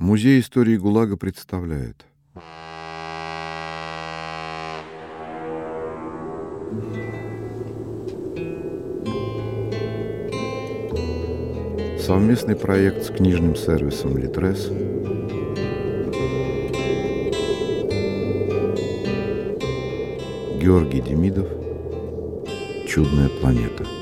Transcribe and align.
Музей 0.00 0.40
истории 0.40 0.78
ГУЛАГа 0.78 1.18
представляет. 1.18 2.06
Совместный 12.00 12.56
проект 12.56 13.04
с 13.04 13.08
книжным 13.10 13.54
сервисом 13.54 14.16
«Литрес» 14.16 14.68
Георгий 20.58 21.02
Демидов. 21.02 21.46
«Чудная 22.88 23.28
планета» 23.28 23.99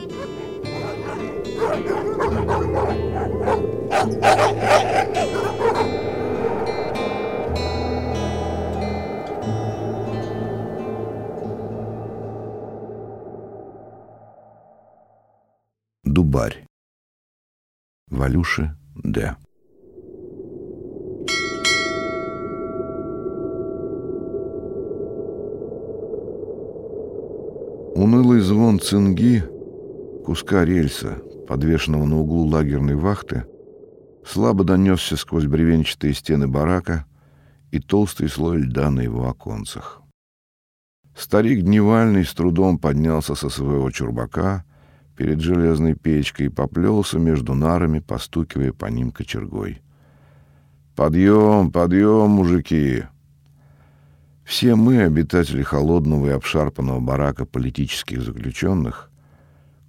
Валюши 18.39 18.77
Д. 18.95 19.37
Унылый 27.97 28.41
звон 28.41 28.79
цинги, 28.79 29.43
куска 30.25 30.65
рельса, 30.65 31.19
подвешенного 31.49 32.05
на 32.05 32.21
углу 32.21 32.47
лагерной 32.47 32.95
вахты, 32.95 33.45
слабо 34.25 34.63
донесся 34.63 35.17
сквозь 35.17 35.47
бревенчатые 35.47 36.15
стены 36.15 36.47
барака 36.47 37.07
и 37.73 37.81
толстый 37.81 38.29
слой 38.29 38.59
льда 38.59 38.91
на 38.91 39.01
его 39.01 39.29
оконцах. 39.29 40.03
Старик 41.17 41.65
Дневальный 41.65 42.25
с 42.25 42.33
трудом 42.33 42.79
поднялся 42.79 43.35
со 43.35 43.49
своего 43.49 43.91
чурбака 43.91 44.65
перед 45.19 45.41
железной 45.41 45.95
печкой 45.95 46.47
и 46.47 46.49
поплелся 46.49 47.19
между 47.19 47.53
нарами, 47.53 47.99
постукивая 47.99 48.73
по 48.73 48.87
ним 48.87 49.11
кочергой. 49.11 49.83
«Подъем, 50.95 51.73
подъем, 51.73 52.31
мужики!» 52.31 53.03
Все 54.45 54.77
мы, 54.77 55.03
обитатели 55.03 55.63
холодного 55.63 56.29
и 56.29 56.31
обшарпанного 56.31 57.01
барака 57.01 57.47
политических 57.47 58.23
заключенных, 58.23 59.11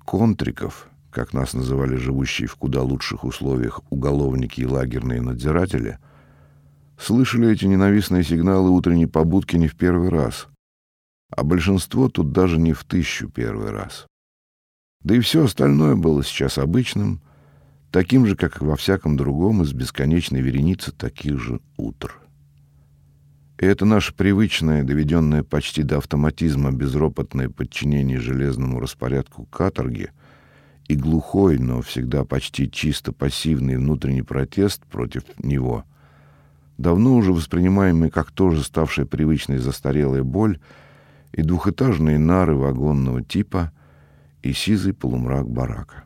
контриков, 0.03 0.89
как 1.11 1.33
нас 1.33 1.53
называли 1.53 1.95
живущие 1.95 2.47
в 2.47 2.55
куда 2.55 2.81
лучших 2.81 3.23
условиях 3.23 3.81
уголовники 3.91 4.61
и 4.61 4.65
лагерные 4.65 5.21
надзиратели, 5.21 5.99
слышали 6.97 7.51
эти 7.51 7.65
ненавистные 7.65 8.23
сигналы 8.23 8.71
утренней 8.71 9.05
побудки 9.05 9.57
не 9.57 9.67
в 9.67 9.75
первый 9.75 10.09
раз, 10.09 10.47
а 11.29 11.43
большинство 11.43 12.09
тут 12.09 12.31
даже 12.31 12.57
не 12.57 12.73
в 12.73 12.83
тысячу 12.83 13.29
первый 13.29 13.69
раз. 13.69 14.07
Да 15.03 15.15
и 15.15 15.19
все 15.21 15.45
остальное 15.45 15.95
было 15.95 16.23
сейчас 16.23 16.57
обычным, 16.57 17.21
таким 17.89 18.25
же, 18.25 18.35
как 18.35 18.61
и 18.61 18.65
во 18.65 18.75
всяком 18.75 19.15
другом 19.15 19.61
из 19.61 19.71
бесконечной 19.71 20.41
вереницы 20.41 20.91
таких 20.91 21.39
же 21.39 21.61
утр. 21.77 22.19
И 23.57 23.65
это 23.65 23.85
наше 23.85 24.13
привычное, 24.13 24.83
доведенное 24.83 25.43
почти 25.43 25.83
до 25.83 25.97
автоматизма 25.97 26.71
безропотное 26.71 27.49
подчинение 27.49 28.19
железному 28.19 28.79
распорядку 28.79 29.45
каторги 29.45 30.11
и 30.87 30.95
глухой, 30.95 31.57
но 31.57 31.81
всегда 31.81 32.25
почти 32.25 32.69
чисто 32.69 33.13
пассивный 33.13 33.77
внутренний 33.77 34.21
протест 34.21 34.83
против 34.85 35.23
него, 35.41 35.85
давно 36.77 37.15
уже 37.15 37.31
воспринимаемый 37.31 38.09
как 38.09 38.31
тоже 38.31 38.63
ставшая 38.63 39.05
привычной 39.05 39.59
застарелая 39.59 40.23
боль 40.23 40.59
и 41.31 41.41
двухэтажные 41.41 42.19
нары 42.19 42.55
вагонного 42.55 43.23
типа— 43.23 43.71
и 44.41 44.53
сизый 44.53 44.93
полумрак 44.93 45.49
барака. 45.49 46.05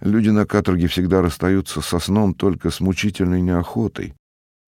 Люди 0.00 0.28
на 0.28 0.46
каторге 0.46 0.86
всегда 0.86 1.22
расстаются 1.22 1.80
со 1.80 1.98
сном 1.98 2.34
только 2.34 2.70
с 2.70 2.80
мучительной 2.80 3.40
неохотой, 3.40 4.14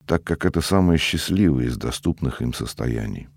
так 0.04 0.24
как 0.24 0.44
это 0.44 0.60
самое 0.60 0.98
счастливое 0.98 1.66
из 1.66 1.76
доступных 1.76 2.42
им 2.42 2.52
состояний. 2.52 3.28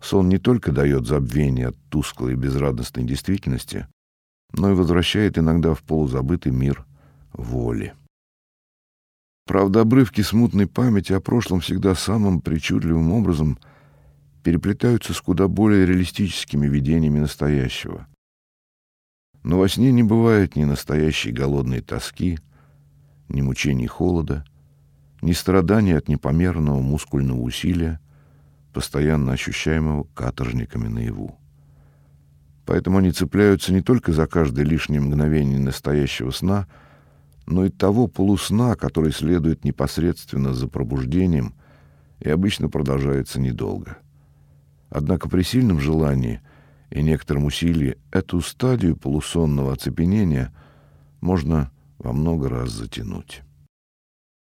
Сон 0.00 0.28
не 0.28 0.38
только 0.38 0.72
дает 0.72 1.06
забвение 1.06 1.68
от 1.68 1.76
тусклой 1.88 2.32
и 2.32 2.36
безрадостной 2.36 3.04
действительности, 3.04 3.86
но 4.52 4.72
и 4.72 4.74
возвращает 4.74 5.38
иногда 5.38 5.74
в 5.74 5.82
полузабытый 5.82 6.52
мир 6.52 6.84
воли. 7.32 7.94
Правда, 9.46 9.82
обрывки 9.82 10.22
смутной 10.22 10.66
памяти 10.66 11.12
о 11.12 11.20
прошлом 11.20 11.60
всегда 11.60 11.94
самым 11.94 12.40
причудливым 12.40 13.12
образом 13.12 13.58
переплетаются 14.42 15.12
с 15.12 15.20
куда 15.20 15.48
более 15.48 15.86
реалистическими 15.86 16.66
видениями 16.66 17.20
настоящего. 17.20 18.06
Но 19.42 19.58
во 19.58 19.68
сне 19.68 19.90
не 19.92 20.02
бывает 20.02 20.56
ни 20.56 20.64
настоящей 20.64 21.32
голодной 21.32 21.80
тоски, 21.80 22.38
ни 23.28 23.40
мучений 23.40 23.86
холода, 23.86 24.44
ни 25.22 25.32
страданий 25.32 25.92
от 25.92 26.08
непомерного 26.08 26.80
мускульного 26.80 27.40
усилия, 27.40 28.00
постоянно 28.72 29.32
ощущаемого 29.32 30.04
каторжниками 30.14 30.88
наяву. 30.88 31.38
Поэтому 32.66 32.98
они 32.98 33.10
цепляются 33.10 33.72
не 33.72 33.80
только 33.80 34.12
за 34.12 34.26
каждое 34.26 34.64
лишнее 34.64 35.00
мгновение 35.00 35.58
настоящего 35.58 36.30
сна, 36.30 36.68
но 37.46 37.64
и 37.64 37.70
того 37.70 38.06
полусна, 38.06 38.76
который 38.76 39.12
следует 39.12 39.64
непосредственно 39.64 40.54
за 40.54 40.68
пробуждением 40.68 41.54
и 42.20 42.28
обычно 42.28 42.68
продолжается 42.68 43.40
недолго. 43.40 43.98
Однако 44.88 45.28
при 45.28 45.42
сильном 45.42 45.80
желании 45.80 46.42
и 46.90 47.02
некотором 47.02 47.44
усилии 47.44 47.98
эту 48.10 48.40
стадию 48.40 48.96
полусонного 48.96 49.72
оцепенения 49.72 50.52
можно 51.20 51.70
во 51.98 52.12
много 52.12 52.48
раз 52.48 52.70
затянуть. 52.70 53.42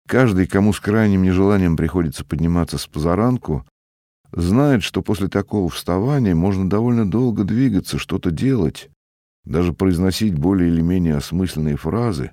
Каждый, 0.07 0.47
кому 0.47 0.73
с 0.73 0.81
крайним 0.81 1.23
нежеланием 1.23 1.77
приходится 1.77 2.25
подниматься 2.25 2.77
с 2.77 2.87
позаранку, 2.87 3.67
знает, 4.33 4.83
что 4.83 5.03
после 5.03 5.29
такого 5.29 5.69
вставания 5.71 6.35
можно 6.35 6.69
довольно 6.69 7.09
долго 7.09 7.45
двигаться, 7.45 7.99
что-то 7.99 8.31
делать, 8.31 8.91
даже 9.45 9.73
произносить 9.73 10.35
более 10.37 10.71
или 10.71 10.81
менее 10.81 11.17
осмысленные 11.17 11.77
фразы, 11.77 12.33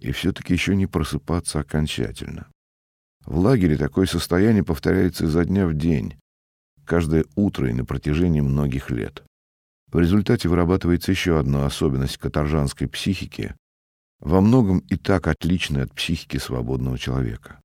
и 0.00 0.12
все-таки 0.12 0.52
еще 0.52 0.76
не 0.76 0.86
просыпаться 0.86 1.60
окончательно. 1.60 2.48
В 3.24 3.38
лагере 3.38 3.76
такое 3.76 4.06
состояние 4.06 4.64
повторяется 4.64 5.24
изо 5.24 5.44
дня 5.44 5.66
в 5.66 5.74
день, 5.74 6.16
каждое 6.92 7.24
утро 7.36 7.70
и 7.70 7.72
на 7.72 7.86
протяжении 7.86 8.42
многих 8.42 8.90
лет. 8.90 9.22
В 9.90 9.98
результате 9.98 10.50
вырабатывается 10.50 11.10
еще 11.10 11.38
одна 11.38 11.64
особенность 11.64 12.18
каторжанской 12.18 12.86
психики, 12.86 13.54
во 14.20 14.42
многом 14.42 14.80
и 14.80 14.96
так 14.96 15.26
отличная 15.26 15.84
от 15.84 15.94
психики 15.94 16.36
свободного 16.36 16.98
человека. 16.98 17.62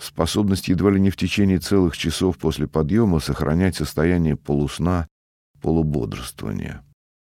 Способность 0.00 0.68
едва 0.68 0.92
ли 0.92 1.00
не 1.00 1.10
в 1.10 1.16
течение 1.16 1.58
целых 1.58 1.96
часов 1.96 2.38
после 2.38 2.68
подъема 2.68 3.18
сохранять 3.18 3.74
состояние 3.74 4.36
полусна, 4.36 5.08
полубодрствования. 5.60 6.84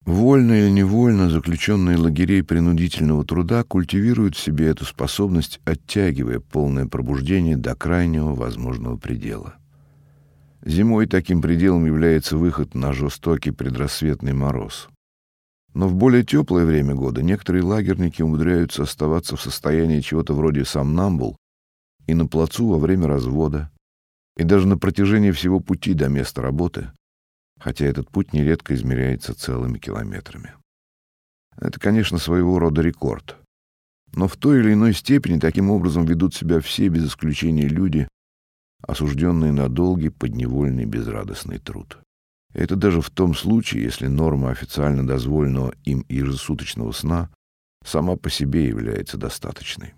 Вольно 0.07 0.53
или 0.55 0.71
невольно 0.71 1.29
заключенные 1.29 1.99
лагерей 1.99 2.43
принудительного 2.43 3.23
труда 3.27 3.65
культивируют 3.65 4.35
в 4.35 4.41
себе 4.41 4.69
эту 4.69 4.87
способность, 4.87 5.61
оттягивая 5.67 6.41
полное 6.41 6.87
пробуждение 6.87 7.59
до 7.59 7.75
крайнего 7.75 8.35
возможного 8.35 8.97
предела. 8.97 9.57
Зимой 10.65 11.07
таким 11.07 11.43
пределом 11.43 11.85
является 11.85 12.39
выход 12.39 12.75
на 12.75 12.95
жестокий 12.95 13.51
предрассветный 13.51 14.33
мороз. 14.33 14.89
Но 15.75 15.89
в 15.89 15.95
более 15.95 16.25
теплое 16.25 16.65
время 16.65 16.95
года 16.95 17.23
некоторые 17.23 17.63
лагерники 17.63 18.23
умудряются 18.23 18.85
оставаться 18.85 19.37
в 19.37 19.43
состоянии 19.43 20.01
чего-то 20.01 20.33
вроде 20.33 20.65
сомнамбул 20.65 21.37
и 22.07 22.15
на 22.15 22.27
плацу 22.27 22.67
во 22.67 22.79
время 22.79 23.09
развода, 23.09 23.71
и 24.39 24.45
даже 24.45 24.67
на 24.67 24.79
протяжении 24.79 25.33
всего 25.33 25.61
пути 25.61 25.93
до 25.93 26.09
места 26.09 26.41
работы, 26.41 26.91
хотя 27.61 27.85
этот 27.85 28.11
путь 28.11 28.33
нередко 28.33 28.75
измеряется 28.75 29.35
целыми 29.35 29.79
километрами. 29.79 30.55
Это, 31.59 31.79
конечно, 31.79 32.17
своего 32.17 32.59
рода 32.59 32.81
рекорд. 32.81 33.37
Но 34.15 34.29
в 34.29 34.37
той 34.37 34.61
или 34.61 34.73
иной 34.73 34.95
степени 34.95 35.39
таким 35.39 35.71
образом 35.71 36.07
ведут 36.07 36.35
себя 36.35 36.61
все 36.61 36.89
без 36.89 37.07
исключения 37.07 37.69
люди, 37.69 38.09
осужденные 38.87 39.53
на 39.53 39.69
долгий 39.69 40.11
подневольный 40.11 40.85
безрадостный 40.85 41.59
труд. 41.59 41.99
Это 42.53 42.77
даже 42.77 43.01
в 43.01 43.11
том 43.11 43.35
случае, 43.35 43.83
если 43.83 44.07
норма 44.07 44.51
официально 44.51 45.07
дозволенного 45.07 45.75
им 45.85 46.05
ежесуточного 46.09 46.93
сна 46.93 47.31
сама 47.85 48.17
по 48.17 48.31
себе 48.31 48.69
является 48.69 49.19
достаточной. 49.19 49.95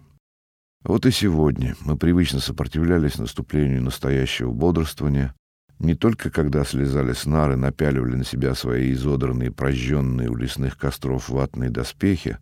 Вот 0.83 1.05
и 1.05 1.11
сегодня 1.11 1.77
мы 1.81 1.97
привычно 1.97 2.41
сопротивлялись 2.41 3.19
наступлению 3.19 3.83
настоящего 3.83 4.53
бодрствования, 4.53 5.35
не 5.79 5.94
только 5.94 6.31
когда 6.31 6.65
слезали 6.65 7.12
с 7.12 7.27
нары, 7.27 7.56
напяливали 7.56 8.15
на 8.15 8.25
себя 8.25 8.55
свои 8.55 8.93
изодранные, 8.93 9.50
прожженные 9.50 10.31
у 10.31 10.37
лесных 10.37 10.79
костров 10.79 11.29
ватные 11.29 11.71
доспехи, 11.71 12.38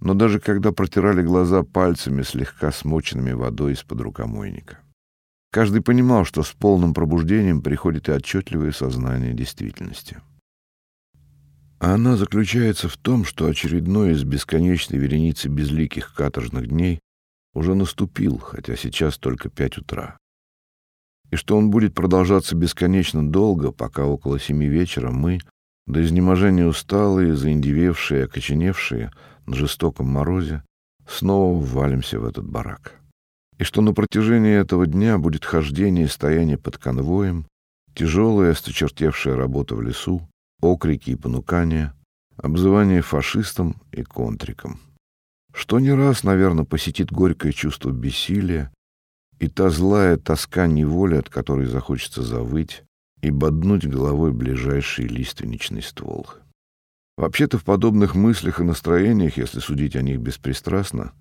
но 0.00 0.14
даже 0.14 0.38
когда 0.38 0.70
протирали 0.70 1.22
глаза 1.22 1.64
пальцами, 1.64 2.22
слегка 2.22 2.70
смоченными 2.70 3.32
водой 3.32 3.72
из-под 3.72 4.00
рукомойника. 4.02 4.78
Каждый 5.50 5.80
понимал, 5.80 6.24
что 6.24 6.42
с 6.42 6.52
полным 6.52 6.92
пробуждением 6.92 7.62
приходит 7.62 8.08
и 8.08 8.12
отчетливое 8.12 8.72
сознание 8.72 9.32
действительности. 9.32 10.20
А 11.80 11.94
она 11.94 12.16
заключается 12.16 12.88
в 12.88 12.96
том, 12.96 13.24
что 13.24 13.46
очередной 13.46 14.12
из 14.12 14.24
бесконечной 14.24 14.98
вереницы 14.98 15.48
безликих 15.48 16.12
каторжных 16.14 16.68
дней 16.68 17.00
уже 17.54 17.74
наступил, 17.74 18.38
хотя 18.38 18.76
сейчас 18.76 19.16
только 19.16 19.48
пять 19.48 19.78
утра. 19.78 20.18
И 21.30 21.36
что 21.36 21.56
он 21.56 21.70
будет 21.70 21.94
продолжаться 21.94 22.56
бесконечно 22.56 23.26
долго, 23.26 23.70
пока 23.70 24.04
около 24.06 24.38
семи 24.40 24.66
вечера 24.66 25.10
мы, 25.10 25.38
до 25.86 26.04
изнеможения 26.04 26.66
усталые, 26.66 27.34
заиндевевшие, 27.34 28.24
окоченевшие 28.24 29.12
на 29.46 29.54
жестоком 29.54 30.08
морозе, 30.08 30.62
снова 31.06 31.58
ввалимся 31.58 32.18
в 32.20 32.24
этот 32.24 32.46
барак. 32.46 32.98
И 33.58 33.64
что 33.64 33.80
на 33.82 33.92
протяжении 33.92 34.54
этого 34.54 34.86
дня 34.86 35.18
будет 35.18 35.44
хождение 35.44 36.04
и 36.04 36.08
стояние 36.08 36.58
под 36.58 36.78
конвоем, 36.78 37.46
тяжелая, 37.94 38.52
осточертевшая 38.52 39.34
работа 39.34 39.74
в 39.74 39.82
лесу, 39.82 40.28
окрики 40.60 41.10
и 41.10 41.16
понукания, 41.16 41.94
обзывание 42.36 43.02
фашистом 43.02 43.80
и 43.90 44.02
контриком. 44.04 44.80
Что 45.52 45.80
не 45.80 45.92
раз, 45.92 46.22
наверное, 46.22 46.64
посетит 46.64 47.10
горькое 47.10 47.52
чувство 47.52 47.90
бессилия 47.90 48.72
и 49.40 49.48
та 49.48 49.70
злая 49.70 50.16
тоска 50.16 50.66
неволи, 50.66 51.16
от 51.16 51.28
которой 51.28 51.66
захочется 51.66 52.22
завыть 52.22 52.84
и 53.22 53.30
боднуть 53.30 53.86
головой 53.86 54.32
ближайший 54.32 55.06
лиственничный 55.06 55.82
ствол. 55.82 56.28
Вообще-то 57.16 57.58
в 57.58 57.64
подобных 57.64 58.14
мыслях 58.14 58.60
и 58.60 58.64
настроениях, 58.64 59.36
если 59.36 59.58
судить 59.58 59.96
о 59.96 60.02
них 60.02 60.20
беспристрастно, 60.20 61.12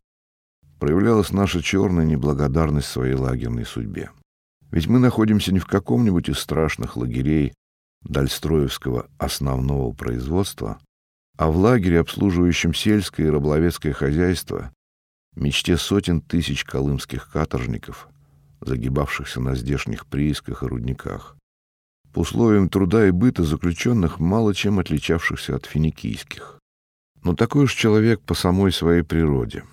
проявлялась 0.79 1.31
наша 1.31 1.61
черная 1.61 2.05
неблагодарность 2.05 2.87
своей 2.87 3.15
лагерной 3.15 3.65
судьбе. 3.65 4.11
Ведь 4.71 4.87
мы 4.87 4.99
находимся 4.99 5.53
не 5.53 5.59
в 5.59 5.65
каком-нибудь 5.65 6.29
из 6.29 6.39
страшных 6.39 6.97
лагерей, 6.97 7.53
Дальстроевского 8.03 9.09
основного 9.17 9.91
производства, 9.91 10.79
а 11.37 11.49
в 11.49 11.57
лагере, 11.57 11.99
обслуживающем 11.99 12.73
сельское 12.73 13.27
и 13.27 13.29
раболовецкое 13.29 13.93
хозяйство, 13.93 14.71
мечте 15.35 15.77
сотен 15.77 16.21
тысяч 16.21 16.63
колымских 16.63 17.29
каторжников, 17.31 18.07
загибавшихся 18.61 19.39
на 19.39 19.55
здешних 19.55 20.05
приисках 20.05 20.63
и 20.63 20.67
рудниках, 20.67 21.35
по 22.13 22.19
условиям 22.19 22.69
труда 22.69 23.07
и 23.07 23.11
быта 23.11 23.43
заключенных, 23.43 24.19
мало 24.19 24.55
чем 24.55 24.79
отличавшихся 24.79 25.55
от 25.55 25.65
финикийских. 25.65 26.59
Но 27.23 27.35
такой 27.35 27.65
уж 27.65 27.73
человек 27.73 28.21
по 28.21 28.33
самой 28.33 28.71
своей 28.71 29.03
природе. 29.03 29.63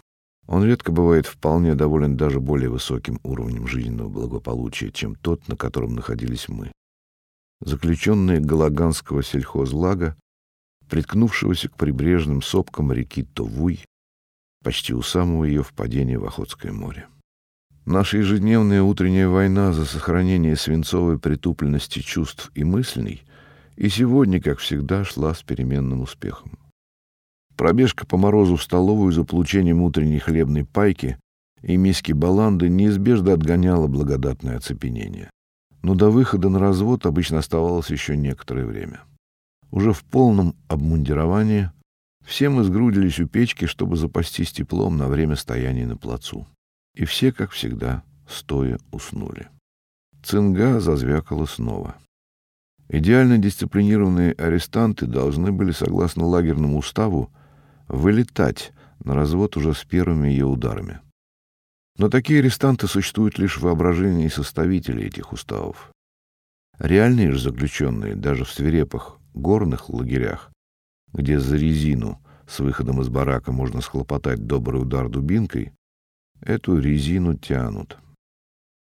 Он 0.47 0.65
редко 0.65 0.93
бывает 0.93 1.27
вполне 1.27 1.75
доволен 1.75 2.17
даже 2.17 2.41
более 2.41 2.69
высоким 2.69 3.19
уровнем 3.23 3.67
жизненного 3.67 4.09
благополучия, 4.09 4.91
чем 4.91 5.15
тот, 5.15 5.49
на 5.49 5.57
котором 5.57 5.95
находились 5.95 6.49
мы 6.49 6.71
заключенные 7.65 8.41
Галаганского 8.41 9.23
сельхозлага, 9.23 10.17
приткнувшегося 10.89 11.69
к 11.69 11.77
прибрежным 11.77 12.43
сопкам 12.43 12.93
реки 12.93 13.25
Товуй, 13.25 13.85
почти 14.63 14.95
у 14.95 15.03
самого 15.03 15.45
ее 15.45 15.63
впадения 15.63 16.19
в 16.19 16.25
Охотское 16.25 16.73
море. 16.73 17.09
Наша 17.87 18.19
ежедневная 18.19 18.83
утренняя 18.83 19.29
война 19.29 19.73
за 19.73 19.85
сохранение 19.85 20.57
свинцовой 20.57 21.19
притупленности 21.19 22.01
чувств 22.01 22.51
и 22.55 22.65
мыслей 22.65 23.23
и 23.77 23.89
сегодня, 23.89 24.41
как 24.41 24.59
всегда, 24.59 25.05
шла 25.05 25.35
с 25.35 25.43
переменным 25.43 26.01
успехом. 26.01 26.59
Пробежка 27.57 28.07
по 28.07 28.17
морозу 28.17 28.57
в 28.57 28.63
столовую 28.63 29.13
за 29.13 29.25
получением 29.25 29.83
утренней 29.83 30.19
хлебной 30.19 30.65
пайки 30.65 31.19
и 31.63 31.77
миски 31.77 32.13
баланды 32.13 32.69
неизбежно 32.69 33.33
отгоняла 33.33 33.87
благодатное 33.87 34.57
оцепенение 34.57 35.31
но 35.85 35.95
до 35.95 36.09
выхода 36.09 36.49
на 36.49 36.59
развод 36.59 37.05
обычно 37.05 37.39
оставалось 37.39 37.91
еще 37.91 38.17
некоторое 38.17 38.65
время. 38.65 39.03
Уже 39.71 39.93
в 39.93 40.03
полном 40.03 40.57
обмундировании 40.67 41.71
все 42.25 42.49
мы 42.49 42.65
сгрудились 42.65 43.21
у 43.21 43.29
печки, 43.29 43.67
чтобы 43.67 43.97
запастись 43.97 44.51
теплом 44.51 44.97
на 44.97 45.09
время 45.09 45.37
стояния 45.37 45.87
на 45.87 45.99
плацу. 45.99 46.47
И 46.95 47.05
все, 47.05 47.33
как 47.33 47.51
всегда, 47.51 48.03
стоя 48.27 48.79
уснули. 48.93 49.49
Цинга 50.23 50.81
зазвякала 50.81 51.45
снова. 51.45 51.97
Идеально 52.89 53.37
дисциплинированные 53.37 54.33
арестанты 54.33 55.05
должны 55.05 55.53
были, 55.53 55.73
согласно 55.73 56.25
лагерному 56.25 56.79
уставу, 56.79 57.31
вылетать 57.95 58.73
на 59.03 59.15
развод 59.15 59.57
уже 59.57 59.75
с 59.75 59.85
первыми 59.85 60.29
ее 60.29 60.47
ударами. 60.47 61.01
Но 61.97 62.09
такие 62.09 62.41
арестанты 62.41 62.89
существуют 62.89 63.39
лишь 63.39 63.59
в 63.59 63.63
воображении 63.63 64.29
составителей 64.29 65.07
этих 65.07 65.33
уставов. 65.33 65.93
Реальные 66.79 67.33
же 67.33 67.39
заключенные, 67.39 68.17
даже 68.17 68.45
в 68.45 68.51
свирепых 68.51 69.19
горных 69.33 69.89
лагерях, 69.89 70.51
где 71.13 71.39
за 71.39 71.57
резину 71.57 72.21
с 72.49 72.59
выходом 72.59 73.01
из 73.01 73.09
барака 73.09 73.53
можно 73.53 73.81
схлопотать 73.81 74.47
добрый 74.47 74.83
удар 74.83 75.09
дубинкой, 75.09 75.73
эту 76.41 76.79
резину 76.79 77.39
тянут. 77.39 77.99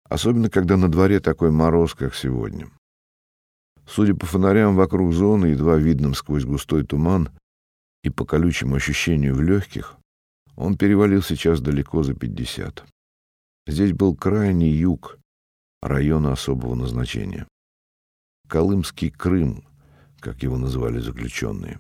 Особенно, 0.09 0.51
когда 0.51 0.77
на 0.77 0.89
дворе 0.89 1.21
такой 1.21 1.51
мороз, 1.51 1.95
как 1.95 2.15
сегодня. 2.15 2.69
Судя 3.87 4.15
по 4.15 4.27
фонарям 4.27 4.75
вокруг 4.75 5.13
зоны, 5.13 5.47
едва 5.47 5.77
видным 5.77 6.15
сквозь 6.15 6.45
густой 6.45 6.85
туман 6.85 7.31
и 8.03 8.11
по 8.11 8.25
колючему 8.25 8.77
ощущению 8.77 9.35
в 9.35 9.43
легких, 9.43 9.97
он 10.57 10.77
перевалил 10.77 11.23
сейчас 11.23 11.61
далеко 11.61 12.03
за 12.03 12.15
пятьдесят. 12.15 12.85
Здесь 13.67 13.93
был 13.93 14.17
крайний 14.17 14.73
юг 14.73 15.19
района 15.83 16.33
особого 16.33 16.75
назначения. 16.75 17.47
Колымский 18.49 19.11
Крым, 19.11 19.65
как 20.21 20.43
его 20.43 20.57
называли 20.57 20.99
заключенные. 20.99 21.79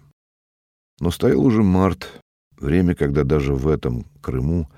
Но 1.00 1.11
стоял 1.11 1.41
уже 1.44 1.62
март, 1.62 2.20
время, 2.56 2.94
когда 2.94 3.25
даже 3.25 3.55
в 3.55 3.69
этом 3.69 4.05
Крыму 4.20 4.70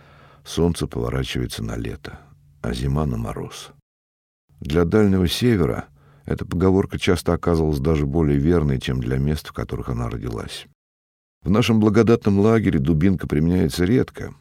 солнце 0.44 0.86
поворачивается 0.86 1.62
на 1.62 1.76
лето, 1.76 2.20
а 2.62 2.72
зима 2.72 3.06
на 3.06 3.16
мороз. 3.16 3.72
Для 4.60 4.84
Дальнего 4.84 5.26
Севера 5.26 5.88
эта 6.26 6.44
поговорка 6.44 6.98
часто 6.98 7.32
оказывалась 7.32 7.80
даже 7.80 8.06
более 8.06 8.38
верной, 8.38 8.78
чем 8.78 9.00
для 9.00 9.18
мест, 9.18 9.48
в 9.48 9.52
которых 9.52 9.88
она 9.88 10.08
родилась. 10.08 10.66
В 11.42 11.48
нашем 11.48 11.80
благодатном 11.80 12.38
лагере 12.38 12.78
дубинка 12.78 13.26
применяется 13.26 13.84
редко, 13.84 14.34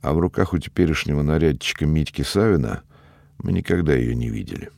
а 0.00 0.14
в 0.14 0.18
руках 0.18 0.54
у 0.54 0.58
теперешнего 0.58 1.22
нарядчика 1.22 1.84
Митьки 1.84 2.22
Савина 2.22 2.82
мы 3.38 3.52
никогда 3.52 3.94
ее 3.94 4.14
не 4.14 4.30
видели. 4.30 4.70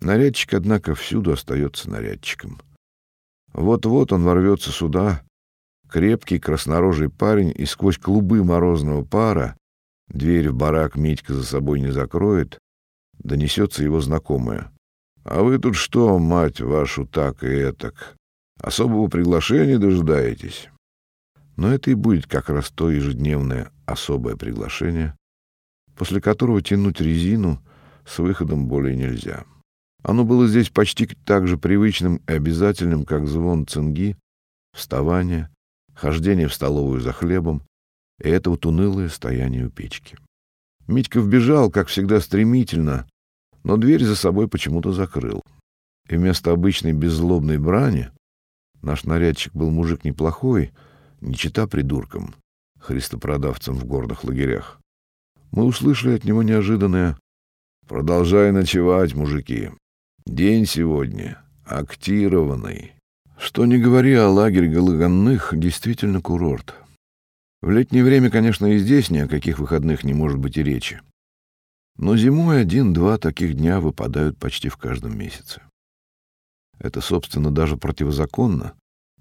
Нарядчик, 0.00 0.52
однако, 0.52 0.94
всюду 0.94 1.32
остается 1.32 1.88
нарядчиком. 1.88 2.60
Вот-вот 3.54 4.12
он 4.12 4.24
ворвется 4.24 4.70
сюда, 4.70 5.22
крепкий 5.88 6.38
краснорожий 6.38 7.08
парень, 7.08 7.54
и 7.56 7.64
сквозь 7.64 7.96
клубы 7.96 8.44
морозного 8.44 9.04
пара, 9.04 9.56
дверь 10.08 10.50
в 10.50 10.54
барак 10.54 10.96
Митька 10.96 11.32
за 11.32 11.44
собой 11.44 11.80
не 11.80 11.92
закроет, 11.92 12.58
донесется 13.18 13.82
его 13.82 14.00
знакомое. 14.00 14.70
«А 15.24 15.42
вы 15.42 15.58
тут 15.58 15.76
что, 15.76 16.18
мать 16.18 16.60
вашу, 16.60 17.06
так 17.06 17.42
и 17.42 17.46
этак? 17.46 18.16
Особого 18.60 19.08
приглашения 19.08 19.78
дожидаетесь?» 19.78 20.68
Но 21.56 21.72
это 21.72 21.90
и 21.90 21.94
будет 21.94 22.26
как 22.26 22.48
раз 22.48 22.70
то 22.70 22.90
ежедневное 22.90 23.70
особое 23.86 24.36
приглашение, 24.36 25.16
после 25.96 26.20
которого 26.20 26.62
тянуть 26.62 27.00
резину 27.00 27.62
с 28.06 28.18
выходом 28.18 28.66
более 28.66 28.96
нельзя. 28.96 29.44
Оно 30.02 30.24
было 30.24 30.46
здесь 30.46 30.68
почти 30.68 31.06
так 31.24 31.46
же 31.46 31.56
привычным 31.56 32.16
и 32.26 32.32
обязательным, 32.32 33.04
как 33.04 33.26
звон 33.26 33.66
цинги, 33.66 34.16
вставание, 34.74 35.48
хождение 35.94 36.48
в 36.48 36.54
столовую 36.54 37.00
за 37.00 37.12
хлебом 37.12 37.62
и 38.22 38.28
это 38.28 38.50
вот 38.50 38.66
унылое 38.66 39.08
стояние 39.08 39.66
у 39.66 39.70
печки. 39.70 40.16
Митька 40.86 41.20
вбежал, 41.20 41.70
как 41.70 41.88
всегда, 41.88 42.20
стремительно, 42.20 43.06
но 43.62 43.76
дверь 43.76 44.04
за 44.04 44.16
собой 44.16 44.48
почему-то 44.48 44.92
закрыл. 44.92 45.42
И 46.08 46.16
вместо 46.16 46.52
обычной 46.52 46.92
беззлобной 46.92 47.58
брани 47.58 48.10
наш 48.82 49.04
нарядчик 49.04 49.54
был 49.54 49.70
мужик 49.70 50.04
неплохой, 50.04 50.72
не 51.24 51.34
чита 51.34 51.66
придуркам, 51.66 52.34
христопродавцам 52.78 53.74
в 53.76 53.84
горных 53.84 54.24
лагерях. 54.24 54.80
Мы 55.50 55.64
услышали 55.64 56.16
от 56.16 56.24
него 56.24 56.42
неожиданное 56.42 57.16
«Продолжай 57.88 58.52
ночевать, 58.52 59.14
мужики. 59.14 59.70
День 60.26 60.66
сегодня 60.66 61.42
актированный». 61.64 62.92
Что 63.36 63.66
не 63.66 63.78
говори 63.78 64.14
о 64.14 64.28
лагере 64.28 64.68
Галаганных, 64.68 65.58
действительно 65.58 66.20
курорт. 66.20 66.74
В 67.62 67.70
летнее 67.70 68.04
время, 68.04 68.30
конечно, 68.30 68.66
и 68.66 68.78
здесь 68.78 69.10
ни 69.10 69.18
о 69.18 69.28
каких 69.28 69.58
выходных 69.58 70.04
не 70.04 70.14
может 70.14 70.38
быть 70.38 70.56
и 70.56 70.62
речи. 70.62 71.00
Но 71.96 72.16
зимой 72.16 72.60
один-два 72.60 73.18
таких 73.18 73.54
дня 73.54 73.80
выпадают 73.80 74.38
почти 74.38 74.68
в 74.68 74.76
каждом 74.76 75.18
месяце. 75.18 75.62
Это, 76.78 77.00
собственно, 77.00 77.50
даже 77.50 77.76
противозаконно, 77.76 78.74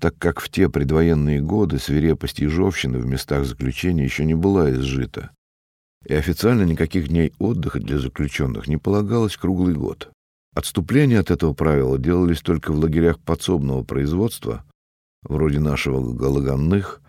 так 0.03 0.17
как 0.17 0.41
в 0.41 0.50
те 0.50 0.67
предвоенные 0.67 1.39
годы 1.39 1.79
свирепость 1.79 2.39
ежовщины 2.39 2.98
в 2.98 3.05
местах 3.05 3.45
заключения 3.45 4.03
еще 4.03 4.25
не 4.25 4.33
была 4.33 4.69
изжита, 4.69 5.29
и 6.05 6.13
официально 6.13 6.63
никаких 6.63 7.07
дней 7.07 7.31
отдыха 7.39 7.79
для 7.79 8.00
заключенных 8.00 8.67
не 8.67 8.75
полагалось 8.75 9.38
круглый 9.38 9.75
год. 9.75 10.10
Отступления 10.53 11.22
от 11.22 11.31
этого 11.31 11.53
правила 11.53 11.98
делались 11.98 12.41
только 12.41 12.74
в 12.74 12.79
лагерях 12.79 13.17
подсобного 13.17 13.83
производства, 13.83 14.65
вроде 15.22 15.62
нашего 15.62 16.13
Галаганных, 16.13 17.00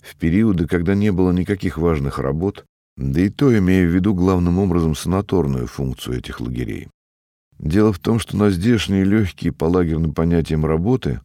в 0.00 0.16
периоды, 0.16 0.66
когда 0.66 0.94
не 0.94 1.12
было 1.12 1.32
никаких 1.32 1.76
важных 1.76 2.18
работ, 2.18 2.64
да 2.96 3.20
и 3.20 3.28
то 3.28 3.54
имея 3.58 3.86
в 3.86 3.94
виду 3.94 4.14
главным 4.14 4.58
образом 4.58 4.94
санаторную 4.94 5.66
функцию 5.66 6.16
этих 6.16 6.40
лагерей. 6.40 6.88
Дело 7.58 7.92
в 7.92 7.98
том, 7.98 8.18
что 8.18 8.38
на 8.38 8.48
здешние 8.48 9.04
легкие 9.04 9.52
по 9.52 9.66
лагерным 9.66 10.14
понятиям 10.14 10.64
работы 10.64 11.20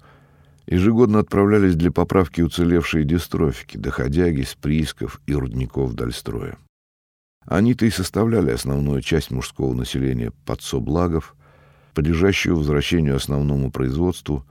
ежегодно 0.67 1.19
отправлялись 1.19 1.75
для 1.75 1.91
поправки 1.91 2.41
уцелевшие 2.41 3.05
дистрофики, 3.05 3.77
доходяги 3.77 4.43
с 4.43 4.53
приисков 4.53 5.21
и 5.25 5.33
рудников 5.33 5.93
Дальстроя. 5.93 6.57
Они-то 7.45 7.85
и 7.85 7.89
составляли 7.89 8.51
основную 8.51 9.01
часть 9.01 9.31
мужского 9.31 9.73
населения 9.73 10.31
подсоблагов, 10.45 11.35
подлежащего 11.93 12.57
возвращению 12.57 13.15
основному 13.15 13.71
производству 13.71 14.45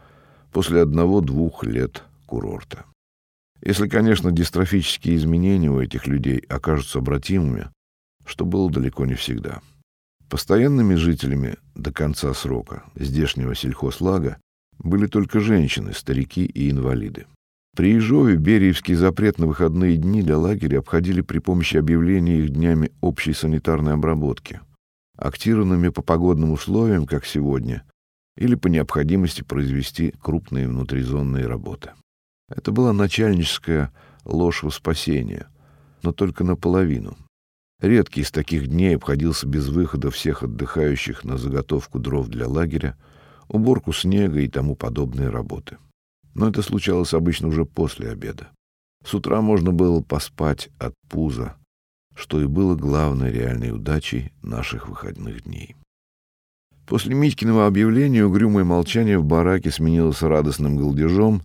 после 0.50 0.80
одного-двух 0.80 1.64
лет 1.64 2.02
курорта. 2.24 2.86
Если, 3.62 3.88
конечно, 3.88 4.32
дистрофические 4.32 5.16
изменения 5.16 5.70
у 5.70 5.80
этих 5.80 6.06
людей 6.06 6.38
окажутся 6.48 6.98
обратимыми, 6.98 7.70
что 8.24 8.44
было 8.44 8.70
далеко 8.70 9.04
не 9.04 9.14
всегда. 9.14 9.60
Постоянными 10.28 10.94
жителями 10.94 11.56
до 11.74 11.92
конца 11.92 12.32
срока 12.34 12.82
здешнего 12.96 13.54
сельхозлага 13.54 14.38
были 14.78 15.06
только 15.06 15.40
женщины, 15.40 15.92
старики 15.92 16.44
и 16.44 16.70
инвалиды. 16.70 17.26
При 17.76 17.92
Ежове 17.92 18.36
Бериевский 18.36 18.94
запрет 18.94 19.38
на 19.38 19.46
выходные 19.46 19.96
дни 19.96 20.22
для 20.22 20.38
лагеря 20.38 20.78
обходили 20.78 21.20
при 21.20 21.40
помощи 21.40 21.76
объявления 21.76 22.38
их 22.38 22.50
днями 22.50 22.90
общей 23.02 23.34
санитарной 23.34 23.92
обработки, 23.92 24.60
актированными 25.16 25.90
по 25.90 26.00
погодным 26.00 26.52
условиям, 26.52 27.06
как 27.06 27.26
сегодня, 27.26 27.84
или 28.36 28.54
по 28.54 28.68
необходимости 28.68 29.42
произвести 29.42 30.14
крупные 30.22 30.68
внутризонные 30.68 31.46
работы. 31.46 31.90
Это 32.48 32.72
была 32.72 32.92
начальническая 32.92 33.92
ложь 34.24 34.62
во 34.62 34.70
спасение, 34.70 35.46
но 36.02 36.12
только 36.12 36.44
наполовину. 36.44 37.16
Редкий 37.80 38.22
из 38.22 38.30
таких 38.30 38.68
дней 38.68 38.96
обходился 38.96 39.46
без 39.46 39.68
выхода 39.68 40.10
всех 40.10 40.42
отдыхающих 40.42 41.24
на 41.24 41.36
заготовку 41.36 41.98
дров 41.98 42.28
для 42.28 42.48
лагеря, 42.48 42.96
уборку 43.48 43.92
снега 43.92 44.40
и 44.40 44.48
тому 44.48 44.76
подобные 44.76 45.28
работы. 45.28 45.78
Но 46.34 46.48
это 46.48 46.62
случалось 46.62 47.14
обычно 47.14 47.48
уже 47.48 47.64
после 47.64 48.10
обеда. 48.10 48.48
С 49.04 49.14
утра 49.14 49.40
можно 49.40 49.72
было 49.72 50.02
поспать 50.02 50.68
от 50.78 50.94
пуза, 51.08 51.56
что 52.14 52.40
и 52.40 52.46
было 52.46 52.74
главной 52.74 53.30
реальной 53.30 53.70
удачей 53.70 54.32
наших 54.42 54.88
выходных 54.88 55.44
дней. 55.44 55.76
После 56.86 57.14
Митькиного 57.14 57.66
объявления 57.66 58.24
угрюмое 58.24 58.64
молчание 58.64 59.18
в 59.18 59.24
бараке 59.24 59.70
сменилось 59.70 60.22
радостным 60.22 60.76
галдежом, 60.76 61.42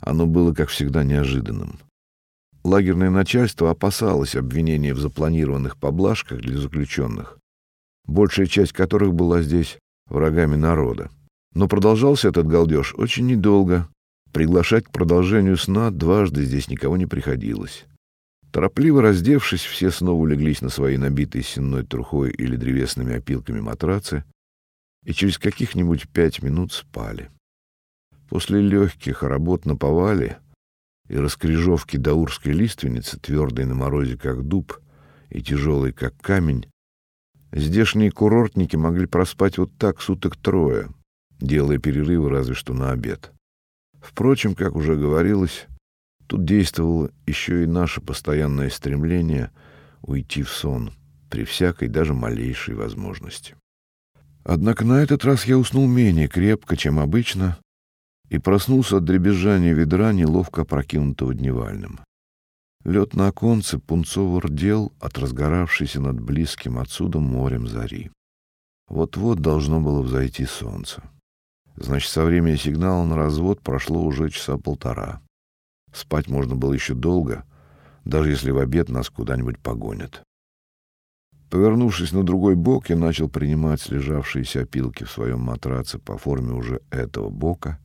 оно 0.00 0.26
было, 0.26 0.52
как 0.52 0.68
всегда, 0.68 1.04
неожиданным. 1.04 1.78
Лагерное 2.64 3.10
начальство 3.10 3.70
опасалось 3.70 4.34
обвинения 4.34 4.94
в 4.94 4.98
запланированных 4.98 5.76
поблажках 5.76 6.40
для 6.40 6.58
заключенных, 6.58 7.38
большая 8.06 8.46
часть 8.46 8.72
которых 8.72 9.12
была 9.14 9.42
здесь 9.42 9.78
врагами 10.06 10.56
народа. 10.56 11.10
Но 11.54 11.68
продолжался 11.68 12.28
этот 12.28 12.46
галдеж 12.46 12.94
очень 12.96 13.26
недолго. 13.26 13.88
Приглашать 14.32 14.84
к 14.84 14.90
продолжению 14.90 15.56
сна 15.56 15.90
дважды 15.90 16.44
здесь 16.44 16.68
никого 16.68 16.96
не 16.96 17.06
приходилось. 17.06 17.86
Торопливо 18.50 19.02
раздевшись, 19.02 19.62
все 19.62 19.90
снова 19.90 20.20
улеглись 20.20 20.62
на 20.62 20.68
свои 20.68 20.96
набитые 20.96 21.42
сенной 21.42 21.84
трухой 21.84 22.30
или 22.30 22.56
древесными 22.56 23.16
опилками 23.16 23.60
матрацы 23.60 24.24
и 25.04 25.12
через 25.12 25.38
каких-нибудь 25.38 26.08
пять 26.08 26.42
минут 26.42 26.72
спали. 26.72 27.30
После 28.28 28.60
легких 28.60 29.22
работ 29.22 29.66
на 29.66 29.76
повале 29.76 30.38
и 31.08 31.16
раскрежовки 31.16 31.96
даурской 31.96 32.52
лиственницы, 32.52 33.18
твердой 33.18 33.66
на 33.66 33.74
морозе, 33.74 34.16
как 34.16 34.42
дуб, 34.42 34.80
и 35.30 35.42
тяжелой, 35.42 35.92
как 35.92 36.16
камень, 36.20 36.66
здешние 37.54 38.10
курортники 38.10 38.76
могли 38.76 39.06
проспать 39.06 39.58
вот 39.58 39.70
так 39.78 40.00
суток 40.00 40.36
трое, 40.36 40.88
делая 41.40 41.78
перерывы 41.78 42.28
разве 42.28 42.54
что 42.54 42.74
на 42.74 42.90
обед. 42.90 43.32
Впрочем, 44.00 44.54
как 44.54 44.76
уже 44.76 44.96
говорилось, 44.96 45.66
тут 46.26 46.44
действовало 46.44 47.10
еще 47.26 47.62
и 47.62 47.66
наше 47.66 48.00
постоянное 48.00 48.70
стремление 48.70 49.50
уйти 50.02 50.42
в 50.42 50.50
сон 50.50 50.92
при 51.30 51.44
всякой, 51.44 51.88
даже 51.88 52.14
малейшей 52.14 52.74
возможности. 52.74 53.56
Однако 54.44 54.84
на 54.84 55.02
этот 55.02 55.24
раз 55.24 55.46
я 55.46 55.56
уснул 55.56 55.88
менее 55.88 56.28
крепко, 56.28 56.76
чем 56.76 56.98
обычно, 56.98 57.58
и 58.28 58.38
проснулся 58.38 58.98
от 58.98 59.04
дребезжания 59.04 59.72
ведра, 59.72 60.12
неловко 60.12 60.64
прокинутого 60.64 61.34
дневальным. 61.34 62.00
Лед 62.84 63.14
на 63.14 63.28
оконце 63.28 63.78
пунцово 63.78 64.42
рдел 64.42 64.92
от 65.00 65.18
разгоравшейся 65.18 66.00
над 66.00 66.20
близким 66.20 66.78
отсюда 66.78 67.18
морем 67.18 67.66
зари. 67.66 68.10
Вот-вот 68.88 69.40
должно 69.40 69.80
было 69.80 70.02
взойти 70.02 70.44
солнце. 70.44 71.02
Значит, 71.76 72.10
со 72.10 72.24
времени 72.24 72.56
сигнала 72.56 73.04
на 73.04 73.16
развод 73.16 73.60
прошло 73.62 74.02
уже 74.02 74.28
часа 74.28 74.58
полтора. 74.58 75.22
Спать 75.92 76.28
можно 76.28 76.56
было 76.56 76.74
еще 76.74 76.94
долго, 76.94 77.44
даже 78.04 78.30
если 78.30 78.50
в 78.50 78.58
обед 78.58 78.90
нас 78.90 79.08
куда-нибудь 79.08 79.58
погонят. 79.58 80.22
Повернувшись 81.50 82.12
на 82.12 82.22
другой 82.22 82.54
бок, 82.54 82.90
я 82.90 82.96
начал 82.96 83.28
принимать 83.28 83.80
слежавшиеся 83.80 84.62
опилки 84.62 85.04
в 85.04 85.10
своем 85.10 85.40
матраце 85.40 85.98
по 85.98 86.18
форме 86.18 86.52
уже 86.52 86.80
этого 86.90 87.30
бока 87.30 87.78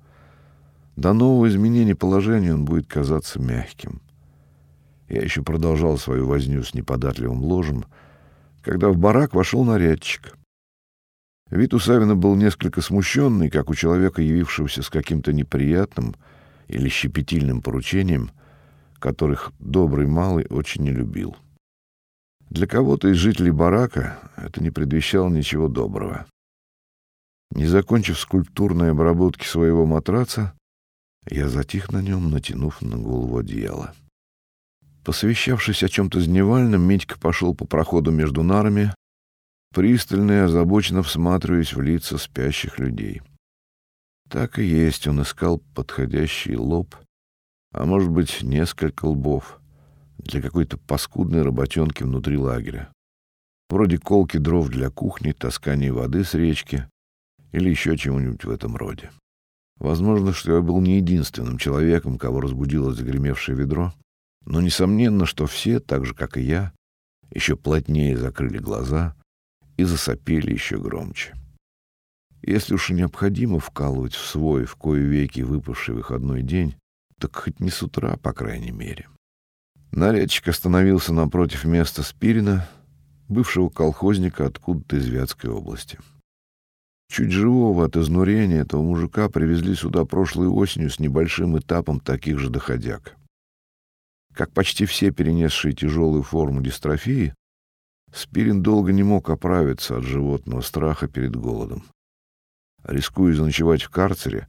до 0.99 1.13
нового 1.13 1.47
изменения 1.47 1.95
положения 1.95 2.53
он 2.53 2.65
будет 2.65 2.87
казаться 2.87 3.39
мягким. 3.39 4.01
Я 5.09 5.23
еще 5.23 5.41
продолжал 5.41 5.97
свою 5.97 6.27
возню 6.27 6.63
с 6.63 6.75
неподатливым 6.75 7.43
ложем, 7.43 7.85
когда 8.61 8.89
в 8.89 8.97
барак 8.97 9.33
вошел 9.33 9.65
нарядчик. 9.65 10.37
Вид 11.49 11.73
у 11.73 11.79
Савина 11.79 12.15
был 12.15 12.35
несколько 12.35 12.81
смущенный, 12.81 13.49
как 13.49 13.71
у 13.71 13.75
человека, 13.75 14.21
явившегося 14.21 14.83
с 14.83 14.89
каким-то 14.89 15.33
неприятным 15.33 16.15
или 16.67 16.87
щепетильным 16.89 17.63
поручением, 17.63 18.29
которых 18.99 19.51
добрый 19.57 20.05
малый 20.05 20.45
очень 20.51 20.83
не 20.83 20.91
любил. 20.91 21.35
Для 22.51 22.67
кого-то 22.67 23.07
из 23.07 23.15
жителей 23.15 23.51
барака 23.51 24.19
это 24.37 24.61
не 24.61 24.69
предвещало 24.69 25.29
ничего 25.29 25.67
доброго. 25.67 26.27
Не 27.51 27.65
закончив 27.65 28.19
скульптурной 28.19 28.91
обработки 28.91 29.45
своего 29.45 29.87
матраца, 29.87 30.53
я 31.27 31.49
затих 31.49 31.91
на 31.91 32.01
нем, 32.01 32.29
натянув 32.29 32.83
на 32.83 32.97
голову 32.97 33.39
одеяло. 33.39 33.95
Посовещавшись 35.09 35.81
о 35.81 35.89
чем-то 35.89 36.21
с 36.21 36.27
Дневальным, 36.27 36.83
Митька 36.83 37.17
пошел 37.17 37.55
по 37.55 37.65
проходу 37.65 38.11
между 38.11 38.43
нарами, 38.43 38.93
пристально 39.73 40.33
и 40.33 40.35
озабоченно 40.35 41.01
всматриваясь 41.01 41.73
в 41.73 41.81
лица 41.81 42.19
спящих 42.19 42.77
людей. 42.77 43.23
Так 44.29 44.59
и 44.59 44.63
есть, 44.63 45.07
он 45.07 45.23
искал 45.23 45.63
подходящий 45.73 46.55
лоб, 46.55 46.95
а 47.73 47.85
может 47.85 48.11
быть, 48.11 48.43
несколько 48.43 49.05
лбов 49.05 49.59
для 50.19 50.43
какой-то 50.43 50.77
паскудной 50.77 51.41
работенки 51.41 52.03
внутри 52.03 52.37
лагеря. 52.37 52.93
Вроде 53.71 53.97
колки 53.97 54.37
дров 54.37 54.69
для 54.69 54.91
кухни, 54.91 55.31
таскания 55.31 55.91
воды 55.91 56.23
с 56.23 56.35
речки 56.35 56.87
или 57.51 57.67
еще 57.67 57.97
чего-нибудь 57.97 58.43
в 58.43 58.51
этом 58.51 58.75
роде. 58.75 59.09
Возможно, 59.79 60.33
что 60.33 60.53
я 60.53 60.61
был 60.61 60.79
не 60.81 60.97
единственным 60.97 61.57
человеком, 61.57 62.19
кого 62.19 62.41
разбудило 62.41 62.93
загремевшее 62.93 63.57
ведро, 63.57 63.91
но 64.45 64.61
несомненно, 64.61 65.25
что 65.25 65.45
все, 65.45 65.79
так 65.79 66.05
же, 66.05 66.13
как 66.13 66.37
и 66.37 66.41
я, 66.41 66.73
еще 67.31 67.55
плотнее 67.55 68.17
закрыли 68.17 68.57
глаза 68.57 69.15
и 69.77 69.83
засопели 69.83 70.51
еще 70.51 70.79
громче. 70.79 71.33
Если 72.41 72.73
уж 72.73 72.89
и 72.89 72.93
необходимо 72.93 73.59
вкалывать 73.59 74.13
в 74.13 74.25
свой, 74.25 74.65
в 74.65 74.75
кое 74.75 75.01
веки 75.01 75.41
выпавший 75.41 75.95
выходной 75.95 76.41
день, 76.41 76.75
так 77.19 77.35
хоть 77.35 77.59
не 77.59 77.69
с 77.69 77.83
утра, 77.83 78.15
по 78.17 78.33
крайней 78.33 78.71
мере. 78.71 79.07
Нарядчик 79.91 80.47
остановился 80.47 81.13
напротив 81.13 81.65
места 81.65 82.03
Спирина, 82.03 82.69
бывшего 83.27 83.69
колхозника 83.69 84.45
откуда-то 84.45 84.97
из 84.97 85.07
Вятской 85.07 85.49
области. 85.49 85.99
Чуть 87.11 87.31
живого 87.31 87.85
от 87.85 87.97
изнурения 87.97 88.61
этого 88.61 88.83
мужика 88.83 89.29
привезли 89.29 89.73
сюда 89.75 90.05
прошлой 90.05 90.47
осенью 90.47 90.91
с 90.91 90.99
небольшим 90.99 91.57
этапом 91.57 91.99
таких 91.99 92.37
же 92.37 92.49
доходяг. 92.49 93.15
Как 94.39 94.53
почти 94.53 94.85
все 94.85 95.11
перенесшие 95.11 95.73
тяжелую 95.73 96.23
форму 96.23 96.61
дистрофии, 96.61 97.33
Спирин 98.13 98.63
долго 98.63 98.93
не 98.93 99.03
мог 99.03 99.29
оправиться 99.29 99.97
от 99.97 100.05
животного 100.05 100.61
страха 100.61 101.09
перед 101.09 101.35
голодом. 101.35 101.83
Рискуя 102.85 103.33
заночевать 103.33 103.83
в 103.83 103.89
карцере, 103.89 104.47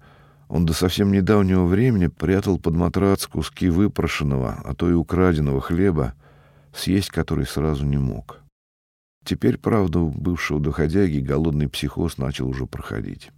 Он 0.48 0.64
до 0.64 0.74
совсем 0.74 1.10
недавнего 1.10 1.64
времени 1.64 2.06
прятал 2.06 2.60
под 2.60 2.76
матрац 2.76 3.26
куски 3.26 3.68
выпрошенного, 3.68 4.60
а 4.64 4.76
то 4.76 4.88
и 4.88 4.92
украденного 4.92 5.60
хлеба, 5.60 6.14
съесть 6.72 7.10
который 7.10 7.44
сразу 7.44 7.84
не 7.84 7.98
мог. 7.98 8.38
Теперь, 9.24 9.58
правда, 9.58 9.98
у 9.98 10.10
бывшего 10.10 10.60
доходяги 10.60 11.18
голодный 11.18 11.68
психоз 11.68 12.16
начал 12.16 12.48
уже 12.48 12.66
проходить. 12.66 13.32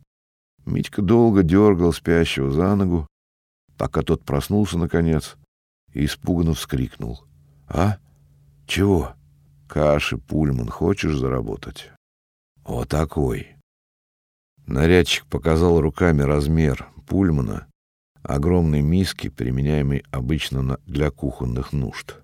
Митька 0.67 1.01
долго 1.01 1.43
дергал 1.43 1.95
спящего 1.95 2.51
за 2.51 2.77
ногу, 2.77 3.07
пока 3.79 4.03
тот 4.03 4.23
проснулся 4.23 4.77
наконец 4.77 5.39
и 5.93 6.05
испуганно 6.05 6.55
вскрикнул. 6.55 7.25
«А? 7.69 7.99
Чего? 8.67 9.15
Каши, 9.69 10.19
пульман, 10.19 10.69
хочешь 10.69 11.17
заработать?» 11.17 11.91
«О, 12.65 12.85
такой!» 12.85 13.57
Нарядчик 14.67 15.27
показал 15.27 15.81
руками 15.81 16.23
размер 16.23 16.89
пульмана, 17.07 17.67
огромной 18.23 18.83
миски, 18.83 19.29
применяемой 19.29 20.05
обычно 20.11 20.79
для 20.87 21.11
кухонных 21.11 21.73
нужд. 21.73 22.17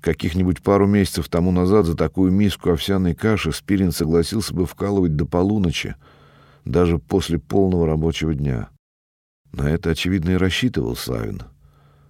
Каких-нибудь 0.00 0.62
пару 0.62 0.86
месяцев 0.86 1.28
тому 1.28 1.52
назад 1.52 1.86
за 1.86 1.96
такую 1.96 2.32
миску 2.32 2.70
овсяной 2.70 3.14
каши 3.14 3.52
Спирин 3.52 3.92
согласился 3.92 4.52
бы 4.52 4.66
вкалывать 4.66 5.14
до 5.14 5.26
полуночи, 5.26 5.94
даже 6.64 6.98
после 6.98 7.38
полного 7.38 7.86
рабочего 7.86 8.34
дня. 8.34 8.70
На 9.52 9.70
это, 9.70 9.90
очевидно, 9.90 10.30
и 10.30 10.36
рассчитывал 10.36 10.96
Савин. 10.96 11.42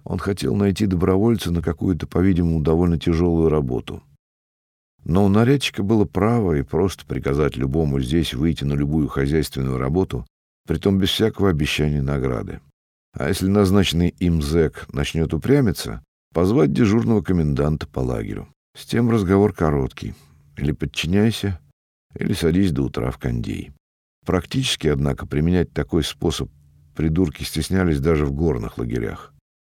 Он 0.03 0.17
хотел 0.17 0.55
найти 0.55 0.85
добровольца 0.85 1.51
на 1.51 1.61
какую-то, 1.61 2.07
по-видимому, 2.07 2.61
довольно 2.61 2.99
тяжелую 2.99 3.49
работу. 3.49 4.03
Но 5.05 5.25
у 5.25 5.27
нарядчика 5.27 5.83
было 5.83 6.05
право 6.05 6.53
и 6.53 6.61
просто 6.61 7.05
приказать 7.05 7.57
любому 7.57 7.99
здесь 7.99 8.33
выйти 8.33 8.63
на 8.63 8.73
любую 8.73 9.07
хозяйственную 9.07 9.77
работу, 9.77 10.25
притом 10.65 10.97
без 10.97 11.09
всякого 11.09 11.49
обещания 11.49 12.01
награды. 12.01 12.61
А 13.13 13.27
если 13.27 13.47
назначенный 13.47 14.09
им 14.19 14.41
зэк 14.41 14.87
начнет 14.91 15.33
упрямиться, 15.33 16.03
позвать 16.33 16.73
дежурного 16.73 17.21
коменданта 17.21 17.87
по 17.87 17.99
лагерю. 17.99 18.47
С 18.75 18.85
тем 18.85 19.09
разговор 19.09 19.53
короткий. 19.53 20.15
Или 20.57 20.71
подчиняйся, 20.71 21.59
или 22.17 22.33
садись 22.33 22.71
до 22.71 22.83
утра 22.83 23.11
в 23.11 23.17
кондей. 23.17 23.71
Практически, 24.25 24.87
однако, 24.87 25.27
применять 25.27 25.73
такой 25.73 26.03
способ 26.03 26.49
придурки 26.95 27.43
стеснялись 27.43 27.99
даже 27.99 28.25
в 28.25 28.31
горных 28.31 28.77
лагерях. 28.77 29.32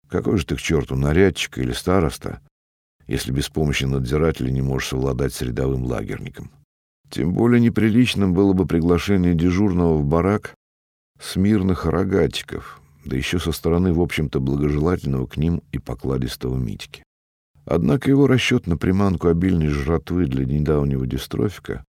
Какой 0.08 0.38
же 0.38 0.46
ты 0.46 0.56
к 0.56 0.60
черту 0.60 0.96
нарядчик 0.96 1.58
или 1.58 1.72
староста, 1.72 2.40
если 3.06 3.30
без 3.30 3.48
помощи 3.48 3.84
надзирателя 3.84 4.50
не 4.50 4.62
можешь 4.62 4.88
совладать 4.88 5.34
с 5.34 5.42
рядовым 5.42 5.84
лагерником? 5.84 6.50
Тем 7.10 7.32
более 7.32 7.60
неприличным 7.60 8.34
было 8.34 8.52
бы 8.52 8.66
приглашение 8.66 9.34
дежурного 9.34 9.96
в 9.96 10.04
барак 10.04 10.54
с 11.20 11.36
мирных 11.36 11.86
рогатиков, 11.86 12.80
да 13.04 13.16
еще 13.16 13.38
со 13.38 13.52
стороны, 13.52 13.92
в 13.92 14.00
общем-то, 14.00 14.40
благожелательного 14.40 15.26
к 15.26 15.36
ним 15.36 15.62
и 15.72 15.78
покладистого 15.78 16.56
Митьки. 16.56 17.02
Однако 17.64 18.08
его 18.10 18.26
расчет 18.26 18.66
на 18.66 18.76
приманку 18.76 19.28
обильной 19.28 19.68
жратвы 19.68 20.26
для 20.26 20.44
недавнего 20.46 21.06
дистрофика 21.06 21.84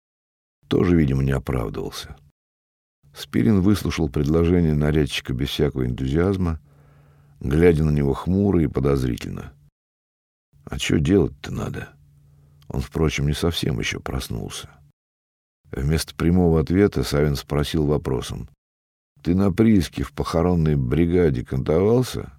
тоже, 0.67 0.95
видимо, 0.95 1.23
не 1.23 1.31
оправдывался. 1.31 2.15
Спирин 3.15 3.61
выслушал 3.61 4.09
предложение 4.09 4.73
нарядчика 4.73 5.33
без 5.33 5.49
всякого 5.49 5.85
энтузиазма, 5.85 6.59
глядя 7.39 7.83
на 7.83 7.91
него 7.91 8.13
хмуро 8.13 8.61
и 8.61 8.67
подозрительно. 8.67 9.53
«А 10.65 10.77
что 10.77 10.99
делать-то 10.99 11.53
надо?» 11.53 11.89
Он, 12.67 12.81
впрочем, 12.81 13.27
не 13.27 13.33
совсем 13.33 13.79
еще 13.79 13.99
проснулся. 13.99 14.69
Вместо 15.71 16.15
прямого 16.15 16.59
ответа 16.59 17.03
Савин 17.03 17.35
спросил 17.35 17.85
вопросом. 17.85 18.49
Ты 19.21 19.35
на 19.35 19.51
прииске 19.51 20.03
в 20.03 20.13
похоронной 20.13 20.75
бригаде 20.75 21.43
кантовался? 21.43 22.31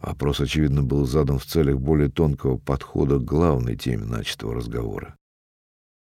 Вопрос, 0.00 0.40
очевидно, 0.40 0.82
был 0.82 1.04
задан 1.04 1.38
в 1.38 1.44
целях 1.44 1.78
более 1.78 2.08
тонкого 2.08 2.56
подхода 2.56 3.18
к 3.18 3.24
главной 3.24 3.76
теме 3.76 4.04
начатого 4.04 4.54
разговора. 4.54 5.16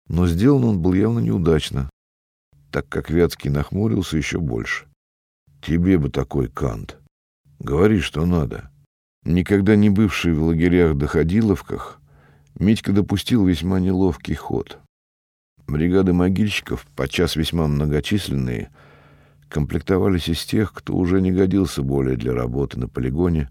Но 0.09 0.27
сделан 0.27 0.65
он 0.65 0.81
был 0.81 0.95
явно 0.95 1.19
неудачно, 1.19 1.91
так 2.71 2.89
как 2.89 3.11
Вятский 3.11 3.51
нахмурился 3.51 4.17
еще 4.17 4.39
больше. 4.39 4.87
«Тебе 5.61 5.99
бы 5.99 6.09
такой 6.09 6.49
кант. 6.49 7.00
Говори, 7.61 8.01
что 8.01 8.27
надо». 8.27 8.71
Никогда 9.25 9.77
не 9.77 9.91
бывший 9.91 10.33
в 10.33 10.43
лагерях-доходиловках, 10.43 12.01
Митька 12.59 12.93
допустил 12.93 13.47
весьма 13.47 13.79
неловкий 13.79 14.35
ход. 14.35 14.79
Бригады 15.67 16.13
могильщиков, 16.13 16.87
подчас 16.97 17.37
весьма 17.37 17.69
многочисленные,— 17.69 18.71
комплектовались 19.51 20.29
из 20.29 20.45
тех, 20.45 20.73
кто 20.73 20.97
уже 20.97 21.21
не 21.21 21.33
годился 21.33 21.83
более 21.83 22.17
для 22.17 22.33
работы 22.33 22.79
на 22.79 22.89
полигоне 22.89 23.51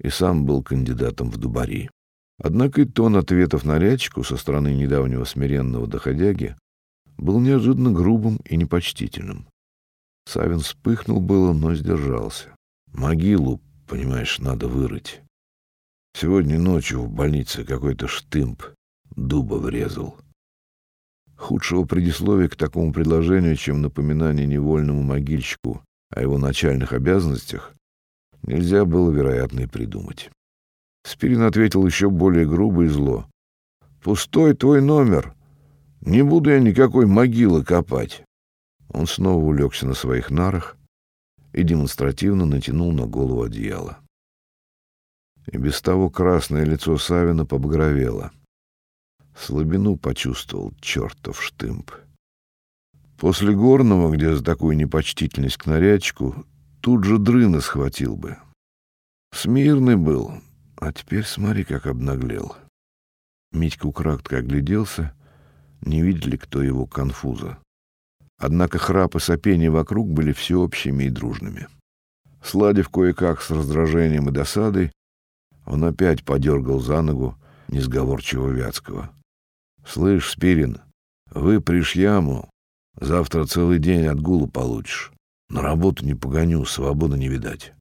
и 0.00 0.08
сам 0.08 0.46
был 0.46 0.62
кандидатом 0.62 1.30
в 1.30 1.36
дубари. 1.36 1.90
Однако 2.38 2.82
и 2.82 2.84
тон 2.84 3.16
ответов 3.16 3.64
нарядчику 3.64 4.24
со 4.24 4.36
стороны 4.36 4.74
недавнего 4.74 5.24
смиренного 5.24 5.86
доходяги 5.86 6.56
был 7.18 7.40
неожиданно 7.40 7.92
грубым 7.92 8.36
и 8.44 8.56
непочтительным. 8.56 9.46
Савин 10.26 10.60
вспыхнул 10.60 11.20
было, 11.20 11.52
но 11.52 11.74
сдержался. 11.74 12.54
Могилу, 12.92 13.60
понимаешь, 13.88 14.38
надо 14.38 14.68
вырыть. 14.68 15.22
Сегодня 16.14 16.58
ночью 16.58 17.00
в 17.00 17.10
больнице 17.10 17.64
какой-то 17.64 18.06
штымп 18.06 18.62
дуба 19.16 19.54
врезал. 19.54 20.18
Худшего 21.36 21.84
предисловия 21.84 22.48
к 22.48 22.56
такому 22.56 22.92
предложению, 22.92 23.56
чем 23.56 23.80
напоминание 23.80 24.46
невольному 24.46 25.02
могильщику 25.02 25.82
о 26.10 26.20
его 26.20 26.38
начальных 26.38 26.92
обязанностях, 26.92 27.72
нельзя 28.42 28.84
было, 28.84 29.10
вероятно, 29.10 29.60
и 29.60 29.66
придумать. 29.66 30.30
Спирин 31.04 31.42
ответил 31.42 31.84
еще 31.86 32.10
более 32.10 32.46
грубо 32.46 32.84
и 32.84 32.88
зло. 32.88 33.26
«Пустой 34.02 34.54
твой 34.54 34.82
номер. 34.82 35.34
Не 36.00 36.22
буду 36.22 36.50
я 36.50 36.60
никакой 36.60 37.06
могилы 37.06 37.64
копать». 37.64 38.22
Он 38.90 39.06
снова 39.06 39.42
улегся 39.42 39.86
на 39.86 39.94
своих 39.94 40.30
нарах 40.30 40.76
и 41.52 41.62
демонстративно 41.62 42.46
натянул 42.46 42.92
на 42.92 43.06
голову 43.06 43.42
одеяло. 43.42 43.98
И 45.46 45.56
без 45.58 45.80
того 45.82 46.10
красное 46.10 46.64
лицо 46.64 46.96
Савина 46.98 47.44
побагровело— 47.44 48.30
Слабину 49.36 49.96
почувствовал 49.96 50.72
чертов 50.80 51.42
штымп. 51.42 51.90
После 53.18 53.54
горного, 53.54 54.14
где 54.14 54.34
за 54.34 54.44
такую 54.44 54.76
непочтительность 54.76 55.56
к 55.56 55.66
нарядчику, 55.66 56.44
тут 56.80 57.04
же 57.04 57.18
дрына 57.18 57.60
схватил 57.60 58.16
бы. 58.16 58.36
Смирный 59.32 59.96
был, 59.96 60.32
а 60.76 60.92
теперь 60.92 61.24
смотри, 61.24 61.64
как 61.64 61.86
обнаглел. 61.86 62.56
Митька 63.52 63.86
украдко 63.86 64.38
огляделся, 64.38 65.14
не 65.80 66.02
видели, 66.02 66.36
кто 66.36 66.62
его 66.62 66.86
конфуза. 66.86 67.58
Однако 68.42 68.78
храп 68.78 69.14
и 69.14 69.20
сопение 69.20 69.70
вокруг 69.70 70.10
были 70.10 70.32
всеобщими 70.32 71.04
и 71.04 71.10
дружными. 71.10 71.68
Сладив 72.42 72.88
кое-как 72.88 73.40
с 73.40 73.52
раздражением 73.52 74.28
и 74.28 74.32
досадой, 74.32 74.90
он 75.64 75.84
опять 75.84 76.24
подергал 76.24 76.80
за 76.80 77.02
ногу 77.02 77.36
несговорчивого 77.68 78.50
Вятского. 78.50 79.12
Слышь, 79.86 80.28
Спирин, 80.28 80.78
выпришь 81.30 81.94
яму, 81.94 82.50
завтра 83.00 83.46
целый 83.46 83.78
день 83.78 84.06
отгулу 84.06 84.48
получишь. 84.48 85.12
На 85.48 85.62
работу 85.62 86.04
не 86.04 86.16
погоню, 86.16 86.64
свободы 86.64 87.16
не 87.16 87.28
видать. 87.28 87.72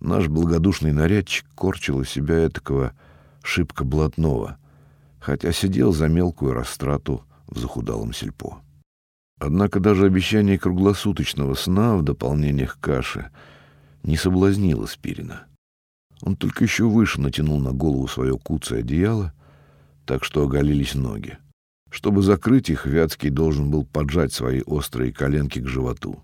Наш 0.00 0.28
благодушный 0.28 0.94
нарядчик 0.94 1.44
корчил 1.54 2.00
из 2.00 2.08
себя 2.08 2.46
этакого 2.46 2.94
шибко 3.42 3.84
блатного, 3.84 4.56
хотя 5.20 5.52
сидел 5.52 5.92
за 5.92 6.08
мелкую 6.08 6.54
растрату 6.54 7.22
в 7.48 7.58
захудалом 7.58 8.14
сельпо. 8.14 8.64
Однако 9.44 9.80
даже 9.80 10.06
обещание 10.06 10.58
круглосуточного 10.58 11.54
сна 11.54 11.96
в 11.96 12.02
дополнение 12.02 12.66
к 12.66 12.78
каше 12.80 13.30
не 14.02 14.16
соблазнило 14.16 14.86
Спирина. 14.86 15.44
Он 16.22 16.36
только 16.36 16.64
еще 16.64 16.84
выше 16.84 17.20
натянул 17.20 17.60
на 17.60 17.72
голову 17.72 18.08
свое 18.08 18.38
куцое 18.38 18.80
одеяло— 18.80 19.32
так 20.06 20.24
что 20.24 20.44
оголились 20.44 20.94
ноги. 20.94 21.38
Чтобы 21.90 22.22
закрыть 22.22 22.70
их, 22.70 22.86
Вятский 22.86 23.30
должен 23.30 23.70
был 23.70 23.84
поджать 23.84 24.32
свои 24.32 24.62
острые 24.62 25.12
коленки 25.12 25.60
к 25.60 25.68
животу. 25.68 26.22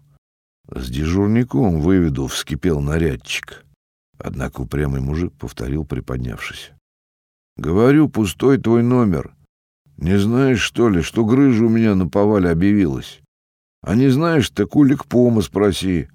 С 0.68 0.88
дежурником 0.88 1.80
выведу, 1.80 2.26
вскипел 2.26 2.80
нарядчик. 2.80 3.64
Однако 4.18 4.62
упрямый 4.62 5.00
мужик 5.00 5.32
повторил, 5.34 5.84
приподнявшись. 5.84 6.72
«Говорю, 7.56 8.08
пустой 8.08 8.58
твой 8.58 8.82
номер. 8.82 9.34
Не 10.00 10.18
знаешь, 10.18 10.62
что 10.62 10.88
ли, 10.88 11.02
что 11.02 11.26
грыжа 11.26 11.66
у 11.66 11.68
меня 11.68 11.94
на 11.94 12.08
повале 12.08 12.48
объявилась? 12.48 13.20
А 13.82 13.94
не 13.94 14.08
знаешь, 14.08 14.48
так 14.48 14.74
улик 14.74 15.04
пома 15.04 15.42
спроси». 15.42 16.08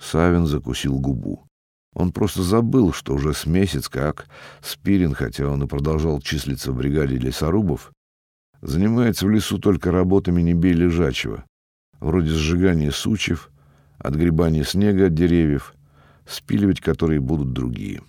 Савин 0.00 0.46
закусил 0.46 0.98
губу. 1.00 1.44
Он 1.92 2.12
просто 2.12 2.44
забыл, 2.44 2.92
что 2.92 3.14
уже 3.14 3.34
с 3.34 3.46
месяц 3.46 3.88
как 3.88 4.28
Спирин, 4.62 5.12
хотя 5.12 5.48
он 5.48 5.64
и 5.64 5.66
продолжал 5.66 6.20
числиться 6.20 6.70
в 6.70 6.76
бригаде 6.76 7.16
лесорубов, 7.16 7.90
занимается 8.62 9.26
в 9.26 9.30
лесу 9.30 9.58
только 9.58 9.90
работами 9.90 10.40
не 10.40 10.54
бей 10.54 10.72
лежачего, 10.72 11.44
вроде 11.98 12.30
сжигания 12.30 12.92
сучьев, 12.92 13.50
отгребание 13.98 14.64
снега 14.64 15.06
от 15.06 15.14
деревьев, 15.14 15.74
спиливать 16.28 16.80
которые 16.80 17.18
будут 17.18 17.52
другие. 17.52 18.02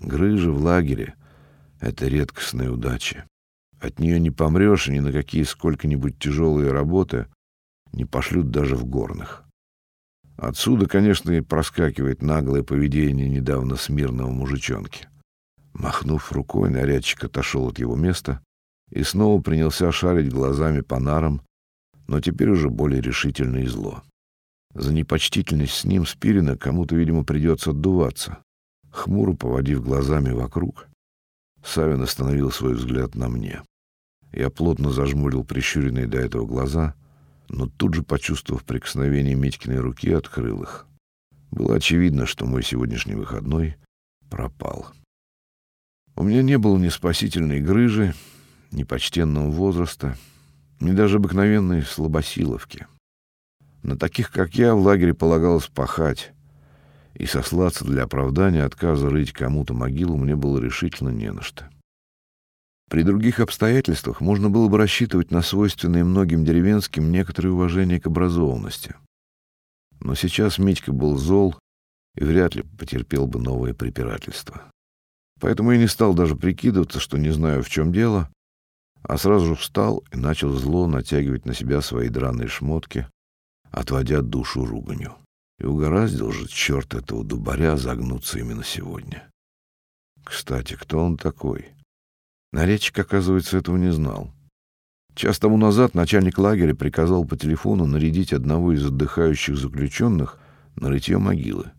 Грыжа 0.00 0.50
в 0.50 0.60
лагере— 0.60 1.14
это 1.80 2.08
редкостная 2.08 2.72
удача. 2.72 3.26
От 3.84 3.98
нее 3.98 4.18
не 4.18 4.30
помрешь, 4.30 4.88
и 4.88 4.92
ни 4.92 5.00
на 5.00 5.12
какие 5.12 5.42
сколько-нибудь 5.42 6.18
тяжелые 6.18 6.72
работы 6.72 7.26
не 7.92 8.06
пошлют 8.06 8.50
даже 8.50 8.76
в 8.76 8.86
горных. 8.86 9.44
Отсюда, 10.38 10.86
конечно, 10.86 11.32
и 11.32 11.42
проскакивает 11.42 12.22
наглое 12.22 12.62
поведение 12.62 13.28
недавно 13.28 13.76
смирного 13.76 14.30
мужичонки. 14.30 15.06
Махнув 15.74 16.32
рукой, 16.32 16.70
нарядчик 16.70 17.24
отошел 17.24 17.68
от 17.68 17.78
его 17.78 17.94
места 17.94 18.40
и 18.90 19.02
снова 19.02 19.42
принялся 19.42 19.92
шарить 19.92 20.32
глазами 20.32 20.80
по 20.80 20.98
нарам, 20.98 21.42
но 22.06 22.22
теперь 22.22 22.48
уже 22.48 22.70
более 22.70 23.02
решительно 23.02 23.58
и 23.58 23.66
зло. 23.66 24.02
За 24.72 24.94
непочтительность 24.94 25.74
с 25.74 25.84
ним 25.84 26.06
Спирина 26.06 26.56
кому-то, 26.56 26.96
видимо, 26.96 27.22
придется 27.22 27.72
отдуваться. 27.72 28.38
Хмуро 28.90 29.34
поводив 29.34 29.84
глазами 29.84 30.30
вокруг, 30.30 30.88
Савин 31.62 32.00
остановил 32.00 32.50
свой 32.50 32.72
взгляд 32.74 33.14
на 33.14 33.28
мне. 33.28 33.60
Я 34.34 34.50
плотно 34.50 34.90
зажмурил 34.90 35.44
прищуренные 35.44 36.08
до 36.08 36.18
этого 36.18 36.44
глаза, 36.44 36.94
но 37.48 37.68
тут 37.68 37.94
же, 37.94 38.02
почувствовав 38.02 38.64
прикосновение 38.64 39.36
Митькиной 39.36 39.78
руки, 39.78 40.12
открыл 40.12 40.64
их. 40.64 40.86
Было 41.52 41.76
очевидно, 41.76 42.26
что 42.26 42.44
мой 42.44 42.64
сегодняшний 42.64 43.14
выходной 43.14 43.76
пропал. 44.30 44.88
У 46.16 46.24
меня 46.24 46.42
не 46.42 46.58
было 46.58 46.76
ни 46.78 46.88
спасительной 46.88 47.60
грыжи, 47.60 48.12
ни 48.72 48.82
почтенного 48.82 49.52
возраста, 49.52 50.16
ни 50.80 50.90
даже 50.90 51.18
обыкновенной 51.18 51.82
слабосиловки. 51.82 52.88
На 53.84 53.96
таких, 53.96 54.32
как 54.32 54.56
я, 54.56 54.74
в 54.74 54.80
лагере 54.80 55.14
полагалось 55.14 55.68
пахать, 55.68 56.32
и 57.14 57.26
сослаться 57.26 57.84
для 57.84 58.02
оправдания 58.02 58.64
отказа 58.64 59.10
рыть 59.10 59.32
кому-то 59.32 59.74
могилу 59.74 60.16
мне 60.16 60.34
было 60.34 60.58
решительно 60.58 61.10
не 61.10 61.30
на 61.30 61.42
что. 61.42 61.70
При 62.94 63.02
других 63.02 63.40
обстоятельствах 63.40 64.20
можно 64.20 64.50
было 64.50 64.68
бы 64.68 64.78
рассчитывать 64.78 65.32
на 65.32 65.42
свойственное 65.42 66.04
многим 66.04 66.44
деревенским 66.44 67.10
некоторое 67.10 67.48
уважение 67.48 68.00
к 68.00 68.06
образованности. 68.06 68.94
Но 69.98 70.14
сейчас 70.14 70.58
Митька 70.58 70.92
был 70.92 71.16
зол 71.16 71.56
и 72.14 72.22
вряд 72.22 72.54
ли 72.54 72.62
потерпел 72.62 73.26
бы 73.26 73.40
новое 73.40 73.74
препирательство. 73.74 74.70
Поэтому 75.40 75.72
я 75.72 75.78
не 75.78 75.88
стал 75.88 76.14
даже 76.14 76.36
прикидываться, 76.36 77.00
что 77.00 77.18
не 77.18 77.30
знаю, 77.30 77.64
в 77.64 77.68
чем 77.68 77.92
дело, 77.92 78.30
а 79.02 79.18
сразу 79.18 79.46
же 79.46 79.54
встал 79.56 80.04
и 80.12 80.16
начал 80.16 80.52
зло 80.52 80.86
натягивать 80.86 81.46
на 81.46 81.52
себя 81.52 81.80
свои 81.80 82.08
драные 82.08 82.46
шмотки, 82.46 83.08
отводя 83.72 84.22
душу 84.22 84.64
руганью. 84.64 85.16
И 85.58 85.64
угораздил 85.64 86.30
же 86.30 86.46
черт 86.46 86.94
этого 86.94 87.24
дубаря 87.24 87.76
загнуться 87.76 88.38
именно 88.38 88.62
сегодня. 88.62 89.28
Кстати, 90.22 90.76
кто 90.76 91.04
он 91.04 91.16
такой? 91.16 91.73
Нарядчик, 92.54 92.96
оказывается, 93.00 93.58
этого 93.58 93.76
не 93.76 93.90
знал. 93.90 94.30
Час 95.16 95.40
тому 95.40 95.56
назад 95.56 95.94
начальник 95.94 96.38
лагеря 96.38 96.72
приказал 96.72 97.24
по 97.24 97.36
телефону 97.36 97.84
нарядить 97.84 98.32
одного 98.32 98.72
из 98.72 98.86
отдыхающих 98.86 99.56
заключенных 99.56 100.38
на 100.76 100.88
рытье 100.88 101.18
могилы. 101.18 101.72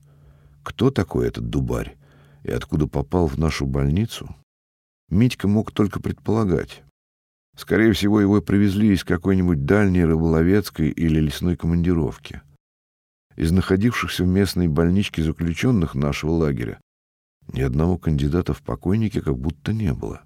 Кто 0.64 0.92
такой 0.92 1.30
этот 1.30 1.50
дубарь 1.50 1.96
и 2.44 2.52
откуда 2.52 2.88
попал 2.88 3.28
в 3.28 3.38
нашу 3.38 3.66
больницу? 3.66 4.36
Митька 5.08 5.48
мог 5.48 5.72
только 5.72 6.02
предполагать. 6.02 6.84
Скорее 7.56 7.94
всего, 7.94 8.20
его 8.20 8.42
привезли 8.42 8.92
из 8.92 9.06
какой-нибудь 9.06 9.64
дальней 9.64 10.04
рыболовецкой 10.04 10.90
или 10.90 11.22
лесной 11.22 11.56
командировки. 11.56 12.42
Из 13.38 13.50
находившихся 13.54 14.26
в 14.26 14.28
местной 14.28 14.68
больничке 14.68 15.24
заключенных 15.24 15.96
нашего 15.96 16.32
лагеря 16.32 16.82
ни 17.48 17.62
одного 17.62 17.98
кандидата 17.98 18.54
в 18.54 18.62
покойники 18.62 19.22
как 19.22 19.38
будто 19.38 19.72
не 19.72 19.94
было. 19.94 20.25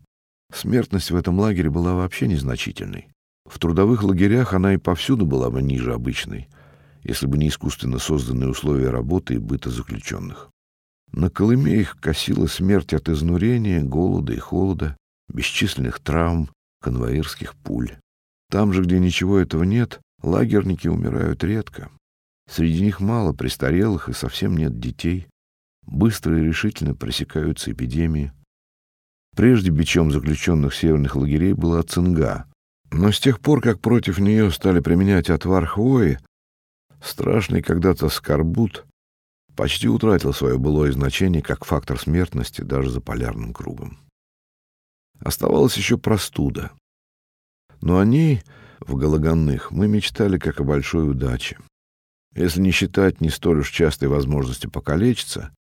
Смертность 0.53 1.11
в 1.11 1.15
этом 1.15 1.39
лагере 1.39 1.69
была 1.69 1.95
вообще 1.95 2.27
незначительной. 2.27 3.09
В 3.45 3.59
трудовых 3.59 4.03
лагерях 4.03 4.53
она 4.53 4.73
и 4.73 4.77
повсюду 4.77 5.25
была 5.25 5.49
бы 5.49 5.61
ниже 5.61 5.93
обычной, 5.93 6.49
если 7.03 7.25
бы 7.27 7.37
не 7.37 7.47
искусственно 7.49 7.97
созданные 7.99 8.49
условия 8.49 8.89
работы 8.89 9.35
и 9.35 9.37
быта 9.37 9.69
заключенных. 9.69 10.49
На 11.11 11.29
Колыме 11.29 11.75
их 11.75 11.97
косила 11.99 12.47
смерть 12.47 12.93
от 12.93 13.09
изнурения, 13.09 13.81
голода 13.81 14.33
и 14.33 14.37
холода, 14.37 14.95
бесчисленных 15.27 15.99
травм, 15.99 16.49
конвоирских 16.81 17.55
пуль. 17.55 17.97
Там 18.49 18.73
же, 18.73 18.83
где 18.83 18.99
ничего 18.99 19.39
этого 19.39 19.63
нет, 19.63 19.99
лагерники 20.21 20.87
умирают 20.87 21.43
редко. 21.43 21.89
Среди 22.49 22.81
них 22.81 22.99
мало 22.99 23.33
престарелых 23.33 24.09
и 24.09 24.13
совсем 24.13 24.57
нет 24.57 24.79
детей. 24.79 25.27
Быстро 25.85 26.37
и 26.37 26.45
решительно 26.45 26.95
пресекаются 26.95 27.71
эпидемии. 27.71 28.31
Прежде 29.39 29.71
бичом 29.71 30.11
заключенных 30.11 30.75
северных 30.75 31.15
лагерей 31.15 31.53
была 31.53 31.81
цинга, 31.83 32.43
но 32.91 33.09
с 33.09 33.21
тех 33.21 33.39
пор, 33.39 33.61
как 33.61 33.79
против 33.79 34.19
нее 34.19 34.51
стали 34.51 34.81
применять 34.81 35.29
отвар 35.29 35.65
хвои, 35.65 36.19
страшный 37.01 37.61
когда-то 37.61 38.09
скорбут 38.09 38.85
почти 39.55 39.87
утратил 39.87 40.33
свое 40.33 40.57
былое 40.57 40.91
значение 40.91 41.41
как 41.41 41.63
фактор 41.63 41.97
смертности 41.97 42.63
даже 42.63 42.89
за 42.89 42.99
полярным 42.99 43.53
кругом. 43.53 43.99
Оставалась 45.21 45.77
еще 45.77 45.97
простуда. 45.97 46.73
Но 47.79 47.97
о 47.97 48.03
ней 48.03 48.43
в 48.81 48.97
Гологанных 48.97 49.71
мы 49.71 49.87
мечтали 49.87 50.37
как 50.37 50.59
о 50.59 50.65
большой 50.65 51.09
удаче. 51.09 51.57
Если 52.35 52.59
не 52.59 52.71
считать 52.71 53.21
не 53.21 53.29
столь 53.29 53.59
уж 53.59 53.71
частой 53.71 54.09
возможности 54.09 54.67
покалечиться, 54.67 55.53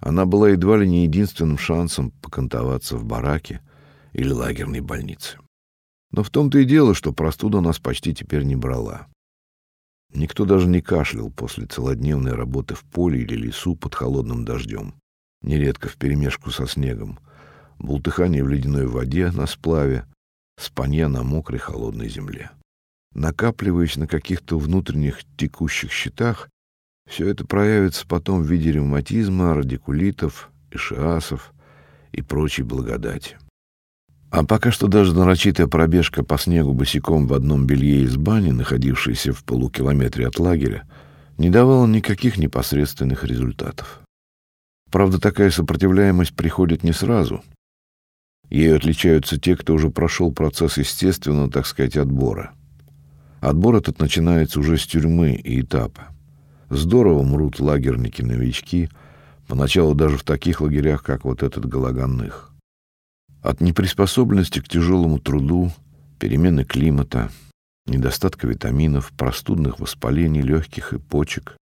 она 0.00 0.26
была 0.26 0.50
едва 0.50 0.76
ли 0.76 0.88
не 0.88 1.04
единственным 1.04 1.58
шансом 1.58 2.10
покантоваться 2.22 2.96
в 2.96 3.04
бараке 3.04 3.60
или 4.12 4.30
лагерной 4.30 4.80
больнице. 4.80 5.38
Но 6.10 6.22
в 6.22 6.30
том-то 6.30 6.58
и 6.58 6.64
дело, 6.64 6.94
что 6.94 7.12
простуда 7.12 7.60
нас 7.60 7.78
почти 7.78 8.14
теперь 8.14 8.44
не 8.44 8.56
брала. 8.56 9.08
Никто 10.14 10.46
даже 10.46 10.68
не 10.68 10.80
кашлял 10.80 11.30
после 11.30 11.66
целодневной 11.66 12.32
работы 12.32 12.74
в 12.74 12.82
поле 12.84 13.20
или 13.20 13.34
лесу 13.34 13.76
под 13.76 13.94
холодным 13.94 14.44
дождем, 14.44 14.94
нередко 15.42 15.88
вперемешку 15.88 16.50
со 16.50 16.66
снегом, 16.66 17.18
бултыхание 17.78 18.42
в 18.42 18.48
ледяной 18.48 18.86
воде 18.86 19.30
на 19.30 19.46
сплаве, 19.46 20.06
спанья 20.58 21.08
на 21.08 21.22
мокрой 21.22 21.58
холодной 21.58 22.08
земле. 22.08 22.50
Накапливаясь 23.14 23.96
на 23.96 24.06
каких-то 24.06 24.58
внутренних 24.58 25.20
текущих 25.36 25.92
счетах, 25.92 26.48
все 27.08 27.28
это 27.28 27.46
проявится 27.46 28.06
потом 28.06 28.42
в 28.42 28.46
виде 28.46 28.70
ревматизма, 28.70 29.54
радикулитов, 29.54 30.50
ишиасов 30.70 31.52
и 32.12 32.22
прочей 32.22 32.62
благодати. 32.62 33.38
А 34.30 34.44
пока 34.44 34.70
что 34.70 34.88
даже 34.88 35.14
нарочитая 35.14 35.66
пробежка 35.66 36.22
по 36.22 36.36
снегу 36.38 36.74
босиком 36.74 37.26
в 37.26 37.32
одном 37.32 37.66
белье 37.66 38.02
из 38.02 38.16
бани, 38.16 38.50
находившейся 38.50 39.32
в 39.32 39.42
полукилометре 39.42 40.26
от 40.26 40.38
лагеря, 40.38 40.86
не 41.38 41.48
давала 41.48 41.86
никаких 41.86 42.36
непосредственных 42.36 43.24
результатов. 43.24 44.00
Правда, 44.90 45.18
такая 45.18 45.50
сопротивляемость 45.50 46.34
приходит 46.34 46.82
не 46.82 46.92
сразу. 46.92 47.42
Ею 48.50 48.76
отличаются 48.76 49.38
те, 49.38 49.56
кто 49.56 49.74
уже 49.74 49.90
прошел 49.90 50.32
процесс 50.32 50.76
естественного, 50.76 51.50
так 51.50 51.66
сказать, 51.66 51.96
отбора. 51.96 52.52
Отбор 53.40 53.76
этот 53.76 53.98
начинается 53.98 54.60
уже 54.60 54.76
с 54.76 54.86
тюрьмы 54.86 55.34
и 55.34 55.60
этапа. 55.60 56.08
Здорово 56.70 57.22
мрут 57.22 57.60
лагерники-новички, 57.60 58.90
поначалу 59.46 59.94
даже 59.94 60.18
в 60.18 60.24
таких 60.24 60.60
лагерях, 60.60 61.02
как 61.02 61.24
вот 61.24 61.42
этот 61.42 61.66
Гологанных. 61.66 62.52
От 63.42 63.60
неприспособленности 63.60 64.60
к 64.60 64.68
тяжелому 64.68 65.18
труду, 65.18 65.72
перемены 66.18 66.64
климата, 66.64 67.30
недостатка 67.86 68.46
витаминов, 68.46 69.12
простудных 69.16 69.80
воспалений 69.80 70.42
легких 70.42 70.92
и 70.92 70.98
почек, 70.98 71.56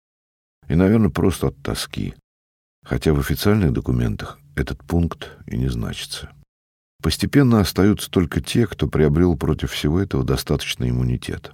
и, 0.69 0.75
наверное, 0.75 1.11
просто 1.11 1.49
от 1.49 1.63
тоски, 1.63 2.15
хотя 2.85 3.13
в 3.13 3.21
официальных 3.21 3.73
документах 3.73 4.41
этот 4.57 4.83
пункт 4.83 5.39
и 5.47 5.57
не 5.57 5.69
значится. 5.69 6.31
Постепенно 7.03 7.61
остаются 7.61 8.11
только 8.11 8.41
те, 8.41 8.67
кто 8.67 8.89
приобрел 8.89 9.37
против 9.37 9.71
всего 9.71 10.01
этого 10.01 10.25
достаточный 10.25 10.91
иммунитет. 10.91 11.53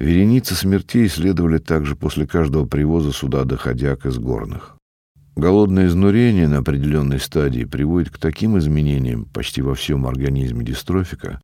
Вереницы 0.00 0.54
смертей 0.54 1.08
следовали 1.08 1.58
также 1.58 1.94
после 1.94 2.26
каждого 2.26 2.64
привоза 2.64 3.12
сюда 3.12 3.44
доходяг 3.44 4.06
из 4.06 4.18
горных. 4.18 4.78
Голодное 5.36 5.88
изнурение 5.88 6.48
на 6.48 6.58
определенной 6.58 7.20
стадии 7.20 7.64
приводит 7.64 8.08
к 8.08 8.16
таким 8.16 8.58
изменениям 8.58 9.26
почти 9.26 9.60
во 9.60 9.74
всем 9.74 10.06
организме 10.06 10.64
дистрофика, 10.64 11.38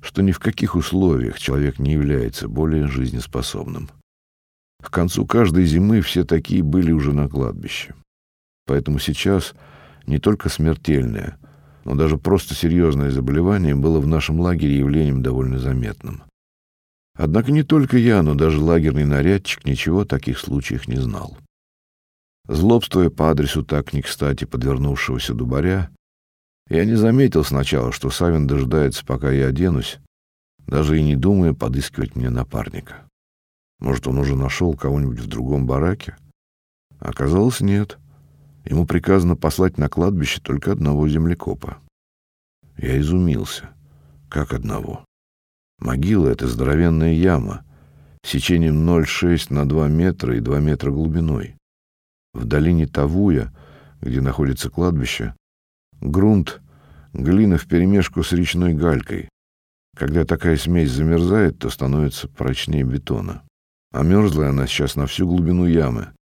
что 0.00 0.22
ни 0.22 0.30
в 0.30 0.38
каких 0.38 0.76
условиях 0.76 1.40
человек 1.40 1.80
не 1.80 1.94
является 1.94 2.46
более 2.46 2.86
жизнеспособным. 2.86 3.90
К 4.80 4.88
концу 4.88 5.26
каждой 5.26 5.64
зимы 5.64 6.00
все 6.00 6.22
такие 6.22 6.62
были 6.62 6.92
уже 6.92 7.12
на 7.12 7.28
кладбище. 7.28 7.96
Поэтому 8.66 9.00
сейчас 9.00 9.52
не 10.06 10.20
только 10.20 10.48
смертельное, 10.48 11.38
но 11.84 11.96
даже 11.96 12.18
просто 12.18 12.54
серьезное 12.54 13.10
заболевание 13.10 13.74
было 13.74 13.98
в 13.98 14.06
нашем 14.06 14.38
лагере 14.38 14.78
явлением 14.78 15.24
довольно 15.24 15.58
заметным. 15.58 16.22
Однако 17.14 17.52
не 17.52 17.62
только 17.62 17.98
я, 17.98 18.22
но 18.22 18.34
даже 18.34 18.60
лагерный 18.60 19.04
нарядчик 19.04 19.64
ничего 19.64 20.00
о 20.00 20.06
таких 20.06 20.38
случаях 20.38 20.88
не 20.88 20.96
знал. 20.96 21.36
Злобствуя 22.48 23.10
по 23.10 23.30
адресу 23.30 23.64
так 23.64 23.92
не 23.92 24.02
кстати 24.02 24.44
подвернувшегося 24.44 25.34
дубаря, 25.34 25.90
я 26.68 26.84
не 26.84 26.94
заметил 26.94 27.44
сначала, 27.44 27.92
что 27.92 28.10
Савин 28.10 28.46
дожидается, 28.46 29.04
пока 29.04 29.30
я 29.30 29.48
оденусь, 29.48 29.98
даже 30.66 30.98
и 30.98 31.02
не 31.02 31.16
думая 31.16 31.52
подыскивать 31.52 32.14
мне 32.14 32.30
напарника. 32.30 33.08
Может, 33.80 34.06
он 34.06 34.18
уже 34.18 34.36
нашел 34.36 34.74
кого-нибудь 34.74 35.18
в 35.18 35.26
другом 35.26 35.66
бараке? 35.66 36.16
Оказалось, 36.98 37.60
нет. 37.60 37.98
Ему 38.64 38.86
приказано 38.86 39.36
послать 39.36 39.78
на 39.78 39.88
кладбище 39.88 40.40
только 40.40 40.72
одного 40.72 41.08
землекопа. 41.08 41.78
Я 42.76 43.00
изумился. 43.00 43.70
Как 44.28 44.52
одного? 44.52 45.04
Могила— 45.80 46.28
это 46.30 46.46
здоровенная 46.46 47.14
яма, 47.14 47.64
сечением 48.22 48.88
0,6 48.88 49.52
на 49.52 49.68
2 49.68 49.88
метра 49.88 50.36
и 50.36 50.40
2 50.40 50.60
метра 50.60 50.90
глубиной. 50.90 51.56
В 52.32 52.44
долине 52.44 52.86
Тавуя, 52.86 53.52
где 54.00 54.20
находится 54.20 54.70
кладбище, 54.70 55.34
грунт— 56.00 56.60
глина 57.12 57.58
вперемешку 57.58 58.22
с 58.22 58.32
речной 58.32 58.74
галькой. 58.74 59.28
Когда 59.96 60.24
такая 60.24 60.56
смесь 60.56 60.90
замерзает, 60.90 61.58
то 61.58 61.70
становится 61.70 62.28
прочнее 62.28 62.84
бетона. 62.84 63.42
А 63.92 64.02
мерзлая 64.02 64.50
она 64.50 64.66
сейчас 64.66 64.94
на 64.94 65.06
всю 65.06 65.26
глубину 65.26 65.66
ямы, 65.66 66.12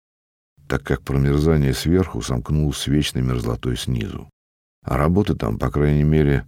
так 0.66 0.83
как 0.83 1.03
промерзание 1.03 1.75
сверху 1.75 2.23
сомкнулось 2.23 2.79
с 2.79 2.87
вечной 2.87 3.23
мерзлотой 3.23 3.77
снизу. 3.77 4.29
А 4.85 4.97
работы 4.97 5.35
там, 5.35 5.59
по 5.59 5.71
крайней 5.71 6.05
мере, 6.05 6.47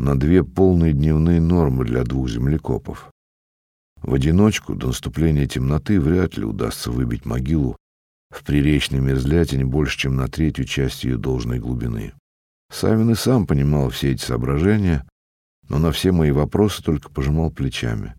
на 0.00 0.18
две 0.18 0.42
полные 0.42 0.94
дневные 0.94 1.42
нормы 1.42 1.84
для 1.84 2.04
двух 2.04 2.30
землекопов. 2.30 3.10
В 4.00 4.14
одиночку 4.14 4.74
до 4.74 4.88
наступления 4.88 5.46
темноты 5.46 6.00
вряд 6.00 6.38
ли 6.38 6.44
удастся 6.44 6.90
выбить 6.90 7.26
могилу 7.26 7.76
в 8.30 8.42
приречной 8.42 9.00
мерзлятине 9.00 9.66
больше, 9.66 9.98
чем 9.98 10.16
на 10.16 10.26
третью 10.28 10.64
часть 10.64 11.04
ее 11.04 11.18
должной 11.18 11.58
глубины. 11.58 12.14
Савин 12.72 13.10
и 13.10 13.14
сам 13.14 13.46
понимал 13.46 13.90
все 13.90 14.12
эти 14.12 14.24
соображения, 14.24 15.06
но 15.68 15.78
на 15.78 15.92
все 15.92 16.12
мои 16.12 16.30
вопросы 16.30 16.82
только 16.82 17.10
пожимал 17.10 17.50
плечами. 17.50 18.14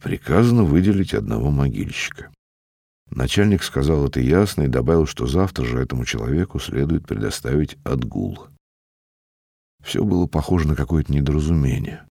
Приказано 0.00 0.64
выделить 0.64 1.12
одного 1.12 1.50
могильщика. 1.50 2.32
Начальник 3.10 3.62
сказал 3.62 4.06
это 4.06 4.20
ясно 4.20 4.62
и 4.62 4.68
добавил, 4.68 5.06
что 5.06 5.26
завтра 5.26 5.66
же 5.66 5.78
этому 5.78 6.06
человеку 6.06 6.58
следует 6.58 7.06
предоставить 7.06 7.76
отгул. 7.84 8.48
Все 9.84 10.02
было 10.02 10.26
похоже 10.26 10.66
на 10.66 10.74
какое-то 10.74 11.12
недоразумение. 11.12 12.04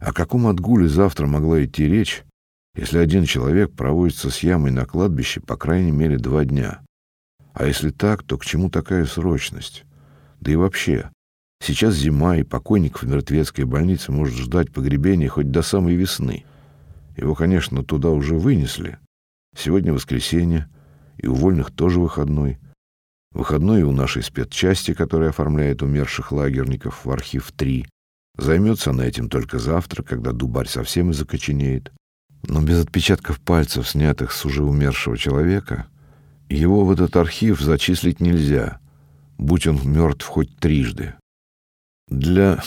О 0.00 0.12
каком 0.12 0.46
отгуле 0.46 0.88
завтра 0.88 1.26
могла 1.26 1.62
идти 1.62 1.86
речь, 1.86 2.24
если 2.74 2.98
один 2.98 3.26
человек 3.26 3.72
проводится 3.72 4.30
с 4.30 4.38
ямой 4.38 4.70
на 4.70 4.86
кладбище 4.86 5.40
по 5.40 5.56
крайней 5.56 5.92
мере 5.92 6.16
два 6.16 6.44
дня? 6.44 6.80
А 7.52 7.66
если 7.66 7.90
так, 7.90 8.22
то 8.22 8.38
к 8.38 8.46
чему 8.46 8.70
такая 8.70 9.04
срочность? 9.04 9.84
Да 10.40 10.50
и 10.50 10.56
вообще, 10.56 11.10
сейчас 11.62 11.94
зима, 11.94 12.38
и 12.38 12.44
покойник 12.44 13.02
в 13.02 13.06
мертвецкой 13.06 13.66
больнице 13.66 14.10
может 14.10 14.38
ждать 14.38 14.72
погребения 14.72 15.28
хоть 15.28 15.50
до 15.50 15.60
самой 15.60 15.94
весны. 15.94 16.46
Его, 17.16 17.34
конечно, 17.34 17.84
туда 17.84 18.08
уже 18.08 18.36
вынесли. 18.36 18.98
Сегодня 19.54 19.92
воскресенье, 19.92 20.70
и 21.18 21.26
у 21.26 21.34
вольных 21.34 21.72
тоже 21.72 22.00
выходной— 22.00 22.58
Выходной 23.34 23.82
у 23.82 23.92
нашей 23.92 24.22
спецчасти, 24.22 24.92
которая 24.92 25.30
оформляет 25.30 25.82
умерших 25.82 26.32
лагерников 26.32 27.04
в 27.04 27.10
архив 27.10 27.50
3. 27.52 27.86
Займется 28.36 28.90
она 28.90 29.06
этим 29.06 29.28
только 29.28 29.58
завтра, 29.58 30.02
когда 30.02 30.32
дубарь 30.32 30.68
совсем 30.68 31.10
и 31.10 31.14
закоченеет. 31.14 31.92
Но 32.46 32.60
без 32.60 32.82
отпечатков 32.82 33.40
пальцев, 33.40 33.88
снятых 33.88 34.32
с 34.32 34.44
уже 34.44 34.64
умершего 34.64 35.16
человека, 35.16 35.86
его 36.48 36.84
в 36.84 36.90
этот 36.90 37.16
архив 37.16 37.60
зачислить 37.60 38.20
нельзя, 38.20 38.80
будь 39.38 39.66
он 39.66 39.80
мертв 39.84 40.26
хоть 40.26 40.54
трижды. 40.58 41.14
Для 42.08 42.62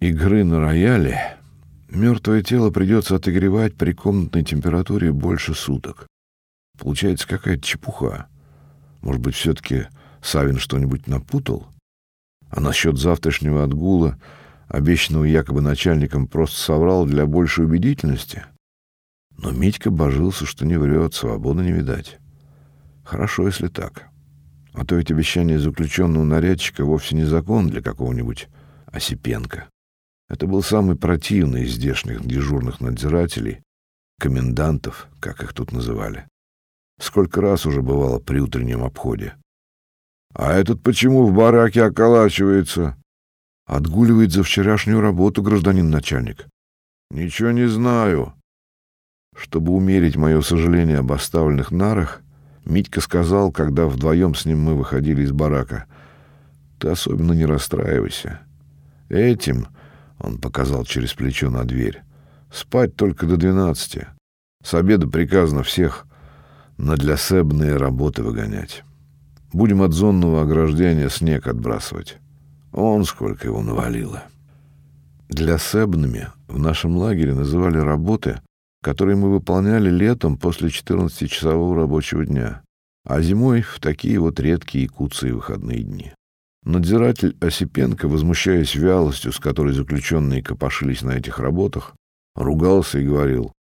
игры 0.00 0.44
на 0.44 0.60
рояле 0.60 1.38
мертвое 1.88 2.42
тело 2.42 2.70
придется 2.70 3.16
отогревать 3.16 3.74
при 3.76 3.92
комнатной 3.92 4.44
температуре 4.44 5.12
больше 5.12 5.54
суток. 5.54 6.06
Получается 6.78 7.26
какая-то 7.28 7.62
чепуха. 7.62 8.26
Может 9.00 9.22
быть, 9.22 9.34
все-таки 9.34 9.86
Савин 10.22 10.58
что-нибудь 10.58 11.06
напутал? 11.06 11.66
А 12.48 12.60
насчет 12.60 12.98
завтрашнего 12.98 13.64
отгула, 13.64 14.18
обещанного 14.68 15.24
якобы 15.24 15.60
начальником, 15.60 16.26
просто 16.26 16.58
соврал 16.58 17.06
для 17.06 17.26
большей 17.26 17.64
убедительности? 17.64 18.44
Но 19.36 19.50
Митька 19.50 19.90
божился, 19.90 20.46
что 20.46 20.64
не 20.64 20.78
врет, 20.78 21.14
свободы 21.14 21.62
не 21.64 21.72
видать. 21.72 22.18
Хорошо, 23.04 23.46
если 23.46 23.68
так. 23.68 24.08
А 24.72 24.84
то 24.84 24.94
ведь 24.96 25.10
обещание 25.10 25.58
заключенного 25.58 26.24
нарядчика 26.24 26.84
вовсе 26.84 27.16
не 27.16 27.24
закон 27.24 27.68
для 27.68 27.82
какого-нибудь 27.82 28.48
Осипенко. 28.86 29.68
Это 30.28 30.46
был 30.46 30.62
самый 30.62 30.96
противный 30.96 31.64
из 31.64 31.74
здешних 31.74 32.24
дежурных 32.24 32.80
надзирателей, 32.80 33.62
комендантов, 34.18 35.08
как 35.20 35.42
их 35.42 35.52
тут 35.52 35.72
называли. 35.72 36.26
Сколько 37.00 37.40
раз 37.40 37.66
уже 37.66 37.82
бывало 37.82 38.18
при 38.18 38.38
утреннем 38.38 38.82
обходе. 38.84 39.34
А 40.34 40.54
этот 40.54 40.82
почему 40.82 41.26
в 41.26 41.34
бараке 41.34 41.84
околачивается? 41.84 42.96
Отгуливает 43.66 44.32
за 44.32 44.42
вчерашнюю 44.42 45.00
работу 45.00 45.42
гражданин 45.42 45.88
начальник. 45.90 46.46
Ничего 47.10 47.50
не 47.50 47.66
знаю. 47.68 48.32
Чтобы 49.36 49.72
умерить 49.72 50.16
мое 50.16 50.40
сожаление 50.40 50.98
об 50.98 51.12
оставленных 51.12 51.70
нарах, 51.70 52.22
Митька 52.64 53.00
сказал, 53.00 53.50
когда 53.50 53.86
вдвоем 53.86 54.34
с 54.34 54.44
ним 54.44 54.60
мы 54.60 54.74
выходили 54.74 55.22
из 55.22 55.32
барака, 55.32 55.86
«Ты 56.78 56.88
особенно 56.88 57.32
не 57.32 57.44
расстраивайся. 57.44 58.40
Этим,— 59.08 59.68
он 60.18 60.38
показал 60.38 60.84
через 60.84 61.12
плечо 61.12 61.50
на 61.50 61.64
дверь,— 61.64 62.02
спать 62.52 62.94
только 62.96 63.26
до 63.26 63.36
двенадцати. 63.36 64.08
С 64.64 64.74
обеда 64.74 65.08
приказано 65.08 65.62
всех 65.62 66.06
на 66.76 66.96
длясебные 66.96 67.76
работы 67.76 68.22
выгонять». 68.22 68.84
Будем 69.52 69.82
от 69.82 69.92
зонного 69.92 70.42
ограждения 70.42 71.08
снег 71.10 71.46
отбрасывать. 71.46 72.18
Он 72.72 73.04
сколько 73.04 73.46
его 73.46 73.62
навалило. 73.62 74.24
Для 75.28 75.58
себными 75.58 76.28
в 76.48 76.58
нашем 76.58 76.96
лагере 76.96 77.34
называли 77.34 77.78
работы, 77.78 78.40
которые 78.82 79.16
мы 79.16 79.30
выполняли 79.30 79.90
летом 79.90 80.36
после 80.36 80.68
14-часового 80.68 81.76
рабочего 81.76 82.24
дня, 82.24 82.62
а 83.04 83.20
зимой 83.20 83.62
в 83.62 83.78
такие 83.80 84.18
вот 84.18 84.40
редкие 84.40 84.88
куцые 84.88 85.34
выходные 85.34 85.82
дни. 85.82 86.12
Надзиратель 86.64 87.36
Осипенко, 87.40 88.08
возмущаясь 88.08 88.74
вялостью, 88.74 89.32
с 89.32 89.38
которой 89.38 89.74
заключенные 89.74 90.42
копошились 90.42 91.02
на 91.02 91.12
этих 91.12 91.38
работах, 91.38 91.94
ругался 92.36 92.98
и 92.98 93.06
говорил, 93.06 93.52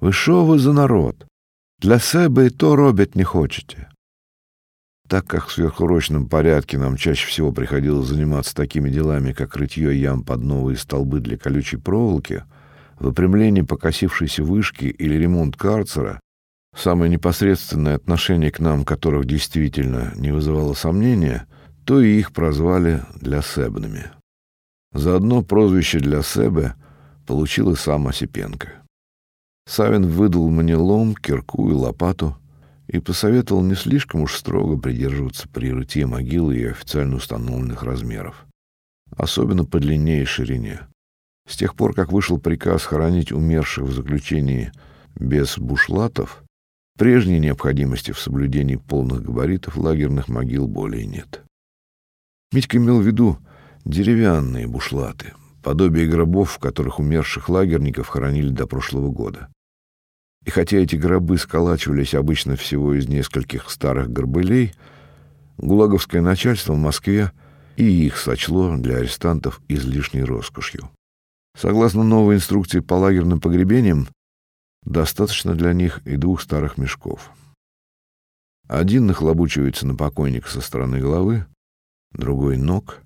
«Вы 0.00 0.12
шо 0.12 0.44
вы 0.44 0.58
за 0.58 0.72
народ? 0.72 1.26
Для 1.78 1.98
себе 1.98 2.48
и 2.48 2.50
то 2.50 2.76
робить 2.76 3.14
не 3.14 3.22
хочете. 3.22 3.88
Так 5.12 5.26
как 5.26 5.48
в 5.48 5.52
сверхурочном 5.52 6.26
порядке 6.26 6.78
нам 6.78 6.96
чаще 6.96 7.26
всего 7.26 7.52
приходилось 7.52 8.08
заниматься 8.08 8.54
такими 8.54 8.88
делами, 8.88 9.34
как 9.34 9.54
рытье 9.56 9.94
ям 10.00 10.24
под 10.24 10.42
новые 10.42 10.78
столбы 10.78 11.20
для 11.20 11.36
колючей 11.36 11.76
проволоки, 11.76 12.44
выпрямление 12.98 13.62
покосившейся 13.62 14.42
вышки 14.42 14.86
или 14.86 15.16
ремонт 15.16 15.54
карцера, 15.54 16.18
самое 16.74 17.10
непосредственное 17.10 17.96
отношение 17.96 18.50
к 18.50 18.58
нам 18.58 18.86
которых 18.86 19.26
действительно 19.26 20.14
не 20.16 20.32
вызывало 20.32 20.72
сомнения, 20.72 21.46
то 21.84 22.00
и 22.00 22.18
их 22.18 22.32
прозвали 22.32 23.02
для 23.20 23.42
себными. 23.42 24.12
Заодно 24.94 25.42
прозвище 25.42 25.98
для 25.98 26.22
себе 26.22 26.74
получил 27.26 27.70
и 27.70 27.76
сам 27.76 28.08
Осипенко. 28.08 28.70
Савин 29.68 30.06
выдал 30.06 30.48
мне 30.48 30.74
лом, 30.74 31.14
кирку 31.14 31.68
и 31.70 31.74
лопату— 31.74 32.34
и 32.92 33.00
посоветовал 33.00 33.62
не 33.62 33.74
слишком 33.74 34.20
уж 34.20 34.36
строго 34.36 34.76
придерживаться 34.76 35.48
при 35.48 35.72
рытье 35.72 36.06
могилы 36.06 36.58
и 36.58 36.66
официально 36.66 37.16
установленных 37.16 37.82
размеров, 37.82 38.44
особенно 39.16 39.64
по 39.64 39.80
длине 39.80 40.20
и 40.20 40.26
ширине. 40.26 40.80
С 41.48 41.56
тех 41.56 41.74
пор, 41.74 41.94
как 41.94 42.12
вышел 42.12 42.38
приказ 42.38 42.84
хоронить 42.84 43.32
умерших 43.32 43.84
в 43.84 43.92
заключении 43.92 44.72
без 45.18 45.58
бушлатов, 45.58 46.44
прежней 46.98 47.40
необходимости 47.40 48.12
в 48.12 48.20
соблюдении 48.20 48.76
полных 48.76 49.22
габаритов 49.22 49.78
лагерных 49.78 50.28
могил 50.28 50.68
более 50.68 51.06
нет. 51.06 51.42
Митька 52.52 52.76
имел 52.76 53.00
в 53.00 53.06
виду 53.06 53.38
деревянные 53.86 54.66
бушлаты, 54.66 55.32
подобие 55.62 56.06
гробов, 56.06 56.52
в 56.52 56.58
которых 56.58 56.98
умерших 56.98 57.48
лагерников 57.48 58.08
хоронили 58.08 58.50
до 58.50 58.66
прошлого 58.66 59.10
года. 59.10 59.48
И 60.44 60.50
хотя 60.50 60.78
эти 60.78 60.96
гробы 60.96 61.38
сколачивались 61.38 62.14
обычно 62.14 62.56
всего 62.56 62.94
из 62.94 63.08
нескольких 63.08 63.70
старых 63.70 64.10
горбылей, 64.10 64.74
гулаговское 65.58 66.20
начальство 66.20 66.72
в 66.72 66.78
Москве 66.78 67.32
и 67.76 67.84
их 67.84 68.16
сочло 68.18 68.76
для 68.76 68.96
арестантов 68.96 69.60
излишней 69.68 70.24
роскошью. 70.24 70.90
Согласно 71.56 72.02
новой 72.02 72.36
инструкции 72.36 72.80
по 72.80 72.94
лагерным 72.94 73.40
погребениям, 73.40 74.08
Достаточно 74.84 75.54
для 75.54 75.72
них 75.72 76.04
и 76.06 76.16
двух 76.16 76.42
старых 76.42 76.76
мешков. 76.76 77.30
Один 78.68 79.06
нахлобучивается 79.06 79.86
на 79.86 79.94
покойника 79.94 80.48
со 80.48 80.60
стороны 80.60 80.98
головы, 80.98 81.46
другой— 82.10 82.56
ног, 82.58 83.00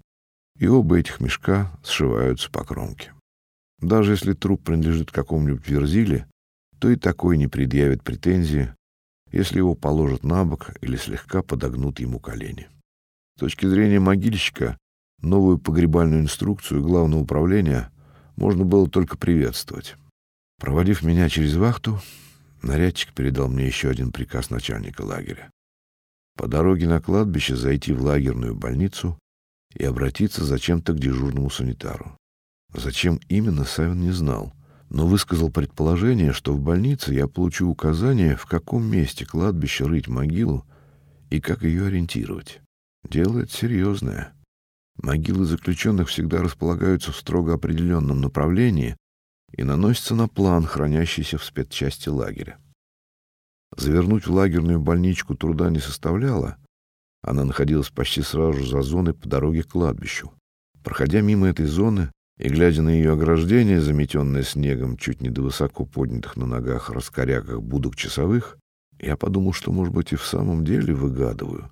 и 0.58 0.66
оба 0.66 0.98
этих 0.98 1.20
мешка 1.20 1.78
сшиваются 1.84 2.50
по 2.50 2.64
кромке. 2.64 3.12
Даже 3.80 4.12
если 4.12 4.32
труп 4.32 4.64
принадлежит 4.64 5.10
какому-нибудь 5.10 5.68
верзиле, 5.68 6.26
то 6.86 6.90
и 6.92 6.94
такой 6.94 7.36
не 7.36 7.48
предъявит 7.48 8.04
претензии, 8.04 8.72
если 9.32 9.58
его 9.58 9.74
положат 9.74 10.22
на 10.22 10.44
бок 10.44 10.70
или 10.82 10.96
слегка 10.96 11.42
подогнут 11.42 11.98
ему 11.98 12.20
колени. 12.20 12.68
С 13.34 13.40
точки 13.40 13.66
зрения 13.66 13.98
могильщика, 13.98 14.78
новую 15.20 15.58
погребальную 15.58 16.22
инструкцию 16.22 16.84
главного 16.84 17.22
управления 17.22 17.90
можно 18.36 18.64
было 18.64 18.88
только 18.88 19.18
приветствовать. 19.18 19.96
Проводив 20.60 21.02
меня 21.02 21.28
через 21.28 21.56
вахту, 21.56 21.98
нарядчик 22.62 23.12
передал 23.12 23.48
мне 23.48 23.66
еще 23.66 23.90
один 23.90 24.12
приказ 24.12 24.50
начальника 24.50 25.02
лагеря. 25.02 25.50
По 26.36 26.46
дороге 26.46 26.86
на 26.86 27.00
кладбище 27.00 27.56
зайти 27.56 27.92
в 27.92 28.00
лагерную 28.00 28.54
больницу 28.54 29.18
и 29.74 29.82
обратиться 29.82 30.44
зачем-то 30.44 30.92
к 30.92 31.00
дежурному 31.00 31.50
санитару. 31.50 32.16
Зачем 32.72 33.18
именно, 33.28 33.64
Савин 33.64 34.02
не 34.02 34.12
знал, 34.12 34.52
но 34.88 35.06
высказал 35.06 35.50
предположение, 35.50 36.32
что 36.32 36.52
в 36.52 36.60
больнице 36.60 37.12
я 37.12 37.26
получу 37.26 37.68
указание, 37.68 38.36
в 38.36 38.46
каком 38.46 38.84
месте 38.84 39.26
кладбища 39.26 39.86
рыть 39.86 40.08
могилу 40.08 40.64
и 41.30 41.40
как 41.40 41.62
ее 41.62 41.86
ориентировать. 41.86 42.60
Дело 43.08 43.40
это 43.40 43.52
серьезное. 43.52 44.32
Могилы 45.02 45.44
заключенных 45.44 46.08
всегда 46.08 46.42
располагаются 46.42 47.12
в 47.12 47.16
строго 47.16 47.54
определенном 47.54 48.20
направлении 48.20 48.96
и 49.52 49.62
наносятся 49.62 50.14
на 50.14 50.28
план, 50.28 50.64
хранящийся 50.64 51.38
в 51.38 51.44
спецчасти 51.44 52.08
лагеря. 52.08 52.58
Завернуть 53.76 54.26
в 54.26 54.32
лагерную 54.32 54.80
больничку 54.80 55.34
труда 55.34 55.70
не 55.70 55.80
составляло. 55.80 56.56
Она 57.22 57.44
находилась 57.44 57.90
почти 57.90 58.22
сразу 58.22 58.64
за 58.64 58.82
зоной 58.82 59.12
по 59.12 59.28
дороге 59.28 59.64
к 59.64 59.68
кладбищу. 59.68 60.32
Проходя 60.82 61.20
мимо 61.20 61.48
этой 61.48 61.66
зоны 61.66 62.10
и 62.38 62.48
глядя 62.48 62.82
на 62.82 62.90
ее 62.90 63.12
ограждение, 63.12 63.80
заметенное 63.80 64.42
снегом 64.42 64.96
чуть 64.96 65.20
не 65.20 65.30
до 65.30 65.42
высоко 65.42 65.84
поднятых 65.86 66.36
на 66.36 66.46
ногах 66.46 66.90
раскоряках 66.90 67.62
будок 67.62 67.96
часовых, 67.96 68.58
я 68.98 69.16
подумал, 69.16 69.52
что, 69.52 69.72
может 69.72 69.92
быть, 69.92 70.12
и 70.12 70.16
в 70.16 70.24
самом 70.24 70.64
деле 70.64 70.94
выгадываю, 70.94 71.70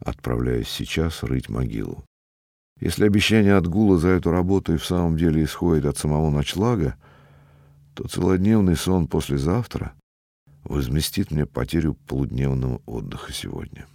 отправляясь 0.00 0.68
сейчас 0.68 1.22
рыть 1.22 1.48
могилу. 1.48 2.04
Если 2.80 3.06
обещание 3.06 3.56
отгула 3.56 3.98
за 3.98 4.08
эту 4.08 4.30
работу 4.30 4.74
и 4.74 4.78
в 4.78 4.84
самом 4.84 5.16
деле 5.16 5.42
исходит 5.42 5.86
от 5.86 5.96
самого 5.96 6.30
ночлага, 6.30 6.96
то 7.94 8.06
целодневный 8.06 8.76
сон 8.76 9.08
послезавтра 9.08 9.94
возместит 10.64 11.30
мне 11.30 11.46
потерю 11.46 11.94
полудневного 12.06 12.82
отдыха 12.86 13.32
сегодня. 13.32 13.86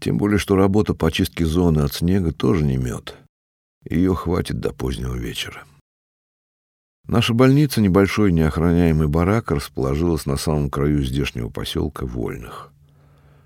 Тем 0.00 0.16
более, 0.16 0.38
что 0.38 0.56
работа 0.56 0.94
по 0.94 1.10
чистке 1.10 1.44
зоны 1.44 1.80
от 1.80 1.92
снега 1.92 2.32
тоже 2.32 2.64
не 2.64 2.76
мед. 2.76 3.16
Ее 3.84 4.14
хватит 4.14 4.60
до 4.60 4.72
позднего 4.72 5.14
вечера. 5.14 5.64
Наша 7.06 7.32
больница, 7.32 7.80
небольшой 7.80 8.32
неохраняемый 8.32 9.08
барак, 9.08 9.50
расположилась 9.50 10.26
на 10.26 10.36
самом 10.36 10.68
краю 10.68 11.02
здешнего 11.02 11.48
поселка 11.48 12.04
Вольных. 12.04 12.70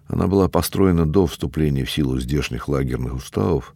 Она 0.09 0.27
была 0.27 0.49
построена 0.49 1.07
до 1.07 1.27
вступления 1.27 1.85
в 1.85 1.91
силу 1.91 2.19
здешних 2.19 2.69
лагерных 2.69 3.15
уставов, 3.15 3.75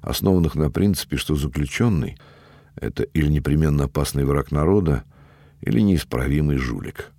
основанных 0.00 0.54
на 0.54 0.70
принципе, 0.70 1.16
что 1.16 1.34
заключенный— 1.34 2.18
это 2.76 3.04
или 3.04 3.28
непременно 3.28 3.84
опасный 3.84 4.24
враг 4.24 4.50
народа, 4.50 5.04
или 5.60 5.80
неисправимый 5.80 6.58
жулик. 6.58 7.10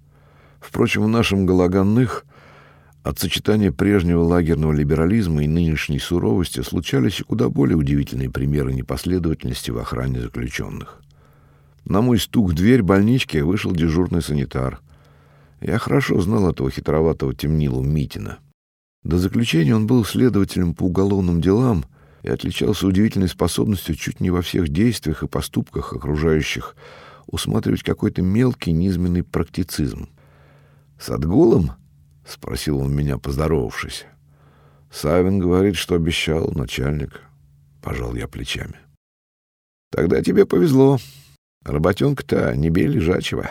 Впрочем, 0.60 1.04
в 1.04 1.08
нашем 1.08 1.46
Галаганных 1.46 2.26
от 3.04 3.20
сочетания 3.20 3.72
прежнего 3.72 4.24
лагерного 4.24 4.72
либерализма 4.72 5.44
и 5.44 5.48
нынешней 5.48 6.00
суровости 6.00 6.62
случались 6.62 7.22
куда 7.28 7.50
более 7.50 7.76
удивительные 7.76 8.32
примеры 8.32 8.74
непоследовательности 8.74 9.72
в 9.72 9.78
охране 9.78 10.22
заключенных. 10.22 11.02
На 11.84 12.02
мой 12.02 12.18
стук 12.18 12.52
в 12.52 12.54
дверь 12.54 12.82
больнички 12.82 13.38
вышел 13.40 13.74
дежурный 13.74 14.22
санитар. 14.22 14.80
Я 15.60 15.80
хорошо 15.80 16.22
знал 16.22 16.50
этого 16.50 16.72
хитроватого 16.72 17.36
темнилу 17.36 17.82
Митина. 17.82 18.40
До 19.04 19.18
заключения 19.18 19.76
он 19.76 19.86
был 19.86 20.06
следователем 20.06 20.74
по 20.74 20.84
уголовным 20.84 21.42
делам 21.42 21.84
и 22.22 22.30
отличался 22.30 22.88
удивительной 22.88 23.28
способностью 23.28 23.96
чуть 23.96 24.22
не 24.22 24.30
во 24.30 24.42
всех 24.42 24.70
действиях 24.70 25.24
и 25.24 25.28
поступках 25.28 25.92
окружающих 25.92 26.78
усматривать 27.28 27.84
какой-то 27.84 28.22
мелкий 28.22 28.72
низменный 28.72 29.24
практицизм. 29.24 30.08
«С 30.98 31.10
отгулом?»— 31.10 31.72
спросил 32.28 32.80
он 32.80 32.96
меня, 32.96 33.18
поздоровавшись. 33.18 34.06
«Савин 34.92 35.40
говорит, 35.40 35.76
что 35.76 35.96
обещал 35.96 36.52
начальник». 36.52 37.22
Пожал 37.82 38.16
я 38.16 38.28
плечами. 38.28 38.76
«Тогда 39.92 40.22
тебе 40.22 40.46
повезло. 40.46 41.00
Работенка-то 41.66 42.56
не 42.56 42.70
бей 42.70 42.88
лежачего». 42.88 43.50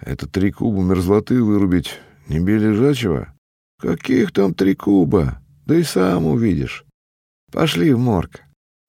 «Это 0.00 0.28
три 0.28 0.52
куба 0.52 0.82
мерзлоты 0.82 1.42
вырубить 1.42 1.98
не 2.28 2.40
бей 2.40 2.58
лежачего?» 2.58 3.34
«Каких 3.80 4.32
там 4.32 4.54
три 4.54 4.74
куба? 4.74 5.40
Да 5.64 5.76
и 5.76 5.82
сам 5.82 6.26
увидишь. 6.26 6.84
Пошли 7.52 7.92
в 7.92 7.98
морг». 7.98 8.42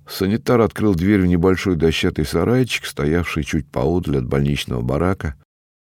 Санитар 0.07 0.62
открыл 0.62 0.95
дверь 0.95 1.21
в 1.21 1.27
небольшой 1.27 1.75
дощатый 1.75 2.25
сарайчик, 2.25 2.85
стоявший 2.85 3.43
чуть 3.43 3.71
поодаль 3.71 4.17
от 4.17 4.25
больничного 4.25 4.81
барака 4.81 5.35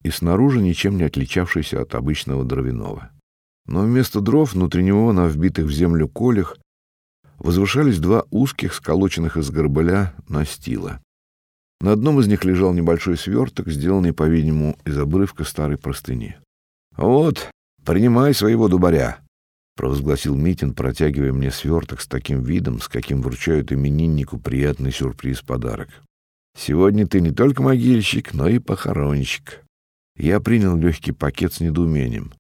и 0.07 0.11
снаружи 0.11 0.61
ничем 0.61 0.99
не 0.99 1.03
отличавшийся 1.03 1.83
от 1.83 1.97
обычного 1.97 2.45
дровяного. 2.45 3.11
Но 3.67 3.81
вместо 3.81 4.21
дров 4.21 4.53
внутри 4.53 4.85
него 4.85 5.13
на 5.13 5.27
вбитых 5.27 5.67
в 5.67 5.73
землю 5.73 6.09
колях 6.09 6.57
возвышались 7.39 7.99
два 7.99 8.25
узких, 8.31 8.73
сколоченных 8.73 9.37
из 9.37 9.51
горбыля, 9.51 10.15
настила. 10.29 11.03
На 11.81 11.91
одном 11.91 12.21
из 12.21 12.29
них 12.29 12.45
лежал 12.45 12.73
небольшой 12.73 13.17
сверток, 13.17 13.69
сделанный, 13.69 14.13
по-видимому, 14.13 14.79
из 14.85 14.97
обрывка 14.97 15.43
старой 15.43 15.77
простыни. 15.77 16.37
«Вот, 16.97 17.51
принимай 17.85 18.33
своего 18.33 18.69
дубаря»,— 18.69 19.19
провозгласил 19.77 20.37
Митин, 20.37 20.73
протягивая 20.73 21.33
мне 21.33 21.51
сверток 21.51 22.01
с 22.01 22.07
таким 22.07 22.45
видом, 22.45 22.81
с 22.81 22.87
каким 22.87 23.23
вручают 23.23 23.73
имениннику 23.73 24.39
приятный 24.39 24.93
сюрприз-подарок. 24.93 25.89
«Сегодня 26.57 27.09
ты 27.09 27.21
не 27.21 27.33
только 27.33 27.61
могильщик, 27.61 28.35
но 28.35 28.47
и 28.47 28.61
похоронщик». 28.61 29.66
Я 30.17 30.41
принял 30.41 30.77
легкий 30.77 31.13
пакет 31.13 31.53
с 31.53 31.61
недоумением. 31.61 32.33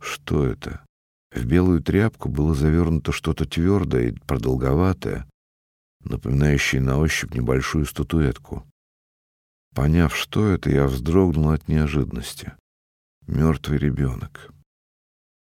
Что 0.00 0.46
это? 0.46 0.84
В 1.32 1.44
белую 1.44 1.80
тряпку 1.82 2.28
было 2.28 2.54
завернуто 2.54 3.12
что-то 3.12 3.44
твердое 3.44 4.08
и 4.08 4.18
продолговатое, 4.26 5.28
напоминающее 6.02 6.80
на 6.80 6.98
ощупь 6.98 7.34
небольшую 7.34 7.86
статуэтку. 7.86 8.66
Поняв, 9.74 10.16
что 10.16 10.48
это, 10.48 10.70
я 10.70 10.86
вздрогнул 10.86 11.50
от 11.50 11.68
неожиданности. 11.68 12.54
Мертвый 13.28 13.78
ребенок. 13.78 14.52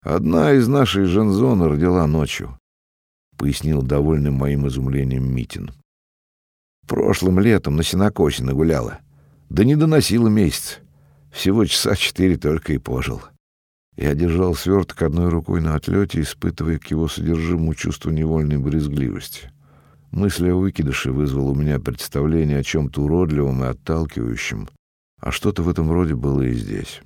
Одна 0.04 0.54
из 0.54 0.68
нашей 0.68 1.06
жензоны 1.06 1.68
родила 1.68 2.06
ночью, 2.06 2.58
пояснил 3.36 3.82
довольным 3.82 4.36
моим 4.36 4.68
изумлением 4.68 5.34
Митин. 5.34 5.72
Прошлым 6.88 7.40
летом 7.40 7.76
на 7.76 7.84
сенокосе 7.84 8.44
нагуляла. 8.44 9.00
Да 9.50 9.64
не 9.64 9.76
доносила 9.76 10.28
месяц. 10.28 10.80
Всего 11.32 11.66
часа 11.66 11.96
четыре 11.96 12.38
только 12.38 12.74
и 12.74 12.78
пожил. 12.78 13.22
Я 13.96 14.16
держал 14.16 14.56
сверток 14.56 15.02
одной 15.02 15.30
рукой 15.30 15.62
на 15.62 15.76
отлете, 15.76 16.22
испытывая 16.22 16.80
к 16.80 16.88
его 16.88 17.08
содержимому 17.08 17.76
чувство 17.76 18.12
невольной 18.12 18.58
брезгливости. 18.58 19.52
Мысль 20.12 20.50
о 20.50 20.56
выкидыше 20.56 21.12
вызвала 21.12 21.52
у 21.52 21.56
меня 21.56 21.80
представление 21.80 22.60
о 22.60 22.64
чем-то 22.64 23.02
уродливом 23.02 23.64
и 23.64 23.68
отталкивающем, 23.68 24.70
а 25.20 25.32
что-то 25.32 25.62
в 25.62 25.70
этом 25.70 25.92
роде 25.92 26.16
было 26.16 26.42
и 26.42 26.54
здесь. 26.54 27.02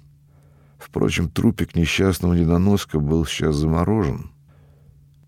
Впрочем, 0.77 1.29
трупик 1.29 1.75
несчастного 1.75 2.33
недоноска 2.33 2.99
был 2.99 3.25
сейчас 3.25 3.55
заморожен. 3.55 4.31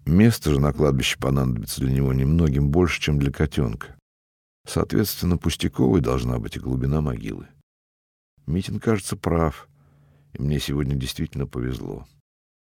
Место 0.05 0.51
же 0.51 0.59
на 0.59 0.72
кладбище 0.72 1.17
понадобится 1.17 1.82
для 1.82 1.91
него 1.91 2.13
немногим 2.13 2.70
больше, 2.70 3.01
чем 3.01 3.17
для 3.17 3.32
котенка. 3.32 3.95
Соответственно, 4.67 5.38
пустяковой 5.38 6.01
должна 6.01 6.38
быть 6.39 6.57
и 6.57 6.59
глубина 6.59 7.01
могилы. 7.01 7.47
Митин, 8.48 8.80
кажется, 8.80 9.16
прав, 9.16 9.68
и 10.34 10.41
мне 10.41 10.60
сегодня 10.60 10.96
действительно 10.96 11.48
повезло. 11.48 12.06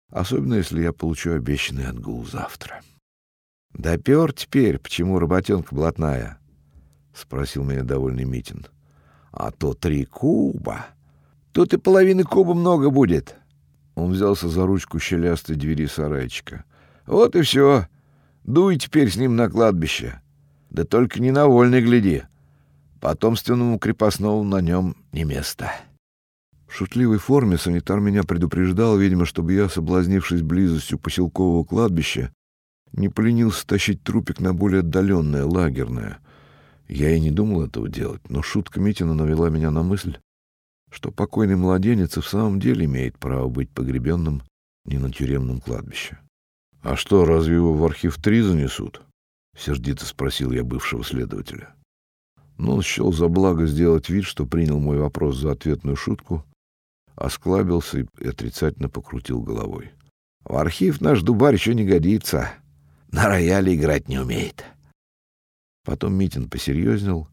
Особенно, 0.10 0.56
если 0.56 0.82
я 0.82 0.94
получу 0.94 1.34
обещанный 1.34 1.88
отгул 1.88 2.26
завтра.— 2.26 2.82
Допер 3.74 4.34
теперь, 4.34 4.78
почему 4.78 5.18
работенка 5.18 5.74
блатная?— 5.74 6.38
спросил 7.14 7.64
меня 7.64 7.84
довольный 7.84 8.24
Митин.— 8.24 8.68
А 9.32 9.52
то 9.52 9.74
три 9.74 10.06
куба. 10.06 10.86
Тут 11.52 11.74
и 11.74 11.78
половины 11.78 12.24
куба 12.24 12.54
много 12.54 12.90
будет. 12.92 13.36
Он 13.96 14.12
взялся 14.12 14.48
за 14.48 14.66
ручку 14.66 15.00
щелястой 15.00 15.56
двери 15.56 15.88
сарайчика. 15.88 16.66
Вот 17.06 17.36
и 17.36 17.42
все. 17.42 17.88
Дуй 18.44 18.78
теперь 18.78 19.12
с 19.12 19.16
ним 19.16 19.36
на 19.36 19.50
кладбище. 19.50 20.22
Да 20.70 20.84
только 20.84 21.22
не 21.22 21.32
на 21.32 21.48
вольный 21.48 21.82
гляди. 21.82 22.24
Потомственному 23.00 23.78
крепостному 23.80 24.44
на 24.44 24.62
нем 24.62 24.96
не 25.14 25.24
место. 25.24 25.72
В 26.68 26.74
шутливой 26.76 27.20
форме 27.20 27.57
санитар 27.57 27.99
меня 27.99 28.24
предупреждал, 28.24 28.97
видимо, 28.97 29.26
чтобы 29.26 29.53
я, 29.53 29.70
соблазнившись 29.70 30.41
близостью 30.41 30.97
поселкового 30.97 31.64
кладбища, 31.64 32.34
не 32.91 33.09
поленился 33.09 33.66
тащить 33.66 34.03
трупик 34.03 34.39
на 34.39 34.53
более 34.53 34.80
отдаленное, 34.80 35.45
лагерное. 35.45 36.18
Я 36.88 37.16
и 37.16 37.20
не 37.20 37.32
думал 37.32 37.64
этого 37.64 37.88
делать, 37.89 38.28
но 38.30 38.41
шутка 38.41 38.80
Митина 38.80 39.14
навела 39.14 39.49
меня 39.49 39.72
на 39.72 39.84
мысль, 39.84 40.18
что 40.91 41.11
покойный 41.11 41.55
младенец 41.55 42.18
и 42.18 42.22
в 42.22 42.28
самом 42.28 42.59
деле 42.59 42.86
имеет 42.86 43.18
право 43.18 43.47
быть 43.49 43.70
погребенным 43.70 44.41
не 44.86 44.97
на 44.97 45.11
тюремном 45.11 45.61
кладбище.— 45.61 46.20
А 46.82 46.95
что, 46.95 47.24
разве 47.24 47.55
его 47.55 47.74
в 47.74 47.86
архив 47.86 48.18
3 48.18 48.41
занесут?— 48.41 49.01
сердито 49.57 50.05
спросил 50.05 50.51
я 50.51 50.64
бывшего 50.64 51.03
следователя. 51.03 51.74
Но 52.64 52.76
он 52.76 52.82
счел 52.82 53.11
за 53.11 53.28
благо 53.28 53.68
сделать 53.68 54.07
вид, 54.07 54.24
что 54.24 54.45
принял 54.45 54.80
мой 54.80 54.97
вопрос 54.97 55.36
за 55.36 55.51
ответную 55.51 55.97
шутку, 55.97 56.45
осклабился 57.14 58.07
и 58.18 58.26
отрицательно 58.26 58.88
покрутил 58.88 59.41
головой.— 59.41 59.91
В 60.45 60.55
архив 60.55 61.01
наш 61.01 61.24
дубарь 61.24 61.55
еще 61.55 61.76
не 61.76 61.84
годится. 61.84 62.53
На 63.11 63.28
рояле 63.28 63.76
играть 63.76 64.07
не 64.07 64.18
умеет. 64.18 64.64
Потом 65.84 66.14
Митин 66.14 66.49
посерьезнел 66.49 67.28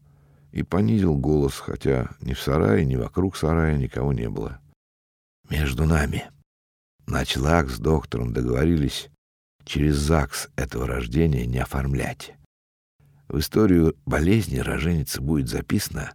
и 0.51 0.63
понизил 0.63 1.15
голос, 1.15 1.53
хотя 1.53 2.09
ни 2.19 2.33
в 2.33 2.41
сарае, 2.41 2.85
ни 2.85 2.97
вокруг 2.97 3.37
сарая 3.37 3.77
никого 3.77 4.11
не 4.11 4.29
было.— 4.29 4.59
Между 5.49 5.85
нами. 5.85 6.25
Ночлаг 7.07 7.69
с 7.69 7.79
доктором 7.79 8.33
договорились 8.33 9.09
через 9.63 9.95
ЗАГС 9.95 10.49
этого 10.57 10.87
рождения 10.87 11.45
не 11.45 11.59
оформлять. 11.59 12.35
В 13.31 13.39
историю 13.39 13.95
болезни 14.05 14.57
роженицы 14.57 15.21
будет 15.21 15.47
записано, 15.47 16.11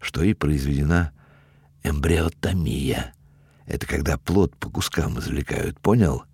что 0.00 0.24
и 0.24 0.34
произведена 0.34 1.12
эмбриотомия. 1.84 3.14
Это 3.66 3.86
когда 3.86 4.18
плод 4.18 4.56
по 4.56 4.68
кускам 4.68 5.20
извлекают, 5.20 5.78
понял? 5.78 6.24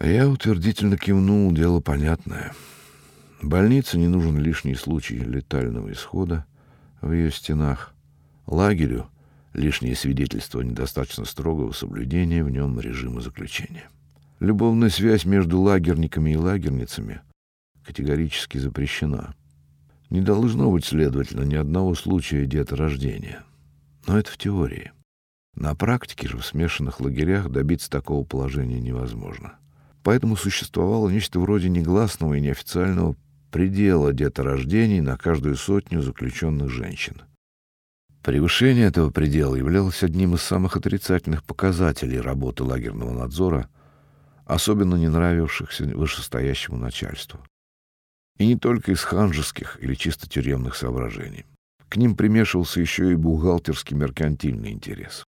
Я 0.00 0.28
утвердительно 0.28 0.96
кивнул, 0.96 1.52
дело 1.52 1.78
понятное. 1.78 2.52
Больнице 3.42 3.96
не 3.96 4.08
нужен 4.08 4.40
лишний 4.40 4.74
случай 4.74 5.18
летального 5.18 5.92
исхода 5.92 6.46
в 7.00 7.12
ее 7.12 7.30
стенах. 7.30 7.94
Лагерю 8.48 9.08
лишнее 9.52 9.94
свидетельство 9.94 10.62
недостаточно 10.62 11.24
строгого 11.24 11.70
соблюдения 11.70 12.42
в 12.42 12.50
нем 12.50 12.80
режима 12.80 13.20
заключения. 13.20 13.88
Любовная 14.40 14.90
связь 14.90 15.24
между 15.24 15.60
лагерниками 15.60 16.32
и 16.32 16.36
лагерницами 16.36 17.20
категорически 17.84 18.58
запрещена. 18.58 19.36
Не 20.10 20.20
должно 20.20 20.70
быть, 20.70 20.84
следовательно, 20.84 21.42
ни 21.42 21.54
одного 21.54 21.94
случая 21.94 22.44
деторождения. 22.44 23.44
Но 24.06 24.18
это 24.18 24.30
в 24.30 24.36
теории. 24.36 24.92
На 25.54 25.74
практике 25.76 26.28
же 26.28 26.38
в 26.38 26.44
смешанных 26.44 27.00
лагерях 27.00 27.48
добиться 27.48 27.88
такого 27.88 28.24
положения 28.24 28.80
невозможно. 28.80 29.54
Поэтому 30.02 30.36
существовало 30.36 31.08
нечто 31.08 31.38
вроде 31.38 31.68
негласного 31.68 32.34
и 32.34 32.40
неофициального 32.40 33.14
предела 33.52 34.12
деторождений 34.12 35.00
на 35.00 35.16
каждую 35.16 35.56
сотню 35.56 36.02
заключенных 36.02 36.70
женщин. 36.70 37.22
Превышение 38.22 38.86
этого 38.86 39.10
предела 39.10 39.54
являлось 39.54 40.02
одним 40.02 40.34
из 40.34 40.42
самых 40.42 40.76
отрицательных 40.76 41.44
показателей 41.44 42.20
работы 42.20 42.64
лагерного 42.64 43.12
надзора, 43.12 43.68
особенно 44.44 44.96
не 44.96 45.08
нравившихся 45.08 45.84
вышестоящему 45.84 46.76
начальству. 46.76 47.40
И 48.40 48.46
не 48.46 48.56
только 48.56 48.92
из 48.92 49.02
ханжеских 49.04 49.76
или 49.82 49.92
чисто 49.94 50.26
тюремных 50.26 50.74
соображений. 50.74 51.44
К 51.90 51.96
ним 51.96 52.16
примешивался 52.16 52.80
еще 52.80 53.12
и 53.12 53.14
бухгалтерский 53.14 53.94
меркантильный 53.94 54.70
интерес. 54.70 55.26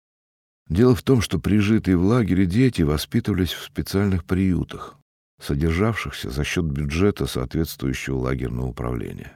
Дело 0.70 0.95
в 0.95 1.03
том, 1.03 1.20
что 1.20 1.38
прижитые 1.38 1.97
в 1.97 2.05
лагере 2.05 2.45
дети 2.45 2.84
воспитывались 2.84 3.51
в 3.51 3.66
специальных 3.66 4.24
приютах, 4.24 4.95
содержавшихся 5.41 6.30
за 6.30 6.45
счет 6.45 6.64
бюджета 6.64 7.26
соответствующего 7.26 8.18
лагерного 8.18 8.68
управления. 8.68 9.36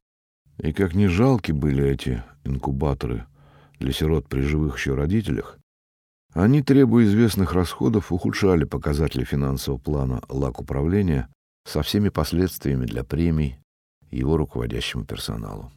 И 0.59 0.71
как 0.71 0.95
ни 0.95 1.07
жалки 1.07 1.51
были 1.51 1.83
эти 1.83 2.23
инкубаторы 2.45 3.25
для 3.79 3.91
сирот 3.91 4.29
при 4.29 4.39
живых 4.39 4.77
еще 4.77 4.95
родителях, 4.95 5.57
они, 6.31 6.63
требуя 6.63 7.03
известных 7.03 7.51
расходов, 7.51 8.13
ухудшали 8.13 8.63
показатели 8.63 9.25
финансового 9.25 9.81
плана 9.81 10.21
лаг 10.29 10.61
управления 10.61 11.27
со 11.67 11.81
всеми 11.81 12.07
последствиями 12.07 12.85
для 12.85 13.03
премий 13.03 13.59
его 14.11 14.37
руководящему 14.37 15.05
персоналу. 15.05 15.71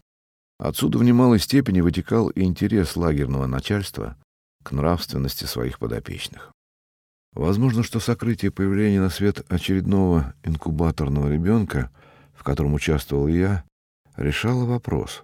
Отсюда 0.59 0.99
в 0.99 1.05
немалой 1.05 1.39
степени 1.39 1.81
вытекал 1.81 2.29
и 2.29 2.43
интерес 2.43 2.97
лагерного 2.97 3.47
начальства 3.47 4.17
к 4.65 4.73
нравственности 4.73 5.45
своих 5.45 5.79
подопечных. 5.79 6.53
Возможно, 7.33 7.83
что 7.83 8.01
сокрытие 8.01 8.51
появления 8.51 9.01
на 9.01 9.11
свет 9.11 9.45
очередного 9.49 10.35
инкубаторного 10.43 11.31
ребенка, 11.31 11.91
в 12.35 12.43
котором 12.43 12.75
участвовал 12.75 13.29
я, 13.29 13.65
решало 14.17 14.65
вопрос, 14.65 15.23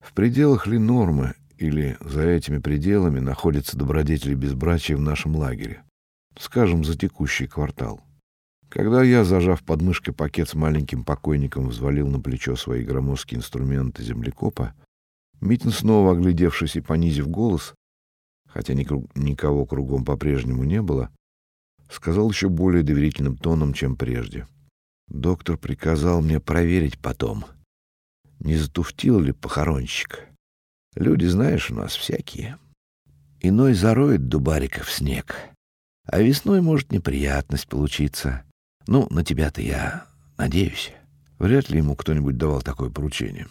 в 0.00 0.12
пределах 0.12 0.66
ли 0.66 0.78
нормы 0.78 1.34
или 1.58 1.96
за 2.00 2.22
этими 2.22 2.58
пределами 2.58 3.20
находятся 3.20 3.76
добродетели 3.76 4.34
безбрачия 4.34 4.96
в 4.96 5.00
нашем 5.00 5.36
лагере, 5.36 5.84
скажем, 6.36 6.84
за 6.84 6.98
текущий 6.98 7.46
квартал. 7.46 8.00
Когда 8.72 9.02
я, 9.02 9.22
зажав 9.22 9.62
под 9.62 9.82
мышкой 9.82 10.14
пакет 10.14 10.48
с 10.48 10.54
маленьким 10.54 11.04
покойником, 11.04 11.68
взвалил 11.68 12.08
на 12.08 12.20
плечо 12.20 12.56
свои 12.56 12.82
громоздкие 12.82 13.38
инструменты 13.38 14.02
землекопа, 14.02 14.72
Митин, 15.42 15.72
снова 15.72 16.12
оглядевшись 16.12 16.76
и 16.76 16.80
понизив 16.80 17.28
голос, 17.28 17.74
хотя 18.48 18.72
никого 18.72 19.66
кругом 19.66 20.06
по-прежнему 20.06 20.64
не 20.64 20.80
было, 20.80 21.10
сказал 21.90 22.30
еще 22.30 22.48
более 22.48 22.82
доверительным 22.82 23.36
тоном, 23.36 23.74
чем 23.74 23.94
прежде. 23.94 24.48
Доктор 25.06 25.58
приказал 25.58 26.22
мне 26.22 26.40
проверить 26.40 26.98
потом, 26.98 27.44
не 28.38 28.56
затуфтил 28.56 29.20
ли 29.20 29.32
похоронщик. 29.32 30.28
Люди, 30.94 31.26
знаешь, 31.26 31.70
у 31.70 31.74
нас 31.74 31.94
всякие. 31.94 32.56
Иной 33.40 33.74
зароет 33.74 34.28
дубариков 34.28 34.90
снег, 34.90 35.36
а 36.06 36.22
весной 36.22 36.62
может 36.62 36.90
неприятность 36.90 37.68
получиться. 37.68 38.44
Ну, 38.86 39.06
на 39.10 39.24
тебя-то 39.24 39.62
я 39.62 40.06
надеюсь. 40.36 40.92
Вряд 41.38 41.70
ли 41.70 41.78
ему 41.78 41.96
кто-нибудь 41.96 42.36
давал 42.36 42.62
такое 42.62 42.90
поручение. 42.90 43.48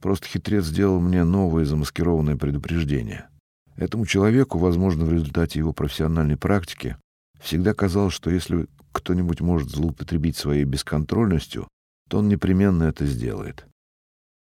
Просто 0.00 0.26
хитрец 0.26 0.64
сделал 0.64 1.00
мне 1.00 1.24
новое 1.24 1.64
замаскированное 1.64 2.36
предупреждение. 2.36 3.28
Этому 3.76 4.06
человеку, 4.06 4.58
возможно, 4.58 5.04
в 5.04 5.12
результате 5.12 5.58
его 5.58 5.72
профессиональной 5.72 6.36
практики, 6.36 6.96
всегда 7.40 7.74
казалось, 7.74 8.14
что 8.14 8.30
если 8.30 8.66
кто-нибудь 8.92 9.40
может 9.40 9.70
злоупотребить 9.70 10.36
своей 10.36 10.64
бесконтрольностью, 10.64 11.68
то 12.08 12.18
он 12.18 12.28
непременно 12.28 12.84
это 12.84 13.06
сделает. 13.06 13.66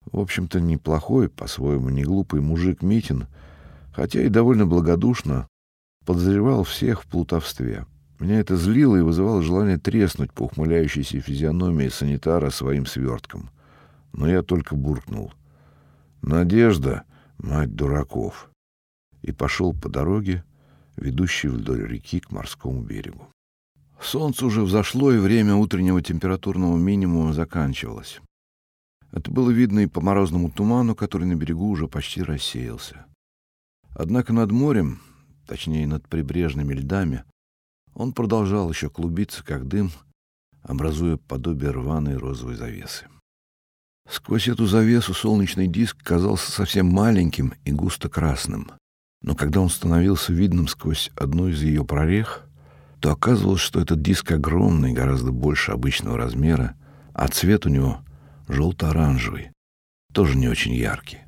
В 0.05 0.19
общем-то, 0.19 0.61
неплохой, 0.61 1.29
по-своему, 1.29 1.89
не 1.89 2.03
глупый 2.03 2.41
мужик 2.41 2.81
Митин, 2.81 3.27
хотя 3.91 4.21
и 4.21 4.29
довольно 4.29 4.65
благодушно, 4.65 5.47
подозревал 6.05 6.63
всех 6.63 7.03
в 7.03 7.07
плутовстве. 7.07 7.85
Меня 8.19 8.39
это 8.39 8.55
злило 8.55 8.95
и 8.95 9.01
вызывало 9.01 9.41
желание 9.41 9.77
треснуть 9.77 10.31
по 10.31 10.43
ухмыляющейся 10.43 11.19
физиономии 11.19 11.89
санитара 11.89 12.49
своим 12.49 12.85
свертком. 12.85 13.49
Но 14.13 14.27
я 14.27 14.41
только 14.41 14.75
буркнул. 14.75 15.33
«Надежда, 16.21 17.03
мать 17.37 17.75
дураков!» 17.75 18.49
и 19.21 19.31
пошел 19.31 19.73
по 19.73 19.89
дороге, 19.89 20.43
ведущей 20.95 21.47
вдоль 21.47 21.85
реки 21.85 22.19
к 22.19 22.31
морскому 22.31 22.81
берегу. 22.81 23.27
Солнце 23.99 24.45
уже 24.45 24.61
взошло, 24.61 25.11
и 25.11 25.17
время 25.17 25.55
утреннего 25.55 26.01
температурного 26.01 26.77
минимума 26.77 27.33
заканчивалось. 27.33 28.21
Это 29.11 29.31
было 29.31 29.49
видно 29.49 29.79
и 29.79 29.87
по 29.87 30.01
морозному 30.01 30.51
туману, 30.51 30.93
который 30.93 31.25
на 31.25 31.35
берегу 31.35 31.69
уже 31.69 31.87
почти 31.87 32.21
рассеялся. 32.21 33.05
Однако 33.89 34.33
над 34.33 34.51
морем, 34.51 35.01
точнее 35.47 35.87
над 35.87 36.07
прибрежными 36.07 36.73
льдами, 36.73 37.23
он 37.95 38.13
продолжал 38.13 38.69
еще 38.69 38.89
клубиться, 38.89 39.43
как 39.43 39.67
дым, 39.67 39.91
образуя 40.61 41.17
подобие 41.17 41.71
рваной 41.71 42.17
розовой 42.17 42.55
завесы. 42.55 43.07
Сквозь 44.07 44.47
эту 44.47 44.67
завесу 44.67 45.13
солнечный 45.13 45.67
диск 45.67 45.97
казался 46.03 46.51
совсем 46.51 46.87
маленьким 46.87 47.53
и 47.63 47.71
густо 47.71 48.09
красным. 48.09 48.71
Но 49.23 49.33
когда 49.33 49.61
он 49.61 49.69
становился 49.69 50.31
видным 50.31 50.67
сквозь 50.67 51.09
одну 51.15 51.47
из 51.47 51.63
ее 51.63 51.83
прорех, 51.83 52.47
то 52.99 53.11
оказывалось, 53.11 53.61
что 53.61 53.81
этот 53.81 54.01
диск 54.01 54.31
огромный, 54.31 54.93
гораздо 54.93 55.31
больше 55.31 55.71
обычного 55.71 56.17
размера, 56.17 56.77
а 57.13 57.27
цвет 57.29 57.65
у 57.65 57.69
него 57.69 58.01
желто-оранжевый, 58.47 59.51
тоже 60.13 60.37
не 60.37 60.47
очень 60.47 60.73
яркий. 60.73 61.19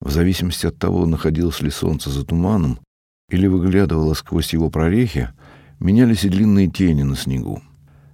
В 0.00 0.10
зависимости 0.10 0.66
от 0.66 0.78
того, 0.78 1.06
находилось 1.06 1.60
ли 1.60 1.70
солнце 1.70 2.10
за 2.10 2.24
туманом 2.24 2.80
или 3.30 3.46
выглядывало 3.46 4.14
сквозь 4.14 4.52
его 4.52 4.70
прорехи, 4.70 5.32
менялись 5.80 6.24
и 6.24 6.28
длинные 6.28 6.68
тени 6.68 7.02
на 7.02 7.16
снегу. 7.16 7.62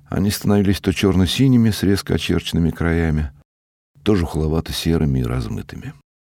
Они 0.06 0.30
становились 0.30 0.80
то 0.80 0.92
черно-синими 0.92 1.70
с 1.70 1.82
резко 1.82 2.14
очерченными 2.14 2.70
краями, 2.70 3.32
то 4.02 4.14
жухловато-серыми 4.14 5.20
и 5.20 5.24
размытыми. 5.24 5.94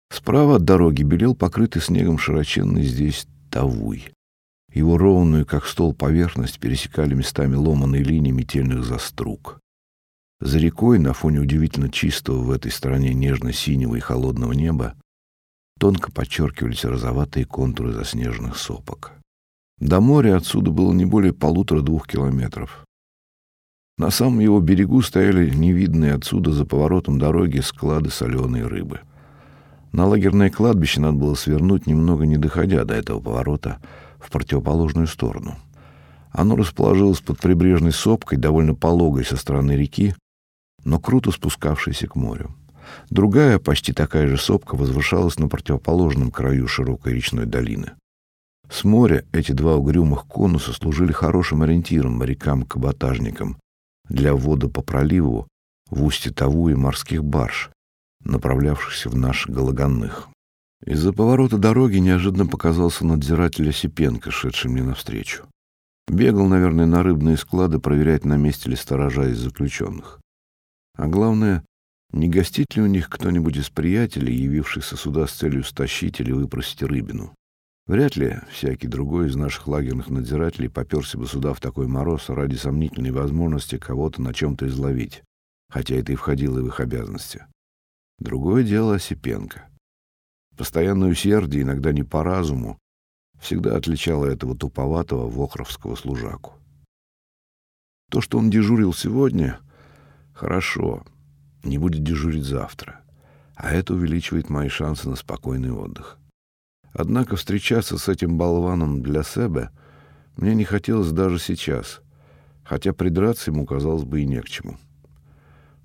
Справа 0.09 0.55
от 0.55 0.63
дороги 0.63 1.03
белел 1.03 1.35
покрытый 1.35 1.81
снегом 1.81 2.17
широченный 2.17 2.83
здесь 2.83 3.27
Тавуй. 3.49 4.11
Его 4.73 4.97
ровную, 4.97 5.45
как 5.45 5.65
стол, 5.65 5.93
поверхность 5.93 6.59
пересекали 6.59 7.13
местами 7.13 7.55
ломаные 7.55 8.03
линии 8.03 8.31
метельных 8.31 8.83
заструг. 8.83 9.59
За 10.39 10.59
рекой, 10.59 10.99
на 10.99 11.13
фоне 11.13 11.39
удивительно 11.39 11.89
чистого 11.89 12.39
в 12.39 12.51
этой 12.51 12.71
стороне 12.71 13.13
нежно-синего 13.13 13.95
и 13.95 13.99
холодного 13.99 14.53
неба, 14.53 14.95
тонко 15.79 16.11
подчеркивались 16.11 16.85
розоватые 16.85 17.45
контуры 17.45 17.91
заснеженных 17.91 18.57
сопок. 18.57 19.13
До 19.79 20.01
моря 20.01 20.37
отсюда 20.37 20.71
было 20.71 20.91
не 20.91 21.05
более 21.05 21.33
полутора-двух 21.33 22.07
километров. 22.07 22.85
На 23.97 24.09
самом 24.11 24.39
его 24.39 24.59
берегу 24.59 25.01
стояли 25.01 25.49
невидные 25.49 26.13
отсюда 26.13 26.51
за 26.51 26.65
поворотом 26.65 27.19
дороги 27.19 27.59
склады 27.59 28.09
соленой 28.09 28.63
рыбы. 28.63 29.01
На 29.91 30.05
лагерное 30.05 30.49
кладбище 30.49 31.01
надо 31.01 31.17
было 31.17 31.35
свернуть, 31.35 31.87
немного 31.87 32.25
не 32.25 32.37
доходя 32.37 32.83
до 32.85 32.93
этого 32.93 33.19
поворота, 33.19 33.79
в 34.19 34.29
противоположную 34.31 35.07
сторону. 35.07 35.55
Оно 36.31 36.55
расположилось 36.55 37.21
под 37.21 37.39
прибрежной 37.39 37.91
сопкой, 37.91 38.37
довольно 38.37 38.75
пологой 38.75 39.25
со 39.25 39.37
стороны 39.37 39.71
реки, 39.71 40.13
но 40.83 40.99
круто 40.99 41.31
спускавшейся 41.31 42.07
к 42.07 42.15
морю. 42.15 42.55
Другая, 43.09 43.59
почти 43.59 43.93
такая 43.93 44.27
же 44.27 44.37
сопка, 44.37 44.75
возвышалась 44.75 45.39
на 45.39 45.47
противоположном 45.47 46.31
краю 46.31 46.67
широкой 46.67 47.13
речной 47.13 47.45
долины. 47.45 47.93
С 48.69 48.83
моря 48.83 49.25
эти 49.31 49.53
два 49.53 49.75
угрюмых 49.75 50.25
конуса 50.25 50.73
служили 50.73 51.11
хорошим 51.11 51.61
ориентиром 51.61 52.21
морякам-каботажникам 52.21 53.57
для 54.09 54.33
ввода 54.33 54.69
по 54.69 54.81
проливу 54.81 55.47
в 55.89 56.03
устье 56.03 56.33
Таву 56.33 56.69
и 56.69 56.75
морских 56.75 57.23
барж, 57.23 57.69
направлявшихся 58.23 59.09
в 59.09 59.15
наш 59.15 59.47
Гологанных. 59.47 60.27
Из-за 60.85 61.13
поворота 61.13 61.57
дороги 61.57 61.97
неожиданно 61.97 62.45
показался 62.45 63.05
надзиратель 63.05 63.69
Осипенко, 63.69 64.31
шедший 64.31 64.69
мне 64.69 64.83
навстречу. 64.83 65.45
Бегал, 66.07 66.47
наверное, 66.47 66.85
на 66.85 67.03
рыбные 67.03 67.37
склады 67.37 67.79
проверять, 67.79 68.25
на 68.25 68.37
месте 68.37 68.69
ли 68.69 68.75
сторожа 68.75 69.29
из 69.29 69.39
заключенных. 69.39 70.19
А 70.95 71.07
главное, 71.07 71.63
не 72.11 72.29
гостит 72.29 72.75
ли 72.75 72.81
у 72.81 72.87
них 72.87 73.09
кто-нибудь 73.09 73.57
из 73.57 73.69
приятелей, 73.69 74.35
явившихся 74.35 74.95
сюда 74.95 75.27
с 75.27 75.31
целью 75.31 75.63
стащить 75.63 76.19
или 76.19 76.31
выпросить 76.31 76.83
рыбину. 76.83 77.33
Вряд 77.87 78.17
ли 78.17 78.41
всякий 78.51 78.87
другой 78.87 79.27
из 79.27 79.35
наших 79.37 79.67
лагерных 79.67 80.09
надзирателей 80.09 80.69
поперся 80.69 81.17
бы 81.17 81.25
сюда 81.25 81.53
в 81.53 81.61
такой 81.61 81.87
мороз 81.87 82.29
ради 82.29 82.55
сомнительной 82.55 83.11
возможности 83.11 83.77
кого-то 83.77 84.21
на 84.21 84.33
чем-то 84.33 84.67
изловить, 84.67 85.23
хотя 85.69 85.95
это 85.95 86.11
и 86.11 86.15
входило 86.15 86.59
в 86.59 86.67
их 86.67 86.81
обязанности. 86.81 87.45
Другое 88.19 88.63
дело 88.63 88.95
Осипенко. 88.95 89.69
Постоянное 90.57 91.09
усердие, 91.09 91.63
иногда 91.63 91.93
не 91.93 92.03
по 92.03 92.23
разуму, 92.23 92.77
всегда 93.39 93.77
отличало 93.77 94.25
этого 94.25 94.57
туповатого 94.57 95.29
вохровского 95.29 95.95
служаку. 95.95 96.53
То, 98.11 98.19
что 98.19 98.37
он 98.37 98.49
дежурил 98.49 98.93
сегодня, 98.93 99.59
хорошо, 100.33 101.05
не 101.63 101.77
будет 101.77 102.03
дежурить 102.03 102.43
завтра, 102.43 103.01
а 103.55 103.71
это 103.71 103.93
увеличивает 103.93 104.49
мои 104.49 104.67
шансы 104.67 105.07
на 105.07 105.15
спокойный 105.15 105.71
отдых. 105.71 106.17
Однако 106.97 107.35
встречаться 107.35 107.99
с 107.99 108.09
этим 108.09 108.39
болваном 108.39 109.03
для 109.03 109.21
себя 109.21 109.69
мне 110.35 110.55
не 110.55 110.63
хотелось 110.63 111.11
даже 111.11 111.37
сейчас, 111.37 112.01
хотя 112.63 112.91
придраться 112.91 113.51
ему 113.51 113.67
казалось 113.67 114.03
бы 114.03 114.21
и 114.21 114.25
не 114.25 114.41
к 114.41 114.49
чему. 114.49 114.77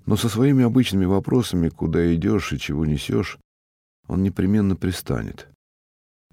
Но 0.07 0.15
со 0.15 0.27
своими 0.27 0.63
обычными 0.63 1.05
вопросами, 1.05 1.69
куда 1.69 2.15
идешь 2.15 2.51
и 2.51 2.57
чего 2.57 2.87
несешь, 2.87 3.37
он 4.07 4.23
непременно 4.23 4.75
пристанет. 4.75 5.49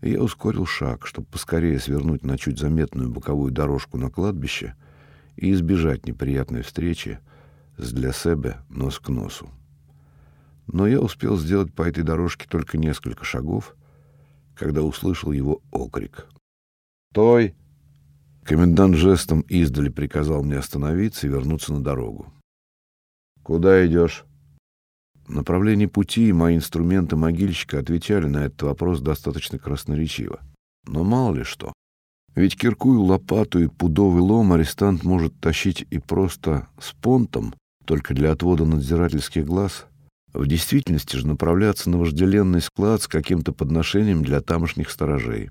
И 0.01 0.13
я 0.13 0.23
ускорил 0.23 0.65
шаг, 0.65 1.07
чтобы 1.07 1.27
поскорее 1.27 1.79
свернуть 1.79 2.25
на 2.25 2.39
чуть 2.39 2.59
заметную 2.59 3.11
боковую 3.11 3.53
дорожку 3.53 3.99
на 3.99 4.09
кладбище 4.09 4.77
и 5.37 5.53
избежать 5.53 6.07
неприятной 6.07 6.63
встречи 6.63 7.21
с 7.77 7.93
для 7.93 8.13
себя 8.13 8.65
нос 8.71 8.99
к 8.99 9.11
носу. 9.11 9.51
Но 10.69 10.87
я 10.87 11.01
успел 11.01 11.37
сделать 11.37 11.71
по 11.75 11.83
этой 11.83 12.03
дорожке 12.03 12.47
только 12.49 12.79
несколько 12.79 13.27
шагов, 13.27 13.77
когда 14.61 14.83
услышал 14.83 15.33
его 15.33 15.63
окрик. 15.71 16.29
«Стой!» 17.13 17.55
Комендант 18.45 18.95
жестом 18.95 19.41
издали 19.43 19.89
приказал 19.89 20.43
мне 20.45 20.59
остановиться 20.59 21.27
и 21.27 21.31
вернуться 21.31 21.73
на 21.73 21.83
дорогу. 21.83 22.31
«Куда 23.43 23.87
идешь?» 23.87 24.27
Направление 25.29 25.89
пути 25.89 26.29
и 26.29 26.35
мои 26.35 26.57
инструменты 26.57 27.17
могильщика 27.17 27.79
отвечали 27.79 28.27
на 28.27 28.45
этот 28.45 28.63
вопрос 28.63 29.01
достаточно 29.01 29.59
красноречиво. 29.59 30.41
Но 30.87 31.05
мало 31.05 31.37
ли 31.37 31.45
что. 31.45 31.73
Ведь 32.35 32.59
киркую, 32.59 33.01
лопату 33.01 33.61
и 33.61 33.69
пудовый 33.69 34.21
лом 34.21 34.53
арестант 34.53 35.05
может 35.05 35.41
тащить 35.41 35.87
и 35.91 35.99
просто 35.99 36.69
с 36.79 36.93
понтом, 36.93 37.55
только 37.87 38.13
для 38.13 38.33
отвода 38.33 38.67
надзирательских 38.67 39.47
глаз. 39.47 39.87
В 40.33 40.47
действительности 40.47 41.17
же 41.17 41.27
направляться 41.27 41.91
на 41.91 41.99
вожделенный 41.99 42.61
склад 42.61 43.03
с 43.03 43.09
каким-то 43.09 43.53
подношением 43.53 44.23
для 44.23 44.41
тамошних 44.41 44.91
сторожей. 44.91 45.51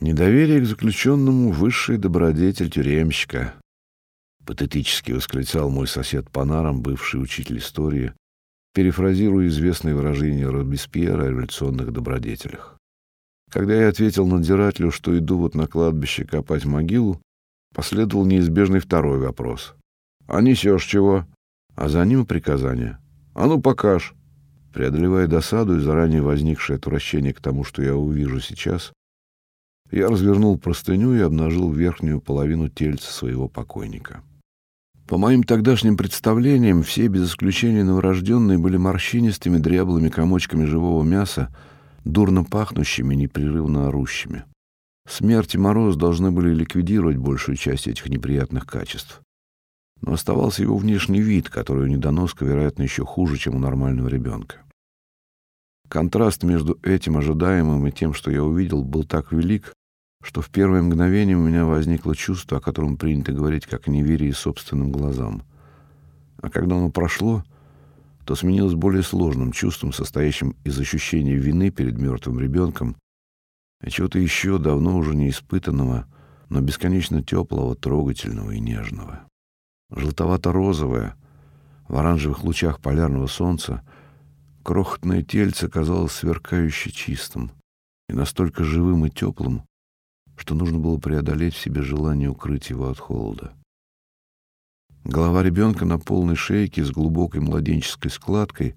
Недоверие 0.00 0.60
к 0.60 0.66
заключенному— 0.66 1.50
высший 1.52 1.98
добродетель 1.98 2.70
тюремщика, 2.70 3.54
патетически 4.44 5.12
восклицал 5.12 5.70
мой 5.70 5.86
сосед 5.86 6.30
по 6.30 6.44
нарам, 6.44 6.82
бывший 6.82 7.22
учитель 7.22 7.58
истории, 7.58 8.14
перефразируя 8.74 9.46
известные 9.46 9.94
выражения 9.94 10.48
Робеспьера 10.48 11.24
о 11.24 11.28
революционных 11.28 11.92
добродетелях. 11.92 12.76
Когда 13.50 13.74
я 13.74 13.88
ответил 13.88 14.26
надзирателю, 14.26 14.90
что 14.90 15.16
иду 15.16 15.38
вот 15.38 15.54
на 15.54 15.66
кладбище 15.66 16.24
копать 16.24 16.64
могилу, 16.64 17.20
последовал 17.74 18.24
неизбежный 18.24 18.80
второй 18.80 19.18
вопрос. 19.18 19.74
«А 20.26 20.40
несешь 20.40 20.84
чего?» 20.84 21.26
А 21.76 21.88
за 21.88 22.04
ним 22.04 22.26
приказание. 22.26 22.99
«А 23.34 23.46
ну, 23.46 23.60
покаж!» 23.60 24.14
Преодолевая 24.72 25.26
досаду 25.26 25.76
и 25.76 25.80
заранее 25.80 26.22
возникшее 26.22 26.76
отвращение 26.76 27.34
к 27.34 27.40
тому, 27.40 27.64
что 27.64 27.82
я 27.82 27.96
увижу 27.96 28.40
сейчас, 28.40 28.92
я 29.90 30.08
развернул 30.08 30.58
простыню 30.58 31.14
и 31.14 31.20
обнажил 31.20 31.72
верхнюю 31.72 32.20
половину 32.20 32.68
тельца 32.68 33.10
своего 33.10 33.48
покойника. 33.48 34.22
По 35.08 35.18
моим 35.18 35.42
тогдашним 35.42 35.96
представлениям, 35.96 36.84
все, 36.84 37.08
без 37.08 37.28
исключения 37.28 37.82
новорожденные, 37.82 38.58
были 38.58 38.76
морщинистыми 38.76 39.58
дряблыми 39.58 40.08
комочками 40.08 40.64
живого 40.64 41.02
мяса, 41.02 41.52
дурно 42.04 42.44
пахнущими, 42.44 43.16
непрерывно 43.16 43.88
орущими. 43.88 44.44
Смерть 45.08 45.56
и 45.56 45.58
мороз 45.58 45.96
должны 45.96 46.30
были 46.30 46.54
ликвидировать 46.54 47.16
большую 47.16 47.56
часть 47.56 47.88
этих 47.88 48.08
неприятных 48.08 48.66
качеств. 48.66 49.20
Но 50.02 50.14
оставался 50.14 50.62
его 50.62 50.76
внешний 50.76 51.20
вид, 51.20 51.50
который 51.50 51.84
у 51.84 51.86
недоноска, 51.86 52.44
вероятно, 52.44 52.82
еще 52.82 53.04
хуже, 53.04 53.36
чем 53.36 53.56
у 53.56 53.58
нормального 53.58 54.08
ребенка. 54.08 54.56
Контраст 55.88 56.44
между 56.44 56.78
этим 56.82 57.16
ожидаемым 57.16 57.86
и 57.86 57.92
тем, 57.92 58.14
что 58.14 58.30
я 58.30 58.44
увидел, 58.44 58.84
был 58.84 59.04
так 59.04 59.32
велик, 59.32 59.72
что 60.22 60.40
в 60.40 60.50
первое 60.50 60.82
мгновение 60.82 61.36
у 61.36 61.40
меня 61.42 61.64
возникло 61.64 62.14
чувство, 62.14 62.58
о 62.58 62.60
котором 62.60 62.96
принято 62.96 63.32
говорить 63.32 63.66
как 63.66 63.88
о 63.88 63.90
неверии 63.90 64.30
собственным 64.30 64.92
глазам. 64.92 65.42
А 66.42 66.48
когда 66.48 66.76
оно 66.76 66.90
прошло, 66.90 67.42
то 68.24 68.36
сменилось 68.36 68.74
более 68.74 69.02
сложным 69.02 69.50
чувством, 69.50 69.92
состоящим 69.92 70.54
из 70.64 70.78
ощущения 70.78 71.34
вины 71.34 71.70
перед 71.70 71.98
мертвым 71.98 72.38
ребенком 72.38 72.96
и 73.82 73.90
чего-то 73.90 74.18
еще 74.18 74.58
давно 74.58 74.96
уже 74.96 75.14
не 75.16 75.30
испытанного, 75.30 76.06
но 76.48 76.60
бесконечно 76.60 77.22
теплого, 77.22 77.74
трогательного 77.74 78.52
и 78.52 78.60
нежного. 78.60 79.26
Желтовато-розовое, 79.90 81.16
в 81.88 81.96
оранжевых 81.96 82.44
лучах 82.44 82.80
полярного 82.80 83.26
солнца, 83.26 83.82
крохотное 84.62 85.22
тельце 85.22 85.68
казалось 85.68 86.12
сверкающе 86.12 86.90
чистым 86.90 87.50
и 88.08 88.12
настолько 88.12 88.62
живым 88.62 89.06
и 89.06 89.10
теплым, 89.10 89.64
что 90.36 90.54
нужно 90.54 90.78
было 90.78 90.98
преодолеть 90.98 91.54
в 91.54 91.60
себе 91.60 91.82
желание 91.82 92.30
укрыть 92.30 92.70
его 92.70 92.88
от 92.88 92.98
холода. 92.98 93.52
Голова 95.04 95.42
ребенка 95.42 95.84
на 95.84 95.98
полной 95.98 96.36
шейке 96.36 96.84
с 96.84 96.90
глубокой 96.90 97.40
младенческой 97.40 98.10
складкой 98.10 98.76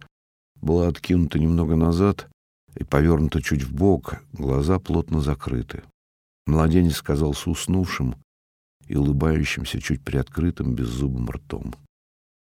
была 0.55 0.87
откинута 0.87 1.37
немного 1.37 1.75
назад 1.75 2.27
и 2.75 2.83
повернута 2.83 3.41
чуть 3.41 3.63
в 3.63 3.73
бок, 3.73 4.23
глаза 4.31 4.79
плотно 4.79 5.21
закрыты. 5.21 5.83
Младенец 6.47 7.01
казался 7.01 7.49
уснувшим 7.49 8.15
и 8.93 8.95
улыбающимся 8.95 9.81
чуть 9.81 10.03
приоткрытым 10.03 10.75
беззубым 10.75 11.27
ртом. 11.27 11.73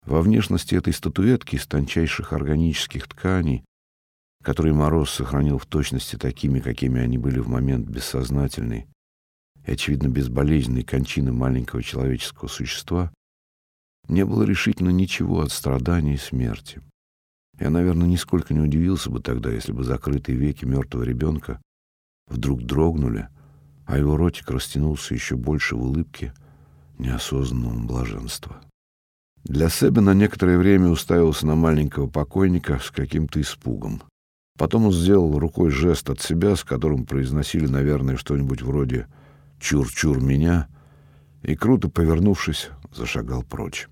Во 0.05 0.21
внешности 0.21 0.75
этой 0.75 0.93
статуэтки 0.93 1.57
из 1.57 1.67
тончайших 1.67 2.35
органических 2.35 3.09
тканей, 3.09 3.65
которые 4.45 4.75
Мороз 4.75 5.11
сохранил 5.11 5.57
в 5.57 5.65
точности 5.65 6.17
такими, 6.17 6.61
какими 6.61 7.01
они 7.01 7.17
были 7.17 7.39
в 7.39 7.49
момент 7.49 7.89
бессознательной, 7.89 8.87
и, 9.65 9.73
очевидно, 9.73 10.09
безболезненной 10.09 10.83
кончины 10.83 11.33
маленького 11.33 11.83
человеческого 11.83 12.49
существа, 12.49 13.11
не 14.07 14.27
было 14.27 14.43
решительно 14.43 14.91
ничего 14.91 15.41
от 15.41 15.53
страдания 15.53 16.17
и 16.17 16.19
смерти. 16.19 16.83
Я, 17.59 17.71
наверное, 17.71 18.07
нисколько 18.07 18.53
не 18.53 18.61
удивился 18.61 19.09
бы 19.09 19.23
тогда, 19.23 19.51
если 19.51 19.73
бы 19.73 19.85
закрытые 19.85 20.37
веки 20.37 20.67
мертвого 20.67 21.03
ребенка 21.05 21.63
вдруг 22.27 22.63
дрогнули, 22.63 23.31
а 23.87 23.99
его 23.99 24.17
ротик 24.17 24.51
растянулся 24.51 25.15
еще 25.15 25.37
больше 25.37 25.77
в 25.77 25.83
улыбке 25.83 26.35
неосознанного 26.99 27.87
блаженства. 27.87 28.61
Для 29.45 29.69
Себа 29.69 30.01
на 30.01 30.13
некоторое 30.13 30.59
время 30.59 30.89
уставился 30.89 31.47
на 31.47 31.55
маленького 31.55 32.09
покойника 32.09 32.81
с 32.83 32.91
каким-то 32.91 33.41
испугом. 33.41 34.03
Потом 34.59 34.87
он 34.87 34.93
сделал 34.93 35.39
рукой 35.39 35.71
жест 35.71 36.11
от 36.11 36.21
себя, 36.21 36.57
с 36.57 36.65
которым 36.65 37.07
произносили, 37.07 37.67
наверное, 37.67 38.17
что-нибудь 38.17 38.63
вроде 38.63 39.07
«чур-чур 39.61 40.21
меня», 40.21 40.69
и, 41.43 41.55
круто 41.55 41.89
повернувшись, 41.89 42.71
зашагал 42.93 43.45
прочь. 43.45 43.89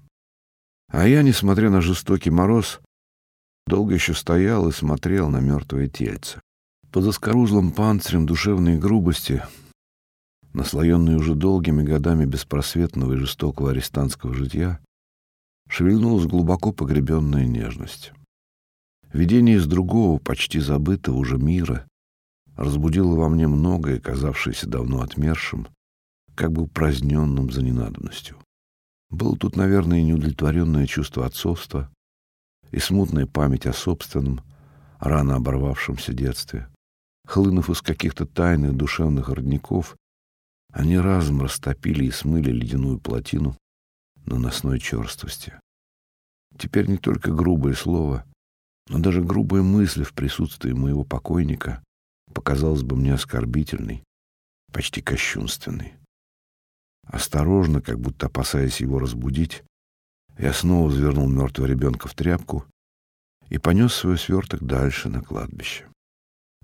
А 0.91 1.07
я, 1.07 1.23
несмотря 1.23 1.71
на 1.71 1.81
жестокий 1.81 2.31
мороз, 2.31 2.81
долго 3.67 3.95
еще 3.95 4.15
стоял 4.15 4.69
и 4.69 4.73
смотрел 4.73 5.29
на 5.29 5.39
мертвое 5.39 5.89
тельце. 5.89 6.41
Под 6.91 7.05
заскорузлым 7.05 7.71
панцирем 7.73 8.27
душевной 8.27 8.77
грубости, 8.77 9.43
наслоенной 10.55 11.17
уже 11.17 11.35
долгими 11.35 11.83
годами 11.83 12.25
беспросветного 12.25 13.15
и 13.15 13.17
жестокого 13.17 13.71
арестантского 13.71 14.35
житья, 14.35 14.81
шевельнулась 15.69 16.27
глубоко 16.27 16.73
погребенная 16.73 17.47
нежность. 17.47 18.13
Видение 19.13 19.57
из 19.57 19.67
другого, 19.67 20.19
почти 20.19 20.61
забытого 20.61 21.17
уже 21.17 21.39
мира, 21.39 21.87
разбудило 22.57 23.15
во 23.15 23.29
мне 23.29 23.49
многое, 23.49 24.01
казавшееся 24.01 24.69
давно 24.69 25.03
отмершим, 25.03 25.67
как 26.35 26.53
бы 26.53 26.63
упраздненным 26.63 27.51
за 27.51 27.63
ненадобностью. 27.63 28.37
Было 29.11 29.37
тут, 29.37 29.57
наверное, 29.57 30.01
и 30.01 30.05
неудовлетворенное 30.05 30.87
чувство 30.87 31.27
отцовства, 31.27 31.91
и 32.71 32.79
смутная 32.79 33.27
память 33.27 33.67
о 33.67 33.73
собственном, 33.73 34.41
рано 34.99 35.37
оборвавшемся 35.37 36.13
детстве. 36.13 36.69
Хлынув 37.27 37.71
из 37.71 37.81
каких-то 37.81 38.27
тайных 38.27 38.77
душевных 38.77 39.29
родников, 39.29 39.97
они 40.75 40.99
разом 40.99 41.41
растопили 41.41 42.07
и 42.07 42.11
смыли 42.11 42.51
ледяную 42.51 42.99
плотину 42.99 43.57
наносной 44.27 44.81
черствости. 44.81 45.55
Теперь 46.59 46.89
не 46.89 46.99
только 46.99 47.31
грубое 47.31 47.75
слово, 47.75 48.27
но 48.89 48.99
даже 48.99 49.23
грубая 49.23 49.63
мысль 49.63 50.03
в 50.03 50.13
присутствии 50.13 50.73
моего 50.73 51.05
покойника 51.05 51.83
показалась 52.33 52.83
бы 52.83 52.97
мне 52.97 53.15
оскорбительной, 53.15 54.03
почти 54.73 55.01
кощунственной. 55.01 55.95
Осторожно, 57.07 57.81
как 57.81 58.01
будто 58.01 58.27
опасаясь 58.27 58.81
его 58.81 58.99
разбудить, 58.99 59.63
я 60.39 60.53
снова 60.53 60.91
завернул 60.91 61.29
мертвого 61.29 61.69
ребенка 61.69 62.09
в 62.09 62.15
тряпку 62.15 62.67
и 63.49 63.59
понес 63.59 63.95
свой 63.95 64.19
сверток 64.19 64.65
дальше 64.65 65.09
на 65.09 65.23
кладбище. 65.23 65.89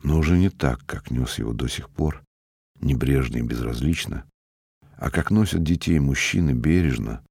Но 0.02 0.18
уже 0.18 0.36
не 0.36 0.50
так, 0.50 0.84
как 0.84 1.12
нес 1.12 1.38
его 1.38 1.52
до 1.52 1.68
сих 1.68 1.88
пор, 1.90 2.24
небрежно 2.80 3.38
и 3.38 3.42
безразлично, 3.42 4.24
а 4.96 5.10
как 5.10 5.30
носят 5.30 5.62
детей 5.62 5.98
мужчины 5.98 6.52
бережно, 6.52 7.22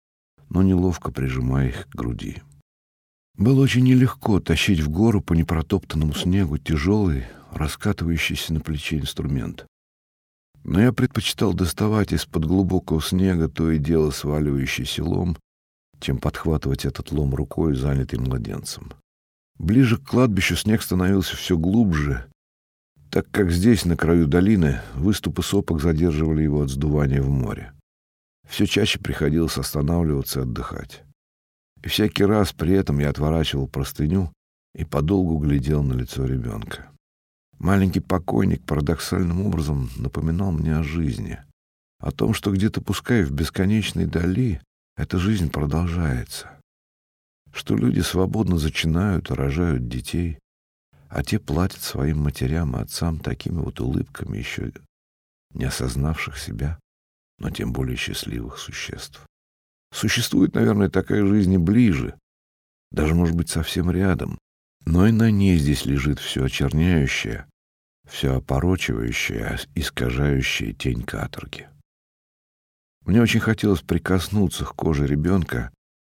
но 0.50 0.64
неловко 0.64 1.12
прижимая 1.12 1.70
их 1.70 1.88
к 1.88 1.96
груди. 1.96 2.42
Было 3.36 3.62
очень 3.62 3.84
нелегко 3.84 4.40
тащить 4.40 4.82
в 4.82 4.90
гору 4.90 5.22
по 5.22 5.34
непротоптанному 5.34 6.14
снегу 6.14 6.58
тяжелый, 6.58 7.26
раскатывающийся 7.52 8.54
на 8.54 8.60
плече 8.60 8.98
инструмент. 8.98 9.66
Но 10.64 10.82
я 10.82 10.92
предпочитал 10.92 11.54
доставать 11.54 12.12
из-под 12.12 12.46
глубокого 12.46 13.02
снега 13.02 13.48
то 13.48 13.72
и 13.72 13.78
дело 13.78 14.12
сваливающийся 14.12 15.06
лом, 15.06 15.38
чем 16.00 16.18
подхватывать 16.18 16.86
этот 16.86 17.12
лом 17.12 17.34
рукой, 17.34 17.76
занятой 17.76 18.20
младенцем. 18.20 18.92
Ближе 19.58 19.98
к 19.98 20.08
кладбищу 20.08 20.56
снег 20.56 20.82
становился 20.82 21.36
все 21.36 21.58
глубже, 21.58 22.26
так 23.10 23.30
как 23.32 23.52
здесь, 23.52 23.86
на 23.86 23.98
краю 23.98 24.28
долины, 24.28 24.82
выступы 24.96 25.42
сопок 25.42 25.82
задерживали 25.82 26.44
его 26.44 26.62
от 26.62 26.70
сдувания 26.70 27.22
в 27.22 27.30
море. 27.30 27.74
Все 28.48 28.66
чаще 28.66 29.00
приходилось 29.00 29.58
останавливаться 29.58 30.40
и 30.40 30.44
отдыхать. 30.44 31.04
И 31.84 31.88
всякий 31.88 32.24
раз 32.24 32.52
при 32.54 32.74
этом 32.74 33.00
я 33.00 33.10
отворачивал 33.10 33.68
простыню 33.68 34.32
и 34.76 34.86
подолгу 34.86 35.38
глядел 35.38 35.84
на 35.84 35.94
лицо 35.94 36.26
ребенка. 36.26 36.90
Маленький 37.58 38.00
покойник 38.00 38.64
парадоксальным 38.66 39.46
образом 39.46 39.90
напоминал 39.98 40.52
мне 40.52 40.78
о 40.78 40.84
жизни, 40.84 41.40
о 42.00 42.12
том, 42.12 42.34
что 42.34 42.52
где-то, 42.52 42.82
пускай 42.82 43.24
в 43.24 43.32
бесконечной 43.32 44.06
дали, 44.06 44.62
эта 44.96 45.18
жизнь 45.18 45.50
продолжается, 45.50 46.60
что 47.54 47.76
люди 47.76 48.00
свободно 48.02 48.58
зачинают 48.58 49.30
и 49.30 49.34
рожают 49.34 49.88
детей, 49.88 50.40
а 51.10 51.24
те 51.24 51.40
платят 51.40 51.82
своим 51.82 52.20
матерям 52.20 52.76
и 52.76 52.82
отцам 52.82 53.20
такими 53.20 53.60
вот 53.60 53.80
улыбками 53.80 54.38
еще 54.38 54.72
не 55.54 55.66
осознавших 55.66 56.38
себя, 56.38 56.80
но 57.40 57.50
тем 57.50 57.74
более 57.74 57.98
счастливых 57.98 58.60
существ. 58.60 59.26
Существует, 59.92 60.54
наверное, 60.54 60.90
такая 60.90 61.26
жизнь 61.26 61.54
и 61.54 61.58
ближе, 61.58 62.18
даже, 62.92 63.16
может 63.16 63.36
быть, 63.36 63.50
совсем 63.50 63.90
рядом, 63.90 64.38
но 64.86 65.08
и 65.08 65.12
на 65.12 65.32
ней 65.32 65.58
здесь 65.58 65.86
лежит 65.86 66.20
все 66.20 66.46
очерняющее, 66.46 67.48
все 68.08 68.36
опорочивающее, 68.36 69.58
искажающее 69.76 70.74
тень 70.74 71.04
каторги. 71.04 71.70
Мне 73.06 73.22
очень 73.22 73.40
хотелось 73.40 73.82
прикоснуться 73.82 74.66
к 74.66 74.76
коже 74.76 75.08
ребенка, 75.08 75.72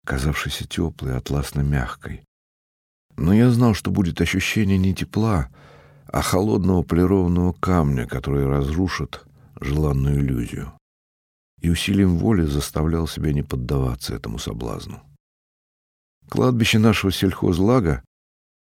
казавшейся 0.04 0.66
теплой, 0.66 1.16
атласно-мягкой. 1.16 2.24
Но 3.22 3.32
я 3.32 3.50
знал, 3.50 3.72
что 3.72 3.90
будет 3.90 4.20
ощущение 4.20 4.76
не 4.76 4.94
тепла, 4.94 5.48
а 6.06 6.22
холодного 6.22 6.82
полированного 6.82 7.52
камня, 7.52 8.06
который 8.06 8.46
разрушит 8.46 9.24
желанную 9.60 10.20
иллюзию 10.20 10.72
и 11.62 11.70
усилием 11.70 12.18
воли 12.18 12.44
заставлял 12.44 13.06
себя 13.06 13.32
не 13.32 13.42
поддаваться 13.42 14.14
этому 14.14 14.38
соблазну. 14.38 15.00
Кладбище 16.28 16.78
нашего 16.78 17.12
сельхозлага, 17.12 18.02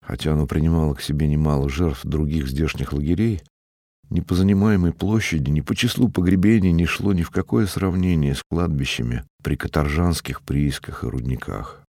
хотя 0.01 0.31
оно 0.31 0.47
принимало 0.47 0.93
к 0.93 1.01
себе 1.01 1.27
немало 1.27 1.69
жертв 1.69 2.05
других 2.05 2.47
здешних 2.47 2.93
лагерей, 2.93 3.41
ни 4.09 4.21
по 4.21 4.35
занимаемой 4.35 4.93
площади, 4.93 5.49
ни 5.49 5.61
по 5.61 5.75
числу 5.75 6.07
погребений 6.09 6.71
не 6.71 6.85
шло 6.85 7.11
ни 7.11 7.23
в 7.23 7.31
какое 7.31 7.67
сравнение 7.67 8.35
с 8.35 8.41
кладбищами 8.49 9.25
при 9.43 9.57
каторжанских 9.57 10.41
приисках 10.43 11.03
и 11.03 11.07
рудниках. 11.07 11.84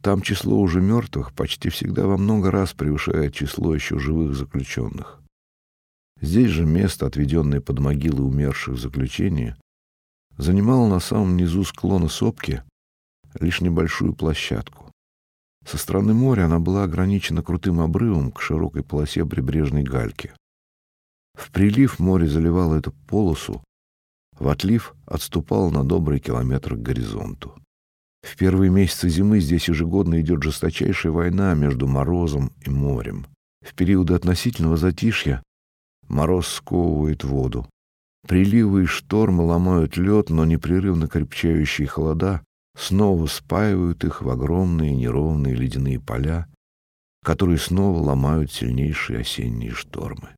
Там 0.00 0.22
число 0.22 0.60
уже 0.60 0.80
мертвых 0.80 1.32
почти 1.32 1.70
всегда 1.70 2.06
во 2.06 2.16
много 2.16 2.50
раз 2.50 2.72
превышает 2.72 3.34
число 3.34 3.74
еще 3.74 3.98
живых 3.98 4.36
заключенных. 4.36 5.20
Здесь 6.20 6.50
же 6.50 6.64
место, 6.64 7.06
отведенное 7.06 7.60
под 7.60 7.78
могилы 7.78 8.24
умерших 8.24 8.74
в 8.74 8.80
занимала 10.36 10.88
на 10.88 11.00
самом 11.00 11.36
низу 11.36 11.64
склона 11.64 12.08
сопки 12.08 12.62
лишь 13.40 13.60
небольшую 13.60 14.14
площадку. 14.14 14.90
Со 15.66 15.76
стороны 15.78 16.14
моря 16.14 16.46
она 16.46 16.60
была 16.60 16.84
ограничена 16.84 17.42
крутым 17.42 17.80
обрывом 17.80 18.32
к 18.32 18.40
широкой 18.40 18.82
полосе 18.82 19.26
прибрежной 19.26 19.82
гальки. 19.82 20.32
В 21.34 21.50
прилив 21.50 21.98
море 21.98 22.26
заливало 22.26 22.76
эту 22.76 22.92
полосу, 23.06 23.62
в 24.38 24.48
отлив 24.48 24.94
отступало 25.06 25.70
на 25.70 25.84
добрый 25.84 26.20
километр 26.20 26.74
к 26.74 26.82
горизонту. 26.82 27.54
В 28.30 28.36
первые 28.36 28.70
месяцы 28.70 29.08
зимы 29.08 29.40
здесь 29.40 29.68
ежегодно 29.68 30.20
идет 30.20 30.42
жесточайшая 30.42 31.12
война 31.12 31.54
между 31.54 31.86
морозом 31.86 32.52
и 32.64 32.70
морем. 32.70 33.26
В 33.66 33.74
периоды 33.74 34.14
относительного 34.14 34.76
затишья 34.76 35.42
мороз 36.08 36.48
сковывает 36.48 37.24
воду, 37.24 37.66
Приливы 38.28 38.82
и 38.82 38.86
штормы 38.86 39.44
ломают 39.44 39.96
лед, 39.96 40.28
но 40.28 40.44
непрерывно 40.44 41.08
крепчающие 41.08 41.86
холода 41.86 42.42
снова 42.76 43.26
спаивают 43.26 44.04
их 44.04 44.20
в 44.20 44.28
огромные 44.28 44.94
неровные 44.94 45.54
ледяные 45.54 45.98
поля, 45.98 46.46
которые 47.24 47.58
снова 47.58 48.00
ломают 48.00 48.52
сильнейшие 48.52 49.20
осенние 49.20 49.72
штормы. 49.72 50.28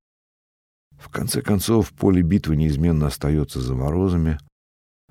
В 0.99 1.09
конце 1.09 1.43
концов, 1.43 1.93
поле 1.93 2.23
битвы 2.23 2.57
неизменно 2.57 3.07
остается 3.07 3.61
за 3.61 3.75
морозами, 3.75 4.39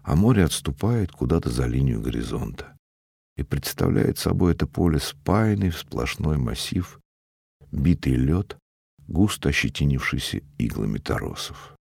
а 0.09 0.15
море 0.15 0.43
отступает 0.43 1.11
куда-то 1.11 1.51
за 1.51 1.67
линию 1.67 2.01
горизонта 2.01 2.75
и 3.37 3.43
представляет 3.43 4.17
собой 4.17 4.53
это 4.53 4.65
поле 4.65 4.97
спаянный 4.97 5.69
в 5.69 5.77
сплошной 5.77 6.39
массив, 6.39 6.99
битый 7.71 8.13
лед, 8.13 8.57
густо 9.07 9.49
ощетинившийся 9.49 10.41
иглами 10.57 10.97
торосов. 10.97 11.75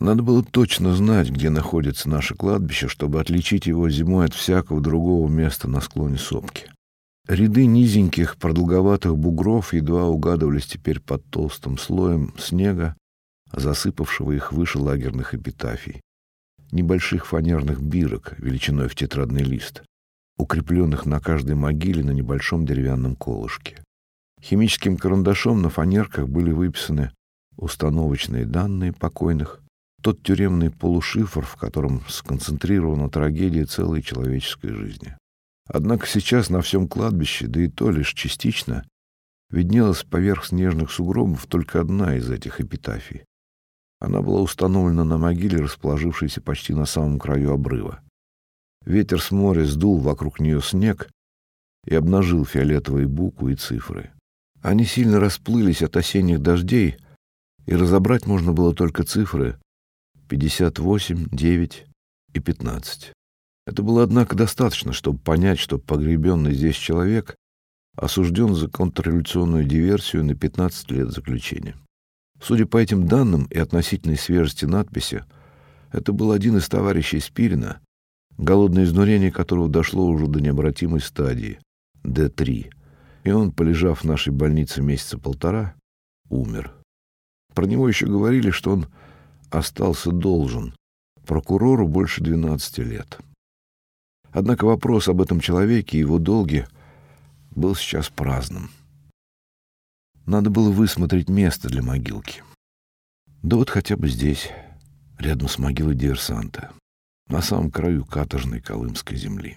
Надо 0.00 0.22
было 0.22 0.42
точно 0.42 0.94
знать, 0.94 1.28
где 1.28 1.50
находится 1.50 2.08
наше 2.08 2.34
кладбище, 2.34 2.88
чтобы 2.88 3.20
отличить 3.20 3.66
его 3.66 3.90
зимой 3.90 4.24
от 4.24 4.32
всякого 4.32 4.80
другого 4.80 5.28
места 5.28 5.68
на 5.68 5.82
склоне 5.82 6.16
сопки. 6.16 6.72
Ряды 7.26 7.66
низеньких 7.66 8.38
продолговатых 8.38 9.14
бугров 9.18 9.74
едва 9.74 10.06
угадывались 10.06 10.66
теперь 10.66 11.00
под 11.00 11.22
толстым 11.26 11.76
слоем 11.76 12.34
снега, 12.38 12.96
засыпавшего 13.52 14.32
их 14.32 14.54
выше 14.54 14.78
лагерных 14.78 15.34
эпитафий. 15.34 16.00
Небольших 16.70 17.26
фанерных 17.26 17.80
бирок 17.80 18.34
величиной 18.38 18.88
в 18.88 18.94
тетрадный 18.94 19.42
лист, 19.42 19.82
укрепленных 20.36 21.06
на 21.06 21.20
каждой 21.20 21.54
могиле 21.54 22.04
на 22.04 22.10
небольшом 22.10 22.66
деревянном 22.66 23.16
колышке. 23.16 23.82
Химическим 24.40 24.96
карандашом 24.96 25.62
на 25.62 25.70
фанерках 25.70 26.28
были 26.28 26.52
выписаны 26.52 27.12
установочные 27.56 28.46
данные 28.46 28.92
покойных, 28.92 29.60
тот 30.00 30.22
тюремный 30.22 30.70
полушифр, 30.70 31.44
в 31.44 31.56
котором 31.56 32.02
сконцентрирована 32.08 33.10
трагедия 33.10 33.64
целой 33.64 34.02
человеческой 34.02 34.72
жизни. 34.72 35.16
Однако 35.66 36.06
сейчас 36.06 36.50
на 36.50 36.62
всем 36.62 36.88
кладбище, 36.88 37.46
да 37.46 37.60
и 37.60 37.68
то 37.68 37.90
лишь 37.90 38.14
частично, 38.14 38.84
виднелась 39.50 40.04
поверх 40.04 40.46
снежных 40.46 40.90
сугробов 40.90 41.46
только 41.46 41.80
одна 41.80 42.16
из 42.16 42.30
этих 42.30 42.60
эпитафий. 42.60 43.24
Она 44.00 44.22
была 44.22 44.40
установлена 44.40 45.04
на 45.04 45.18
могиле, 45.18 45.58
расположившейся 45.58 46.40
почти 46.40 46.72
на 46.72 46.86
самом 46.86 47.18
краю 47.18 47.52
обрыва. 47.52 48.00
Ветер 48.84 49.20
с 49.20 49.30
моря 49.30 49.64
сдул 49.64 49.98
вокруг 49.98 50.40
нее 50.40 50.62
снег 50.62 51.10
и 51.84 51.94
обнажил 51.94 52.44
фиолетовые 52.44 53.08
буквы 53.08 53.52
и 53.52 53.56
цифры. 53.56 54.12
Они 54.62 54.84
сильно 54.84 55.20
расплылись 55.20 55.82
от 55.82 55.96
осенних 55.96 56.40
дождей, 56.40 56.96
и 57.66 57.74
разобрать 57.74 58.26
можно 58.26 58.52
было 58.52 58.74
только 58.74 59.04
цифры 59.04 59.58
58, 60.28 61.28
9 61.30 61.86
и 62.34 62.40
15. 62.40 63.12
Это 63.66 63.82
было, 63.82 64.02
однако, 64.02 64.36
достаточно, 64.36 64.92
чтобы 64.92 65.18
понять, 65.18 65.58
что 65.58 65.78
погребенный 65.78 66.54
здесь 66.54 66.76
человек 66.76 67.36
осужден 67.96 68.54
за 68.54 68.68
контрреволюционную 68.68 69.64
диверсию 69.64 70.24
на 70.24 70.34
15 70.34 70.90
лет 70.92 71.10
заключения. 71.10 71.76
Судя 72.40 72.66
по 72.66 72.76
этим 72.76 73.06
данным 73.06 73.44
и 73.46 73.58
относительной 73.58 74.16
свежести 74.16 74.64
надписи, 74.64 75.24
это 75.92 76.12
был 76.12 76.32
один 76.32 76.56
из 76.56 76.68
товарищей 76.68 77.20
Спирина, 77.20 77.80
голодное 78.36 78.84
изнурение 78.84 79.32
которого 79.32 79.68
дошло 79.68 80.06
уже 80.06 80.26
до 80.26 80.40
необратимой 80.40 81.00
стадии– 81.00 81.60
D3, 82.04 82.70
и 83.24 83.30
он, 83.30 83.52
полежав 83.52 84.02
в 84.02 84.04
нашей 84.04 84.32
больнице 84.32 84.82
месяца 84.82 85.18
полтора, 85.18 85.74
умер. 86.28 86.72
Про 87.54 87.66
него 87.66 87.88
еще 87.88 88.06
говорили, 88.06 88.50
что 88.50 88.72
он 88.72 88.86
остался 89.50 90.12
должен 90.12 90.74
прокурору 91.28 91.86
больше 91.86 92.22
12 92.22 92.78
лет. 92.78 93.18
Однако 94.32 94.64
вопрос 94.64 95.08
об 95.08 95.20
этом 95.20 95.40
человеке 95.40 95.96
и 95.96 96.00
его 96.00 96.18
долге 96.18 96.66
был 97.50 97.74
сейчас 97.76 98.08
праздным. 98.08 98.70
Надо 100.28 100.50
было 100.50 100.70
высмотреть 100.70 101.30
место 101.30 101.70
для 101.70 101.82
могилки. 101.82 102.42
Да 103.42 103.56
вот 103.56 103.70
хотя 103.70 103.96
бы 103.96 104.08
здесь, 104.08 104.50
рядом 105.16 105.48
с 105.48 105.56
могилой 105.56 105.94
диверсанта, 105.94 106.70
на 107.28 107.40
самом 107.40 107.70
краю 107.70 108.04
каторжной 108.04 108.60
Колымской 108.60 109.16
земли. 109.16 109.56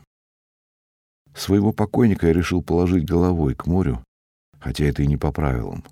Своего 1.36 1.74
покойника 1.74 2.28
я 2.28 2.34
решил 2.34 2.64
положить 2.64 3.06
головой 3.06 3.54
к 3.54 3.66
морю, 3.66 4.02
хотя 4.62 4.86
это 4.86 5.04
и 5.04 5.08
не 5.08 5.18
по 5.18 5.34
правилам. 5.34 5.84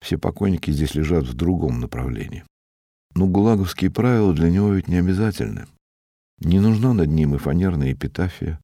Все 0.00 0.18
покойники 0.18 0.72
здесь 0.72 0.96
лежат 0.96 1.24
в 1.24 1.34
другом 1.34 1.78
направлении. 1.78 2.42
Но 3.14 3.28
гулаговские 3.28 3.92
правила 3.92 4.34
для 4.34 4.50
него 4.50 4.72
ведь 4.72 4.88
не 4.88 4.96
обязательны. 4.96 5.68
Не 6.40 6.58
нужна 6.58 6.94
над 6.94 7.10
ним 7.10 7.36
и 7.36 7.38
фанерная 7.38 7.92
эпитафия, 7.92 8.58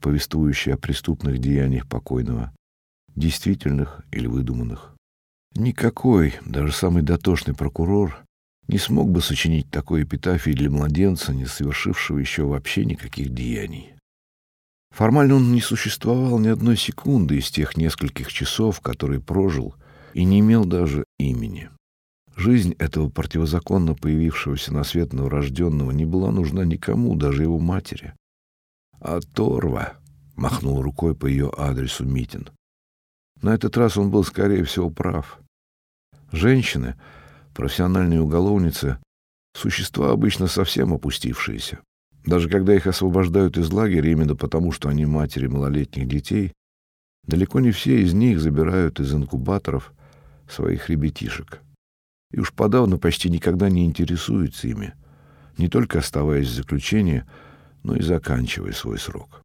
повествующая 0.00 0.74
о 0.74 0.78
преступных 0.78 1.38
деяниях 1.38 1.88
покойного, 1.88 2.52
действительных 3.14 4.02
или 4.10 4.26
выдуманных. 4.26 4.94
Никакой, 5.54 6.34
даже 6.44 6.72
самый 6.72 7.02
дотошный 7.02 7.54
прокурор, 7.54 8.24
не 8.66 8.78
смог 8.78 9.10
бы 9.10 9.20
сочинить 9.20 9.70
такой 9.70 10.02
эпитафии 10.02 10.50
для 10.50 10.70
младенца, 10.70 11.32
не 11.32 11.46
совершившего 11.46 12.18
еще 12.18 12.44
вообще 12.44 12.84
никаких 12.84 13.32
деяний. 13.32 13.94
Формально 14.90 15.34
он 15.36 15.52
не 15.52 15.60
существовал 15.60 16.38
ни 16.38 16.48
одной 16.48 16.76
секунды 16.76 17.38
из 17.38 17.50
тех 17.50 17.76
нескольких 17.76 18.32
часов, 18.32 18.80
которые 18.80 19.20
прожил, 19.20 19.74
и 20.12 20.24
не 20.24 20.40
имел 20.40 20.64
даже 20.64 21.04
имени. 21.18 21.70
Жизнь 22.36 22.74
этого 22.78 23.10
противозаконно 23.10 23.94
появившегося 23.94 24.72
на 24.72 24.82
свет 24.84 25.12
новорожденного 25.12 25.90
не 25.90 26.04
была 26.04 26.30
нужна 26.32 26.64
никому, 26.64 27.14
даже 27.16 27.42
его 27.42 27.58
матери. 27.58 28.14
«А 29.00 29.20
Торва!»— 29.20 29.94
махнул 30.36 30.82
рукой 30.82 31.14
по 31.14 31.26
ее 31.26 31.52
адресу 31.56 32.04
Митин. 32.04 32.48
На 33.44 33.50
этот 33.50 33.76
раз 33.76 33.98
он 33.98 34.10
был, 34.10 34.24
скорее 34.24 34.64
всего, 34.64 34.88
прав. 34.88 35.38
Женщины, 36.32 36.94
профессиональные 37.52 38.22
уголовницы, 38.22 38.96
существа 39.54 40.12
обычно 40.12 40.46
совсем 40.46 40.94
опустившиеся. 40.94 41.80
Даже 42.24 42.48
когда 42.48 42.74
их 42.74 42.86
освобождают 42.86 43.58
из 43.58 43.70
лагеря 43.70 44.10
именно 44.10 44.34
потому, 44.34 44.72
что 44.72 44.88
они 44.88 45.04
матери 45.04 45.46
малолетних 45.46 46.08
детей, 46.08 46.54
далеко 47.26 47.60
не 47.60 47.70
все 47.70 48.00
из 48.00 48.14
них 48.14 48.40
забирают 48.40 48.98
из 48.98 49.12
инкубаторов 49.12 49.92
своих 50.48 50.88
ребятишек. 50.88 51.60
И 52.30 52.40
уж 52.40 52.50
подавно 52.50 52.96
почти 52.96 53.28
никогда 53.28 53.68
не 53.68 53.84
интересуются 53.84 54.68
ими, 54.68 54.94
не 55.58 55.68
только 55.68 55.98
оставаясь 55.98 56.48
в 56.48 56.54
заключении, 56.54 57.24
но 57.82 57.94
и 57.94 58.00
заканчивая 58.00 58.72
свой 58.72 58.98
срок. 58.98 59.43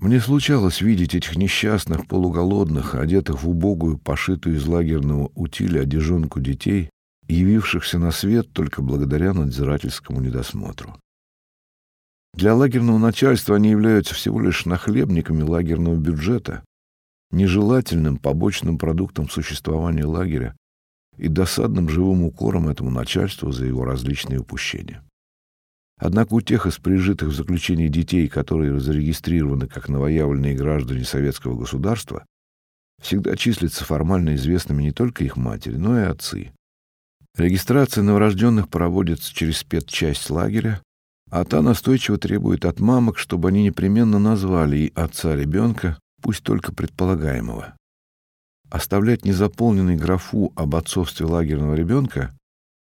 Мне 0.00 0.20
случалось 0.20 0.80
видеть 0.80 1.16
этих 1.16 1.36
несчастных, 1.36 2.06
полуголодных, 2.06 2.94
одетых 2.94 3.42
в 3.42 3.48
убогую, 3.48 3.98
пошитую 3.98 4.56
из 4.56 4.66
лагерного 4.66 5.32
утиля 5.34 5.80
одежонку 5.80 6.38
детей, 6.38 6.90
явившихся 7.26 7.98
на 7.98 8.12
свет 8.12 8.52
только 8.52 8.80
благодаря 8.80 9.34
надзирательскому 9.34 10.20
недосмотру. 10.20 10.96
Для 12.32 12.54
лагерного 12.54 12.98
начальства 12.98 13.56
они 13.56 13.70
являются 13.70 14.14
всего 14.14 14.40
лишь 14.40 14.66
нахлебниками 14.66 15.42
лагерного 15.42 15.96
бюджета, 15.96 16.62
нежелательным 17.32 18.18
побочным 18.18 18.78
продуктом 18.78 19.28
существования 19.28 20.04
лагеря 20.04 20.56
и 21.16 21.26
досадным 21.26 21.88
живым 21.88 22.22
укором 22.22 22.68
этому 22.68 22.90
начальству 22.90 23.50
за 23.50 23.66
его 23.66 23.84
различные 23.84 24.38
упущения. 24.38 25.02
Однако 25.98 26.34
у 26.34 26.40
тех 26.40 26.66
из 26.66 26.78
прижитых 26.78 27.30
в 27.30 27.34
заключении 27.34 27.88
детей, 27.88 28.28
которые 28.28 28.78
зарегистрированы 28.78 29.66
как 29.66 29.88
новоявленные 29.88 30.54
граждане 30.54 31.04
советского 31.04 31.58
государства, 31.58 32.24
всегда 33.02 33.36
числятся 33.36 33.84
формально 33.84 34.36
известными 34.36 34.82
не 34.82 34.92
только 34.92 35.24
их 35.24 35.36
матери, 35.36 35.76
но 35.76 35.98
и 35.98 36.04
отцы. 36.04 36.52
Регистрация 37.36 38.02
новорожденных 38.02 38.68
проводится 38.68 39.34
через 39.34 39.58
спецчасть 39.58 40.30
лагеря, 40.30 40.80
а 41.30 41.44
та 41.44 41.62
настойчиво 41.62 42.16
требует 42.16 42.64
от 42.64 42.80
мамок, 42.80 43.18
чтобы 43.18 43.48
они 43.48 43.64
непременно 43.64 44.18
назвали 44.18 44.76
и 44.78 44.92
отца 44.94 45.36
ребенка, 45.36 45.98
пусть 46.22 46.42
только 46.42 46.72
предполагаемого. 46.72 47.74
Оставлять 48.70 49.24
незаполненной 49.24 49.96
графу 49.96 50.52
об 50.56 50.76
отцовстве 50.76 51.26
лагерного 51.26 51.74
ребенка 51.74 52.37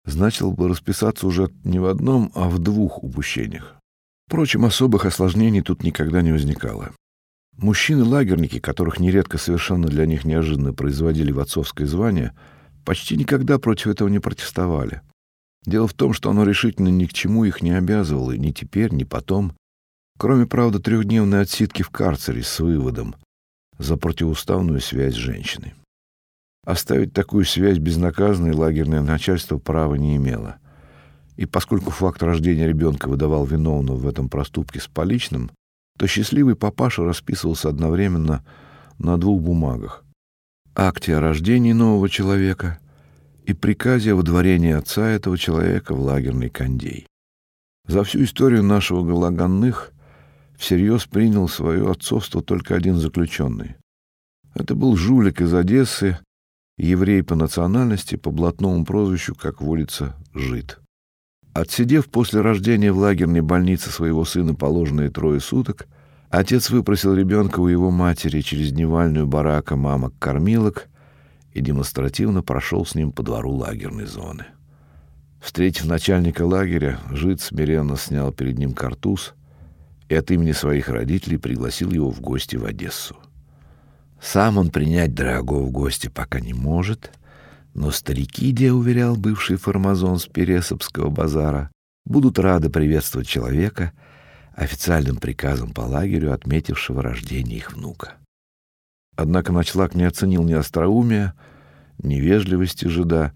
значило 0.04 0.50
бы 0.50 0.68
расписаться 0.68 1.26
уже 1.26 1.50
не 1.64 1.78
в 1.78 1.86
одном, 1.86 2.32
а 2.34 2.48
в 2.48 2.58
двух 2.58 3.02
упущениях. 3.02 3.76
Впрочем, 4.26 4.64
особых 4.64 5.04
осложнений 5.04 5.62
тут 5.62 5.82
никогда 5.82 6.22
не 6.22 6.32
возникало. 6.32 6.92
Мужчины-лагерники, 7.58 8.58
которых 8.60 8.98
нередко 8.98 9.38
совершенно 9.38 9.86
для 9.86 10.06
них 10.06 10.24
неожиданно 10.24 10.72
производили 10.72 11.32
в 11.32 11.40
отцовское 11.40 11.86
звание, 11.86 12.34
почти 12.84 13.16
никогда 13.16 13.58
против 13.58 13.88
этого 13.88 14.08
не 14.08 14.20
протестовали. 14.20 15.02
Дело 15.64 15.86
в 15.86 15.94
том, 15.94 16.12
что 16.12 16.30
оно 16.30 16.44
решительно 16.44 16.88
ни 16.88 17.04
к 17.04 17.12
чему 17.12 17.44
их 17.44 17.62
не 17.62 17.72
обязывало, 17.72 18.32
ни 18.32 18.50
теперь, 18.50 18.92
ни 18.92 19.04
потом, 19.04 19.52
кроме, 20.18 20.46
правда, 20.46 20.80
трехдневной 20.80 21.42
отсидки 21.42 21.82
в 21.82 21.90
карцере 21.90 22.42
с 22.42 22.58
выводом 22.58 23.14
за 23.78 23.96
противоуставную 23.96 24.80
связь 24.80 25.14
с 25.14 25.18
женщиной. 25.18 25.74
Оставить 26.64 27.12
такую 27.12 27.44
связь 27.44 27.78
безнаказанной 27.78 28.52
лагерное 28.52 29.02
начальство 29.02 29.58
права 29.58 29.96
не 29.96 30.16
имело. 30.16 30.58
И 31.36 31.44
поскольку 31.44 31.90
факт 31.90 32.22
рождения 32.22 32.68
ребенка 32.68 33.08
выдавал 33.08 33.44
виновного 33.44 33.96
в 33.96 34.06
этом 34.06 34.28
проступке 34.28 34.80
с 34.80 34.86
поличным, 34.86 35.50
то 35.98 36.06
счастливый 36.06 36.54
папаша 36.54 37.04
расписывался 37.04 37.68
одновременно 37.68 38.44
на 38.98 39.18
двух 39.18 39.42
бумагах. 39.42 40.04
Акте 40.74 41.16
о 41.16 41.20
рождении 41.20 41.72
нового 41.72 42.08
человека 42.08 42.78
и 43.44 43.54
приказе 43.54 44.12
о 44.12 44.16
выдворении 44.16 44.72
отца 44.72 45.08
этого 45.08 45.36
человека 45.36 45.94
в 45.94 46.00
лагерный 46.00 46.48
кондей. 46.48 47.06
За 47.88 48.04
всю 48.04 48.22
историю 48.22 48.62
нашего 48.62 49.02
Галаганных 49.02 49.92
всерьез 50.56 51.06
принял 51.06 51.48
свое 51.48 51.90
отцовство 51.90 52.40
только 52.40 52.76
один 52.76 52.96
заключенный. 52.96 53.76
Это 54.54 54.76
был 54.76 54.96
жулик 54.96 55.40
из 55.40 55.52
Одессы, 55.52 56.18
еврей 56.76 57.22
по 57.22 57.34
национальности, 57.34 58.16
по 58.16 58.30
блатному 58.30 58.84
прозвищу, 58.84 59.34
как 59.34 59.60
водится, 59.60 60.16
жид. 60.34 60.78
Отсидев 61.54 62.08
после 62.08 62.40
рождения 62.40 62.92
в 62.92 62.98
лагерной 62.98 63.42
больнице 63.42 63.90
своего 63.90 64.24
сына 64.24 64.54
положенные 64.54 65.10
трое 65.10 65.38
суток, 65.40 65.86
отец 66.30 66.70
выпросил 66.70 67.14
ребенка 67.14 67.60
у 67.60 67.68
его 67.68 67.90
матери 67.90 68.40
через 68.40 68.72
дневальную 68.72 69.26
барака 69.26 69.76
мамок-кормилок 69.76 70.88
и 71.52 71.60
демонстративно 71.60 72.42
прошел 72.42 72.86
с 72.86 72.94
ним 72.94 73.12
по 73.12 73.22
двору 73.22 73.52
лагерной 73.52 74.06
зоны. 74.06 74.46
Встретив 75.42 75.84
начальника 75.86 76.46
лагеря, 76.46 77.00
жид 77.10 77.40
смиренно 77.40 77.96
снял 77.96 78.32
перед 78.32 78.58
ним 78.58 78.72
картуз 78.72 79.34
и 80.08 80.14
от 80.14 80.30
имени 80.30 80.52
своих 80.52 80.88
родителей 80.88 81.36
пригласил 81.36 81.90
его 81.90 82.10
в 82.10 82.20
гости 82.20 82.56
в 82.56 82.64
Одессу. 82.64 83.16
Сам 84.22 84.56
он 84.56 84.70
принять 84.70 85.14
дорогого 85.14 85.68
гостя 85.68 86.08
пока 86.08 86.38
не 86.38 86.54
может, 86.54 87.10
но 87.74 87.90
старики, 87.90 88.52
где 88.52 88.70
уверял 88.72 89.16
бывший 89.16 89.56
фармазон 89.56 90.20
с 90.20 90.26
Пересопского 90.26 91.10
базара, 91.10 91.72
будут 92.04 92.38
рады 92.38 92.70
приветствовать 92.70 93.26
человека, 93.26 93.92
официальным 94.54 95.16
приказом 95.16 95.72
по 95.72 95.80
лагерю, 95.80 96.32
отметившего 96.32 97.02
рождение 97.02 97.58
их 97.58 97.72
внука. 97.72 98.14
Однако 99.16 99.52
Ночлак 99.52 99.96
не 99.96 100.04
оценил 100.04 100.44
ни 100.44 100.52
остроумия, 100.52 101.34
ни 101.98 102.20
вежливости 102.20 102.86
жида, 102.86 103.34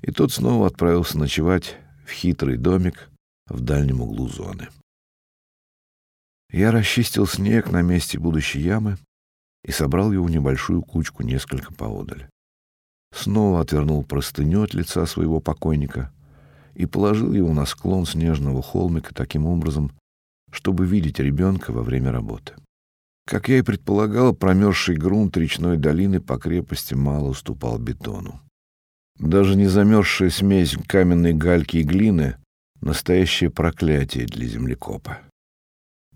и 0.00 0.12
тот 0.12 0.32
снова 0.32 0.68
отправился 0.68 1.18
ночевать 1.18 1.76
в 2.06 2.12
хитрый 2.12 2.56
домик 2.56 3.10
в 3.46 3.60
дальнем 3.60 4.00
углу 4.00 4.28
зоны. 4.28 4.68
Я 6.52 6.70
расчистил 6.70 7.26
снег 7.26 7.72
на 7.72 7.82
месте 7.82 8.18
будущей 8.18 8.60
ямы 8.60 8.96
и 9.64 9.72
собрал 9.72 10.12
его 10.12 10.24
в 10.24 10.30
небольшую 10.30 10.82
кучку 10.82 11.22
несколько 11.22 11.72
поодаль. 11.72 12.28
Снова 13.14 13.60
отвернул 13.60 14.04
простыню 14.04 14.62
от 14.62 14.74
лица 14.74 15.04
своего 15.06 15.40
покойника 15.40 16.12
и 16.74 16.86
положил 16.86 17.32
его 17.32 17.52
на 17.52 17.66
склон 17.66 18.06
снежного 18.06 18.62
холмика 18.62 19.14
таким 19.14 19.46
образом, 19.46 19.92
чтобы 20.52 20.86
видеть 20.86 21.18
ребенка 21.18 21.72
во 21.72 21.82
время 21.82 22.12
работы. 22.12 22.54
Как 23.26 23.48
я 23.48 23.58
и 23.58 23.62
предполагал, 23.62 24.34
промерзший 24.34 24.96
грунт 24.96 25.36
речной 25.36 25.76
долины 25.76 26.20
по 26.20 26.38
крепости 26.38 26.94
мало 26.94 27.28
уступал 27.28 27.78
бетону. 27.78 28.40
Даже 29.18 29.54
не 29.56 29.66
замерзшая 29.66 30.30
смесь 30.30 30.76
каменной 30.86 31.34
гальки 31.34 31.78
и 31.78 31.82
глины— 31.82 32.36
настоящее 32.80 33.50
проклятие 33.50 34.26
для 34.26 34.46
землекопа. 34.46 35.18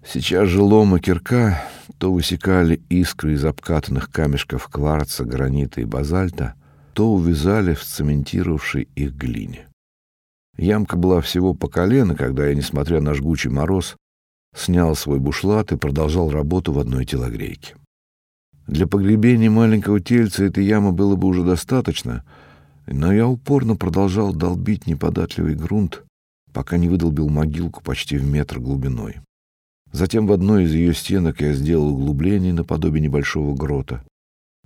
Сейчас 0.06 0.48
же 0.48 0.62
лом 0.62 0.96
и 0.96 1.00
кирка 1.00 1.62
то 1.98 2.12
высекали 2.12 2.82
искры 2.88 3.34
из 3.34 3.44
обкатанных 3.44 4.10
камешков 4.10 4.68
кварца, 4.68 5.24
гранита 5.24 5.80
и 5.80 5.84
базальта, 5.84 6.54
то 6.92 7.12
увязали 7.12 7.74
в 7.74 7.82
цементировавшей 7.82 8.88
их 8.94 9.14
глине. 9.14 9.66
Ямка 10.56 10.96
была 10.96 11.20
всего 11.20 11.54
по 11.54 11.68
колено, 11.68 12.14
когда 12.14 12.46
я, 12.46 12.54
несмотря 12.54 13.00
на 13.00 13.14
жгучий 13.14 13.50
мороз, 13.50 13.96
снял 14.54 14.94
свой 14.94 15.18
бушлат 15.18 15.72
и 15.72 15.76
продолжал 15.76 16.30
работу 16.30 16.72
в 16.72 16.78
одной 16.78 17.04
телогрейке. 17.04 17.74
Для 18.66 18.86
погребения 18.86 19.50
маленького 19.50 20.00
тельца 20.00 20.44
этой 20.44 20.64
ямы 20.64 20.92
было 20.92 21.16
бы 21.16 21.28
уже 21.28 21.42
достаточно, 21.42 22.24
но 22.86 23.12
я 23.12 23.26
упорно 23.26 23.76
продолжал 23.76 24.32
долбить 24.32 24.86
неподатливый 24.86 25.54
грунт, 25.54 26.02
пока 26.52 26.76
не 26.76 26.88
выдолбил 26.88 27.28
могилку 27.28 27.82
почти 27.82 28.16
в 28.16 28.24
метр 28.24 28.60
глубиной. 28.60 29.23
Затем 29.94 30.26
в 30.26 30.32
одной 30.32 30.64
из 30.64 30.74
ее 30.74 30.92
стенок 30.92 31.40
я 31.40 31.52
сделал 31.52 31.90
углубление 31.90 32.52
наподобие 32.52 33.00
небольшого 33.00 33.54
грота. 33.54 34.02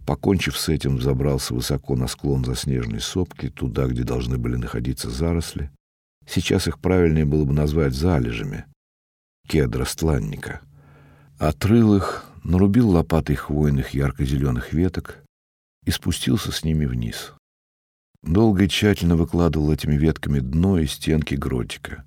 Покончив 0.06 0.56
с 0.56 0.70
этим, 0.70 1.02
забрался 1.02 1.52
высоко 1.52 1.96
на 1.96 2.06
склон 2.06 2.46
заснеженной 2.46 3.02
сопки, 3.02 3.50
туда, 3.50 3.88
где 3.88 4.04
должны 4.04 4.38
были 4.38 4.56
находиться 4.56 5.10
заросли. 5.10 5.70
Сейчас 6.26 6.66
их 6.66 6.78
правильнее 6.80 7.26
было 7.26 7.44
бы 7.44 7.52
назвать 7.52 7.92
залежами, 7.92 8.64
кедра 9.46 9.84
стланника. 9.84 10.62
Отрыл 11.38 11.94
их, 11.94 12.24
нарубил 12.42 12.88
лопатой 12.88 13.36
хвойных 13.36 13.90
ярко-зеленых 13.90 14.72
веток 14.72 15.22
и 15.84 15.90
спустился 15.90 16.52
с 16.52 16.64
ними 16.64 16.86
вниз. 16.86 17.34
Долго 18.22 18.64
и 18.64 18.68
тщательно 18.68 19.14
выкладывал 19.14 19.70
этими 19.72 19.94
ветками 19.94 20.40
дно 20.40 20.78
и 20.78 20.86
стенки 20.86 21.34
гротика. 21.34 22.06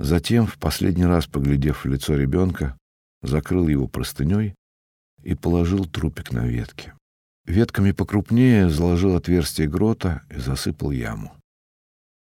Затем, 0.00 0.46
в 0.46 0.56
последний 0.56 1.04
раз 1.04 1.26
поглядев 1.26 1.84
в 1.84 1.88
лицо 1.88 2.16
ребенка, 2.16 2.74
закрыл 3.20 3.68
его 3.68 3.86
простыней 3.86 4.54
и 5.22 5.34
положил 5.34 5.84
трупик 5.84 6.32
на 6.32 6.46
ветки. 6.46 6.94
Ветками 7.44 7.92
покрупнее 7.92 8.70
заложил 8.70 9.14
отверстие 9.14 9.68
грота 9.68 10.22
и 10.30 10.38
засыпал 10.38 10.90
яму. 10.90 11.36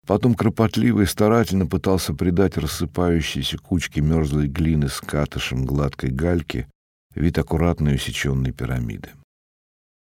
Потом 0.09 0.35
кропотливо 0.35 1.03
и 1.03 1.07
старательно 1.07 1.69
пытался 1.69 2.15
придать 2.15 2.57
рассыпающейся 2.57 3.59
кучке 3.59 4.01
мерзлой 4.01 4.49
глины 4.49 4.89
с 4.89 5.01
катышем 5.01 5.65
гладкой 5.65 6.11
гальки 6.11 6.67
вид 7.15 7.39
аккуратной 7.39 7.95
усеченной 7.95 8.51
пирамиды. 8.51 9.11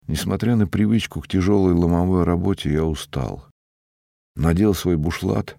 Несмотря 0.06 0.56
на 0.56 0.66
привычку 0.66 1.20
к 1.20 1.28
тяжелой 1.28 1.74
ломовой 1.74 2.24
работе, 2.24 2.72
я 2.72 2.84
устал. 2.86 3.44
Надел 4.36 4.72
свой 4.72 4.96
бушлат 4.96 5.58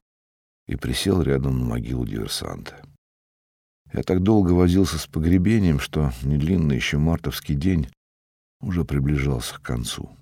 и 0.68 0.76
присел 0.76 1.22
рядом 1.22 1.60
на 1.60 1.66
могилу 1.66 2.06
диверсанта. 2.06 2.82
Я 3.92 4.02
так 4.04 4.24
долго 4.24 4.52
возился 4.52 4.98
с 4.98 5.06
погребением, 5.06 5.80
что 5.80 6.12
недлинный 6.24 6.76
еще 6.76 6.98
мартовский 6.98 7.56
день 7.56 7.90
уже 8.62 8.86
приближался 8.86 9.56
к 9.56 9.62
концу. 9.62 10.18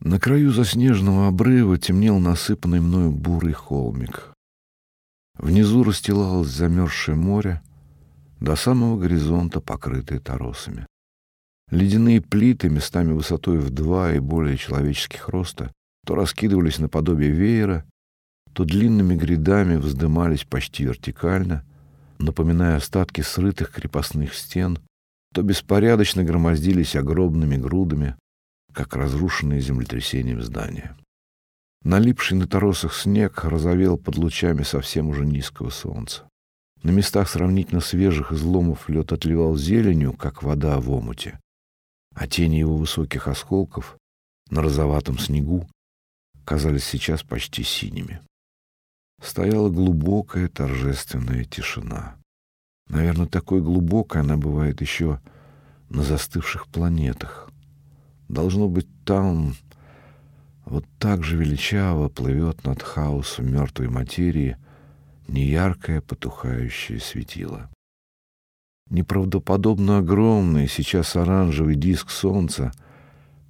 На 0.00 0.20
краю 0.20 0.50
заснеженного 0.50 1.28
обрыва 1.28 1.78
темнел 1.78 2.18
насыпанный 2.18 2.80
мною 2.80 3.10
бурый 3.10 3.54
холмик. 3.54 4.34
Внизу 5.38 5.82
расстилалось 5.82 6.48
замерзшее 6.48 7.16
море, 7.16 7.62
до 8.40 8.56
самого 8.56 8.98
горизонта 8.98 9.60
покрытое 9.60 10.20
торосами. 10.20 10.86
Ледяные 11.70 12.20
плиты, 12.20 12.68
местами 12.68 13.12
высотой 13.12 13.58
в 13.58 13.70
два 13.70 14.12
и 14.12 14.18
более 14.18 14.58
человеческих 14.58 15.28
роста, 15.28 15.72
то 16.04 16.14
раскидывались 16.14 16.78
наподобие 16.78 17.30
веера, 17.30 17.86
то 18.54 18.64
длинными 18.64 19.16
грядами 19.16 19.76
вздымались 19.76 20.44
почти 20.44 20.84
вертикально, 20.84 21.64
напоминая 22.18 22.76
остатки 22.76 23.20
срытых 23.20 23.72
крепостных 23.72 24.34
стен, 24.34 24.78
то 25.34 25.42
беспорядочно 25.42 26.22
громоздились 26.22 26.94
огромными 26.94 27.56
грудами, 27.56 28.16
как 28.72 28.94
разрушенные 28.94 29.60
землетрясением 29.60 30.40
здания. 30.40 30.96
Налипший 31.82 32.38
на 32.38 32.46
торосах 32.46 32.94
снег 32.94 33.44
разовел 33.44 33.98
под 33.98 34.16
лучами 34.16 34.62
совсем 34.62 35.08
уже 35.08 35.26
низкого 35.26 35.70
солнца. 35.70 36.22
На 36.84 36.90
местах 36.90 37.28
сравнительно 37.28 37.80
свежих 37.80 38.32
изломов 38.32 38.88
лед 38.88 39.12
отливал 39.12 39.56
зеленью, 39.56 40.12
как 40.12 40.44
вода 40.44 40.78
в 40.78 40.90
омуте, 40.90 41.40
а 42.14 42.28
тени 42.28 42.60
его 42.60 42.76
высоких 42.76 43.26
осколков 43.26 43.96
на 44.50 44.62
розоватом 44.62 45.18
снегу 45.18 45.68
казались 46.44 46.84
сейчас 46.84 47.22
почти 47.24 47.64
синими. 47.64 48.20
Стояла 49.24 49.70
глубокая 49.70 50.48
торжественная 50.48 51.44
тишина. 51.44 52.16
Наверное, 52.90 53.26
такой 53.26 53.62
глубокой 53.62 54.20
она 54.20 54.36
бывает 54.36 54.82
еще 54.82 55.18
на 55.88 56.02
застывших 56.02 56.66
планетах. 56.66 57.50
Должно 58.28 58.68
быть, 58.68 58.86
там 59.06 59.54
вот 60.66 60.84
так 60.98 61.24
же 61.24 61.38
величаво 61.38 62.10
плывет 62.10 62.64
над 62.64 62.82
хаосом 62.82 63.50
мертвой 63.50 63.88
материи 63.88 64.58
неяркое 65.26 66.02
потухающее 66.02 67.00
светило. 67.00 67.70
Неправдоподобно 68.90 69.98
огромный 69.98 70.68
сейчас 70.68 71.16
оранжевый 71.16 71.76
диск 71.76 72.10
солнца 72.10 72.72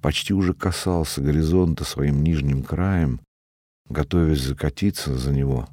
почти 0.01 0.33
уже 0.33 0.53
касался 0.53 1.21
горизонта 1.21 1.83
своим 1.83 2.23
нижним 2.23 2.63
краем, 2.63 3.19
готовясь 3.89 4.41
закатиться 4.41 5.17
за 5.17 5.31
него 5.31 5.67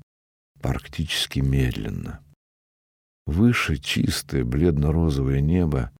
практически 0.60 1.40
медленно. 1.40 2.20
Выше 3.26 3.76
чистое 3.76 4.44
бледно-розовое 4.44 5.40
небо 5.40 5.90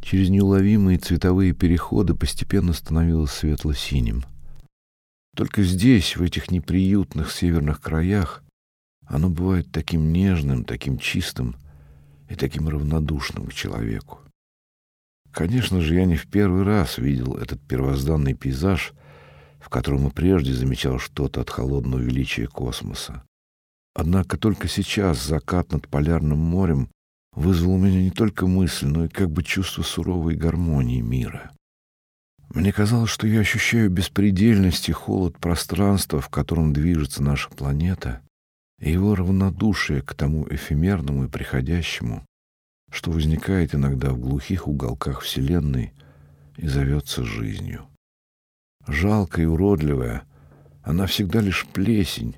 через 0.00 0.28
неуловимые 0.28 0.98
цветовые 0.98 1.52
переходы 1.52 2.14
постепенно 2.14 2.72
становилось 2.72 3.32
светло-синим. 3.32 4.24
Только 5.34 5.62
здесь, 5.62 6.16
в 6.16 6.22
этих 6.22 6.50
неприютных 6.50 7.32
северных 7.32 7.80
краях, 7.80 8.42
оно 9.06 9.30
бывает 9.30 9.70
таким 9.72 10.12
нежным, 10.12 10.64
таким 10.64 10.98
чистым 10.98 11.56
и 12.28 12.34
таким 12.34 12.68
равнодушным 12.68 13.46
к 13.46 13.54
человеку. 13.54 14.20
Конечно 15.30 15.80
же, 15.80 15.94
я 15.94 16.04
не 16.04 16.16
в 16.16 16.26
первый 16.26 16.62
раз 16.62 16.98
видел 16.98 17.36
этот 17.36 17.60
первозданный 17.62 18.34
пейзаж, 18.34 18.92
в 19.62 19.68
котором 19.68 20.08
и 20.08 20.10
прежде 20.10 20.52
замечал 20.52 20.98
что-то 20.98 21.40
от 21.40 21.50
холодного 21.50 22.00
величия 22.00 22.46
космоса. 22.46 23.22
Однако 23.94 24.36
только 24.36 24.68
сейчас 24.68 25.22
закат 25.24 25.72
над 25.72 25.88
полярным 25.88 26.38
морем 26.38 26.88
вызвал 27.34 27.74
у 27.74 27.78
меня 27.78 28.02
не 28.02 28.10
только 28.10 28.46
мысль, 28.46 28.86
но 28.86 29.04
и 29.04 29.08
как 29.08 29.30
бы 29.30 29.42
чувство 29.42 29.82
суровой 29.82 30.34
гармонии 30.34 31.00
мира. 31.00 31.52
Мне 32.54 32.72
казалось, 32.72 33.10
что 33.10 33.26
я 33.26 33.40
ощущаю 33.40 33.88
беспредельность 33.88 34.88
и 34.88 34.92
холод 34.92 35.38
пространства, 35.38 36.20
в 36.20 36.28
котором 36.28 36.72
движется 36.72 37.22
наша 37.22 37.48
планета, 37.48 38.20
и 38.78 38.90
его 38.90 39.14
равнодушие 39.14 40.02
к 40.02 40.14
тому 40.14 40.46
эфемерному 40.50 41.24
и 41.24 41.28
приходящему, 41.28 42.26
что 42.90 43.10
возникает 43.10 43.74
иногда 43.74 44.10
в 44.10 44.18
глухих 44.18 44.68
уголках 44.68 45.22
Вселенной 45.22 45.94
и 46.56 46.66
зовется 46.66 47.24
жизнью. 47.24 47.86
Жалкая 48.86 49.44
и 49.44 49.48
уродливая, 49.48 50.24
она 50.82 51.06
всегда 51.06 51.40
лишь 51.40 51.66
плесень, 51.66 52.36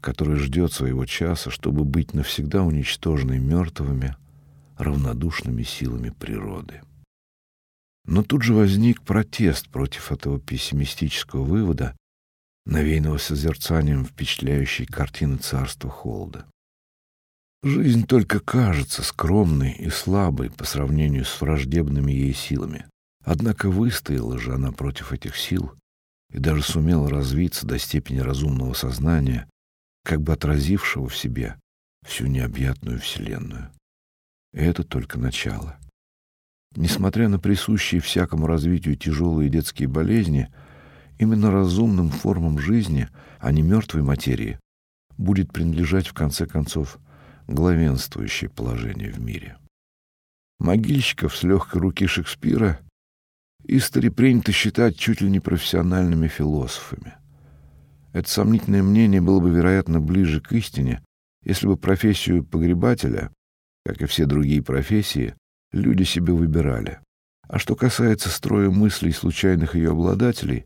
которая 0.00 0.36
ждет 0.36 0.72
своего 0.72 1.04
часа, 1.04 1.50
чтобы 1.50 1.84
быть 1.84 2.14
навсегда 2.14 2.62
уничтоженной 2.62 3.38
мертвыми, 3.38 4.16
равнодушными 4.78 5.62
силами 5.62 6.10
природы. 6.10 6.82
Но 8.06 8.22
тут 8.22 8.42
же 8.42 8.54
возник 8.54 9.02
протест 9.02 9.68
против 9.68 10.12
этого 10.12 10.40
пессимистического 10.40 11.42
вывода, 11.42 11.96
навеянного 12.66 13.18
созерцанием 13.18 14.04
впечатляющей 14.04 14.86
картины 14.86 15.38
царства 15.38 15.90
холода. 15.90 16.46
Жизнь 17.62 18.06
только 18.06 18.40
кажется 18.40 19.02
скромной 19.02 19.72
и 19.72 19.90
слабой 19.90 20.50
по 20.50 20.64
сравнению 20.64 21.24
с 21.24 21.40
враждебными 21.40 22.10
ей 22.10 22.32
силами. 22.32 22.86
Однако 23.22 23.68
выстояла 23.68 24.38
же 24.38 24.54
она 24.54 24.72
против 24.72 25.12
этих 25.12 25.36
сил 25.36 25.74
и 26.32 26.38
даже 26.38 26.62
сумела 26.62 27.08
развиться 27.08 27.66
до 27.66 27.78
степени 27.78 28.20
разумного 28.20 28.72
сознания, 28.72 29.48
как 30.04 30.22
бы 30.22 30.32
отразившего 30.32 31.08
в 31.08 31.16
себе 31.16 31.56
всю 32.06 32.26
необъятную 32.26 33.00
Вселенную. 33.00 33.70
И 34.52 34.58
это 34.58 34.84
только 34.84 35.18
начало. 35.18 35.78
Несмотря 36.76 37.28
на 37.28 37.38
присущие 37.38 38.00
всякому 38.00 38.46
развитию 38.46 38.96
тяжелые 38.96 39.50
детские 39.50 39.88
болезни, 39.88 40.52
именно 41.18 41.50
разумным 41.50 42.10
формам 42.10 42.58
жизни, 42.58 43.08
а 43.40 43.52
не 43.52 43.62
мертвой 43.62 44.02
материи, 44.02 44.58
будет 45.18 45.52
принадлежать 45.52 46.06
в 46.06 46.14
конце 46.14 46.46
концов 46.46 46.98
главенствующее 47.46 48.48
положение 48.48 49.10
в 49.10 49.20
мире. 49.20 49.58
Могильщиков 50.60 51.36
с 51.36 51.42
легкой 51.42 51.80
руки 51.80 52.06
Шекспира 52.06 52.80
истори 53.64 54.08
принято 54.08 54.52
считать 54.52 54.96
чуть 54.96 55.20
ли 55.20 55.30
не 55.30 55.40
профессиональными 55.40 56.28
философами. 56.28 57.14
Это 58.12 58.28
сомнительное 58.28 58.82
мнение 58.82 59.20
было 59.20 59.40
бы, 59.40 59.50
вероятно, 59.50 60.00
ближе 60.00 60.40
к 60.40 60.52
истине, 60.52 61.02
если 61.44 61.66
бы 61.66 61.76
профессию 61.76 62.44
погребателя, 62.44 63.30
как 63.84 64.02
и 64.02 64.06
все 64.06 64.26
другие 64.26 64.62
профессии, 64.62 65.34
люди 65.72 66.02
себе 66.02 66.32
выбирали. 66.32 67.00
А 67.48 67.58
что 67.58 67.74
касается 67.76 68.28
строя 68.28 68.70
мыслей 68.70 69.12
случайных 69.12 69.74
ее 69.74 69.90
обладателей, 69.90 70.64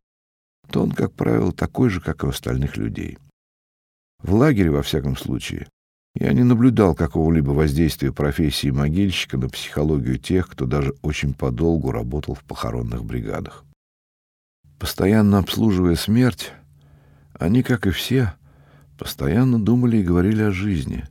то 0.70 0.82
он, 0.82 0.92
как 0.92 1.12
правило, 1.12 1.53
такой 1.53 1.90
же, 1.90 2.01
как 2.01 2.22
и 2.22 2.26
у 2.26 2.30
остальных 2.30 2.76
людей. 2.76 3.18
В 4.22 4.34
лагере, 4.34 4.70
во 4.70 4.82
всяком 4.82 5.16
случае, 5.16 5.68
я 6.15 6.33
не 6.33 6.45
наблюдал 6.45 6.95
какого-либо 6.95 7.51
воздействия 7.51 8.12
профессии 8.12 8.71
могильщика 8.71 9.37
на 9.37 9.49
психологию 9.49 10.19
тех, 10.19 10.49
кто 10.49 10.65
даже 10.65 10.95
очень 11.03 11.35
подолгу 11.35 11.91
работал 11.91 12.35
в 12.35 12.45
похоронных 12.45 13.05
бригадах. 13.05 13.65
Постоянно 14.79 15.39
обслуживая 15.39 15.97
смерть, 15.97 16.53
они, 17.39 17.62
как 17.62 17.87
и 17.87 17.91
все, 17.91 18.35
постоянно 18.97 19.59
думали 19.59 19.97
и 19.99 20.05
говорили 20.05 20.43
о 20.43 20.53
жизни, 20.53 21.05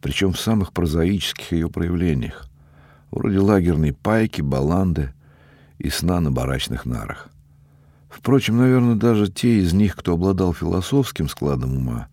причем 0.00 0.32
в 0.32 0.40
самых 0.40 0.72
прозаических 0.72 1.52
ее 1.52 1.68
проявлениях, 1.70 2.48
вроде 3.10 3.38
лагерной 3.38 3.92
пайки, 3.92 4.40
баланды 4.40 5.12
и 5.78 5.88
сна 5.88 6.20
на 6.20 6.32
барачных 6.32 6.84
нарах. 6.84 7.28
Впрочем, 8.08 8.56
наверное, 8.56 8.96
даже 8.96 9.30
те 9.30 9.60
из 9.60 9.72
них, 9.72 9.94
кто 9.94 10.14
обладал 10.14 10.52
философским 10.52 11.28
складом 11.28 11.76
ума, 11.76 12.08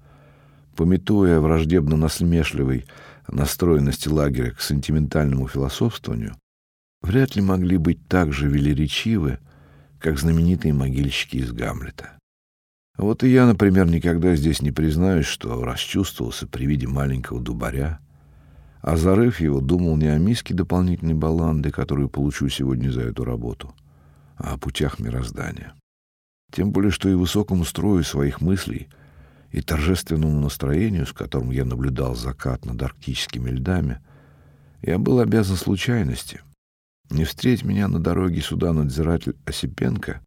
пометуя 0.76 1.39
враждебно-насмешливой 1.39 2.86
настроенности 3.28 4.07
лагеря 4.09 4.51
к 4.51 4.61
сентиментальному 4.61 5.47
философствованию, 5.47 6.36
вряд 7.01 7.36
ли 7.36 7.41
могли 7.41 7.78
быть 7.78 8.07
так 8.07 8.34
же 8.34 8.47
велеречивы, 8.47 9.39
как 9.99 10.19
знаменитые 10.19 10.73
могильщики 10.73 11.38
из 11.38 11.51
Гамлета. 11.51 12.11
Вот 12.97 13.23
и 13.23 13.30
я, 13.30 13.45
например, 13.45 13.88
никогда 13.88 14.36
здесь 14.36 14.61
не 14.61 14.71
признаюсь, 14.71 15.26
что 15.26 15.63
расчувствовался 15.63 16.47
при 16.47 16.65
виде 16.65 16.88
маленького 16.88 17.41
дубаря, 17.41 17.99
а 18.82 18.97
зарыв 18.97 19.39
его, 19.39 19.59
думал 19.59 19.97
не 19.97 20.07
о 20.07 20.17
миске 20.17 20.53
дополнительной 20.53 21.15
баланды, 21.15 21.71
которую 21.71 22.07
получу 22.07 22.47
сегодня 22.49 22.89
за 22.91 23.01
эту 23.01 23.26
работу, 23.26 23.73
а 24.38 24.53
о 24.53 24.57
путях 24.57 24.99
мироздания. 24.99 25.73
Тем 26.51 26.71
более, 26.71 26.91
что 26.91 27.09
и 27.09 27.15
высокому 27.15 27.65
строю 27.65 28.03
своих 28.03 28.39
мыслей 28.41 28.88
и 29.56 29.62
торжественному 29.62 30.41
настроению, 30.41 31.06
с 31.06 31.14
которым 31.14 31.49
я 31.49 31.64
наблюдал 31.64 32.14
закат 32.14 32.66
над 32.66 32.82
арктическими 32.84 33.49
льдами, 33.51 34.01
я 34.82 34.99
был 34.99 35.22
обязан 35.22 35.56
случайности. 35.56 36.41
Не 37.10 37.24
встреть 37.24 37.64
меня 37.64 37.88
на 37.88 37.99
дороге 37.99 38.41
сюда 38.41 38.74
надзиратель 38.74 39.38
Осипенко 39.45 40.20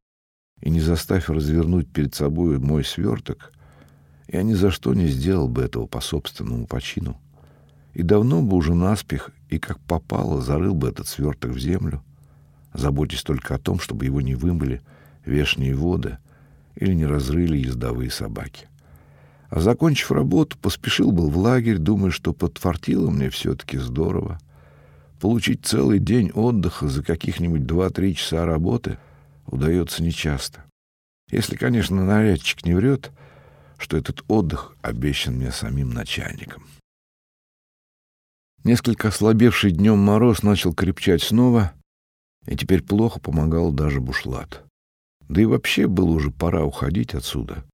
и 0.63 0.71
не 0.71 0.81
заставь 0.81 1.29
развернуть 1.29 1.93
перед 1.93 2.15
собой 2.15 2.59
мой 2.59 2.83
сверток, 2.87 3.53
я 4.29 4.43
ни 4.43 4.55
за 4.55 4.71
что 4.71 4.95
не 4.95 5.09
сделал 5.09 5.47
бы 5.47 5.61
этого 5.61 5.85
по 5.85 6.01
собственному 6.01 6.67
почину. 6.67 7.21
И 7.93 8.03
давно 8.03 8.41
бы 8.41 8.57
уже 8.57 8.73
наспех 8.73 9.31
и 9.51 9.59
как 9.59 9.79
попало 9.81 10.41
зарыл 10.41 10.73
бы 10.73 10.89
этот 10.89 11.07
сверток 11.07 11.51
в 11.51 11.59
землю, 11.59 12.03
заботясь 12.73 13.25
только 13.25 13.57
о 13.57 13.59
том, 13.59 13.79
чтобы 13.79 14.07
его 14.07 14.23
не 14.23 14.37
вымыли 14.37 14.81
вешние 15.27 15.75
воды 15.75 16.17
или 16.77 16.95
не 16.95 17.05
разрыли 17.05 17.59
ездовые 17.59 18.11
собаки. 18.11 18.69
А 19.49 19.61
закончив 19.61 20.13
работу, 20.13 20.59
поспешил 20.59 21.11
был 21.11 21.31
в 21.31 21.39
лагерь, 21.39 21.79
думая, 21.79 22.11
что 22.11 22.33
подфартило 22.33 23.11
мне 23.11 23.31
все-таки 23.31 23.79
здорово. 23.79 24.39
Получить 25.21 25.65
целый 25.65 25.99
день 25.99 26.31
отдыха 26.33 26.89
за 26.89 27.03
каких-нибудь 27.03 27.67
два-три 27.67 28.15
часа 28.15 28.45
работы 28.45 28.99
удается 29.47 30.03
нечасто. 30.03 30.65
Если, 31.31 31.57
конечно, 31.57 32.05
нарядчик 32.05 32.65
не 32.65 32.75
врет, 32.75 33.11
что 33.79 33.97
этот 33.97 34.23
отдых 34.29 34.77
обещан 34.83 35.35
мне 35.35 35.51
самим 35.51 35.91
начальником. 35.91 36.67
Несколько 38.65 39.09
ослабевший 39.09 39.71
днем 39.71 39.99
мороз 39.99 40.43
начал 40.43 40.75
крепчать 40.75 41.23
снова, 41.23 41.73
и 42.47 42.57
теперь 42.57 42.83
плохо 42.83 43.21
помогал 43.21 43.73
даже 43.73 44.01
бушлат. 44.01 44.65
Да 45.29 45.41
и 45.41 45.45
вообще 45.45 45.87
было 45.87 46.11
уже 46.11 46.31
пора 46.31 46.65
уходить 46.65 47.15
отсюда. 47.15 47.65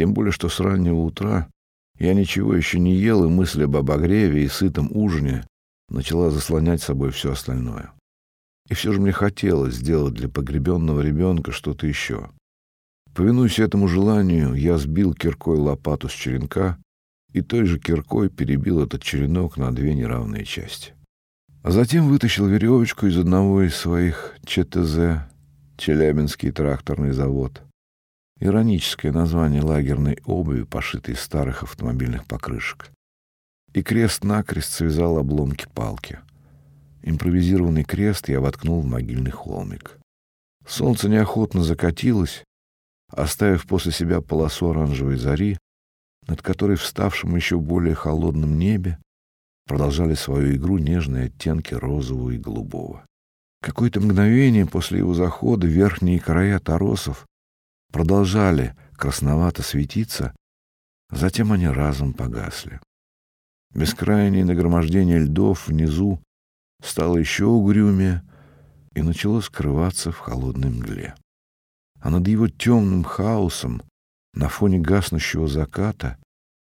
Тем 0.00 0.14
более, 0.14 0.32
что 0.32 0.48
с 0.48 0.58
раннего 0.60 1.00
утра 1.00 1.50
я 1.98 2.14
ничего 2.14 2.54
еще 2.54 2.78
не 2.78 2.94
ел, 2.94 3.22
и 3.22 3.28
мысль 3.28 3.64
об 3.64 3.76
обогреве 3.76 4.44
и 4.44 4.48
сытом 4.48 4.88
ужине 4.90 5.46
начала 5.90 6.30
заслонять 6.30 6.80
собой 6.80 7.10
все 7.10 7.32
остальное. 7.32 7.92
И 8.70 8.72
все 8.72 8.94
же 8.94 9.00
мне 9.02 9.12
хотелось 9.12 9.74
сделать 9.74 10.14
для 10.14 10.30
погребенного 10.30 11.02
ребенка 11.02 11.52
что-то 11.52 11.86
еще. 11.86 12.30
Повинуясь 13.14 13.58
этому 13.58 13.88
желанию, 13.88 14.54
я 14.54 14.78
сбил 14.78 15.12
киркой 15.12 15.58
лопату 15.58 16.08
с 16.08 16.12
черенка 16.12 16.78
и 17.34 17.42
той 17.42 17.66
же 17.66 17.78
киркой 17.78 18.30
перебил 18.30 18.82
этот 18.82 19.02
черенок 19.02 19.58
на 19.58 19.70
две 19.70 19.92
неравные 19.92 20.46
части. 20.46 20.94
А 21.62 21.72
затем 21.72 22.08
вытащил 22.08 22.46
веревочку 22.46 23.04
из 23.04 23.18
одного 23.18 23.64
из 23.64 23.76
своих 23.76 24.34
ЧТЗ, 24.46 25.28
Челябинский 25.76 26.52
тракторный 26.52 27.12
завод. 27.12 27.60
Ироническое 28.42 29.12
название 29.12 29.60
лагерной 29.60 30.18
обуви, 30.24 30.62
пошитой 30.62 31.12
из 31.12 31.20
старых 31.20 31.62
автомобильных 31.62 32.24
покрышек. 32.24 32.90
И 33.74 33.82
крест-накрест 33.82 34.72
связал 34.72 35.18
обломки 35.18 35.66
палки. 35.74 36.20
Импровизированный 37.02 37.84
крест 37.84 38.30
я 38.30 38.40
воткнул 38.40 38.80
в 38.80 38.86
могильный 38.86 39.30
холмик. 39.30 39.98
Солнце 40.66 41.10
неохотно 41.10 41.62
закатилось, 41.62 42.42
оставив 43.12 43.66
после 43.66 43.92
себя 43.92 44.22
полосу 44.22 44.70
оранжевой 44.70 45.16
зари, 45.16 45.58
над 46.26 46.40
которой 46.40 46.76
в 46.76 46.84
ставшем 46.84 47.36
еще 47.36 47.58
более 47.58 47.94
холодном 47.94 48.58
небе 48.58 48.98
продолжали 49.66 50.14
свою 50.14 50.56
игру 50.56 50.78
нежные 50.78 51.26
оттенки 51.26 51.74
розового 51.74 52.30
и 52.30 52.38
голубого. 52.38 53.04
Какое-то 53.62 54.00
мгновение 54.00 54.64
после 54.64 54.98
его 54.98 55.12
захода 55.12 55.66
верхние 55.66 56.18
края 56.18 56.58
торосов 56.58 57.26
продолжали 57.90 58.76
красновато 58.94 59.62
светиться, 59.62 60.34
затем 61.10 61.52
они 61.52 61.68
разом 61.68 62.12
погасли. 62.12 62.80
Бескрайнее 63.74 64.44
нагромождение 64.44 65.20
льдов 65.20 65.68
внизу 65.68 66.20
стало 66.82 67.18
еще 67.18 67.46
угрюмее 67.46 68.22
и 68.94 69.02
начало 69.02 69.40
скрываться 69.40 70.10
в 70.10 70.18
холодной 70.18 70.70
мгле. 70.70 71.14
А 72.00 72.10
над 72.10 72.26
его 72.26 72.48
темным 72.48 73.04
хаосом 73.04 73.82
на 74.34 74.48
фоне 74.48 74.78
гаснущего 74.78 75.48
заката 75.48 76.16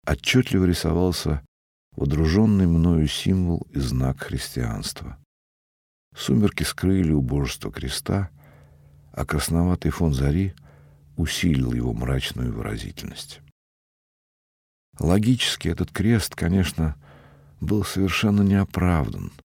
отчетливо 0.07 0.65
рисовался 0.65 1.43
водруженный 1.97 2.67
мною 2.67 3.09
символ 3.09 3.67
и 3.71 3.79
знак 3.79 4.21
христианства. 4.21 5.19
Сумерки 6.17 6.63
скрыли 6.63 7.13
убожество 7.13 7.71
креста, 7.71 8.31
а 9.13 9.25
красноватый 9.25 9.91
фон 9.91 10.13
зари 10.15 10.55
усилил 11.19 11.75
его 11.75 11.93
мрачную 11.93 12.51
выразительность. 12.55 13.43
Логически 14.99 15.69
этот 15.69 15.93
крест, 15.93 16.35
конечно, 16.35 16.97
был 17.61 17.85
совершенно 17.85 18.41
неоправдан— 18.41 19.31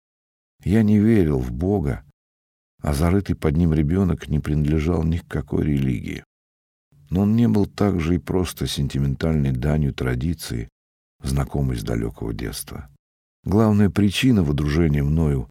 я 0.67 0.83
не 0.83 0.99
верил 0.99 1.39
в 1.39 1.53
Бога, 1.53 2.03
а 2.83 2.93
зарытый 2.93 3.37
под 3.37 3.57
ним 3.57 3.73
ребенок 3.73 4.27
не 4.27 4.41
принадлежал 4.41 5.05
ни 5.05 5.19
к 5.19 5.29
какой 5.29 5.65
религии. 5.65 6.25
Но 7.09 7.23
он 7.23 7.37
не 7.37 7.47
был 7.47 7.67
также 7.67 8.17
и 8.17 8.19
просто 8.19 8.67
сентиментальной 8.67 9.53
данью 9.53 9.95
традиции, 9.95 10.69
знакомой 11.23 11.77
с 11.77 11.85
далекого 11.85 12.35
детства. 12.35 12.89
Главная 13.45 13.91
причина 13.91 14.43
водружения 14.43 15.05
мною, 15.05 15.49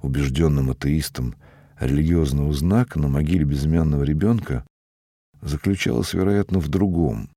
убежденным 0.00 0.70
атеистом, 0.70 1.34
религиозного 1.80 2.52
знака 2.52 3.00
на 3.00 3.08
могиле 3.08 3.44
безымянного 3.44 4.04
ребенка 4.04 4.64
заключалась, 5.42 6.14
вероятно, 6.14 6.58
в 6.60 6.68
другом. 6.68 7.30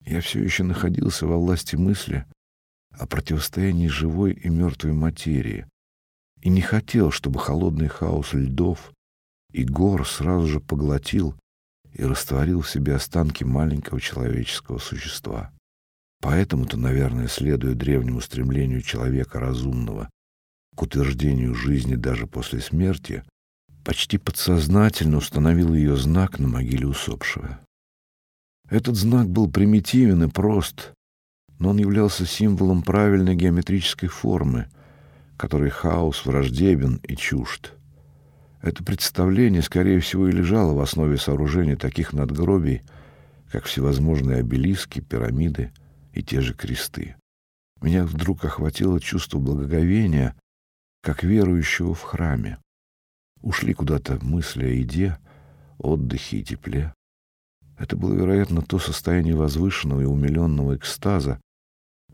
Я 0.00 0.20
все 0.20 0.42
еще 0.42 0.62
находился 0.62 1.26
во 1.26 1.36
власти 1.36 1.76
мысли 1.76 2.24
о 2.90 3.06
противостоянии 3.06 3.88
живой 3.88 4.32
и 4.32 4.48
мертвой 4.48 4.92
материи 4.92 5.66
и 6.40 6.50
не 6.50 6.60
хотел, 6.60 7.10
чтобы 7.10 7.40
холодный 7.40 7.88
хаос 7.88 8.32
льдов 8.32 8.92
и 9.50 9.64
гор 9.64 10.06
сразу 10.06 10.46
же 10.46 10.60
поглотил 10.60 11.34
и 11.92 12.04
растворил 12.04 12.60
в 12.60 12.70
себе 12.70 12.94
останки 12.94 13.44
маленького 13.44 14.00
человеческого 14.00 14.78
существа. 14.78 15.52
Поэтому-то, 16.20 16.76
наверное, 16.76 17.28
следуя 17.28 17.74
древнему 17.74 18.20
стремлению 18.20 18.82
человека 18.82 19.40
разумного 19.40 20.10
к 20.74 20.82
утверждению 20.82 21.54
жизни 21.54 21.94
даже 21.94 22.26
после 22.26 22.60
смерти, 22.60 23.22
почти 23.84 24.18
подсознательно 24.18 25.18
установил 25.18 25.74
ее 25.74 25.96
знак 25.96 26.38
на 26.38 26.48
могиле 26.48 26.86
усопшего. 26.86 27.60
Этот 28.68 28.96
знак 28.96 29.28
был 29.28 29.50
примитивен 29.50 30.24
и 30.24 30.28
прост, 30.28 30.92
но 31.58 31.70
он 31.70 31.76
являлся 31.76 32.26
символом 32.26 32.82
правильной 32.82 33.36
геометрической 33.36 34.08
формы, 34.08 34.68
которой 35.36 35.70
хаос 35.70 36.24
враждебен 36.24 37.00
и 37.02 37.14
чужд. 37.14 37.74
Это 38.62 38.82
представление, 38.82 39.60
скорее 39.60 40.00
всего, 40.00 40.28
и 40.28 40.32
лежало 40.32 40.72
в 40.72 40.80
основе 40.80 41.18
сооружения 41.18 41.76
таких 41.76 42.14
надгробий, 42.14 42.82
как 43.52 43.64
всевозможные 43.64 44.38
обелиски, 44.38 45.00
пирамиды 45.00 45.70
и 46.14 46.22
те 46.22 46.40
же 46.40 46.54
кресты. 46.54 47.16
Меня 47.82 48.06
вдруг 48.06 48.44
охватило 48.46 48.98
чувство 48.98 49.38
благоговения, 49.38 50.34
как 51.02 51.22
верующего 51.22 51.94
в 51.94 52.00
храме. 52.00 52.58
Ушли 53.44 53.74
куда-то 53.74 54.18
мысли 54.24 54.64
о 54.64 54.68
еде, 54.68 55.18
отдыхе 55.76 56.38
и 56.38 56.42
тепле. 56.42 56.94
Это 57.76 57.94
было, 57.94 58.14
вероятно, 58.14 58.62
то 58.62 58.78
состояние 58.78 59.36
возвышенного 59.36 60.00
и 60.00 60.06
умиленного 60.06 60.76
экстаза, 60.76 61.38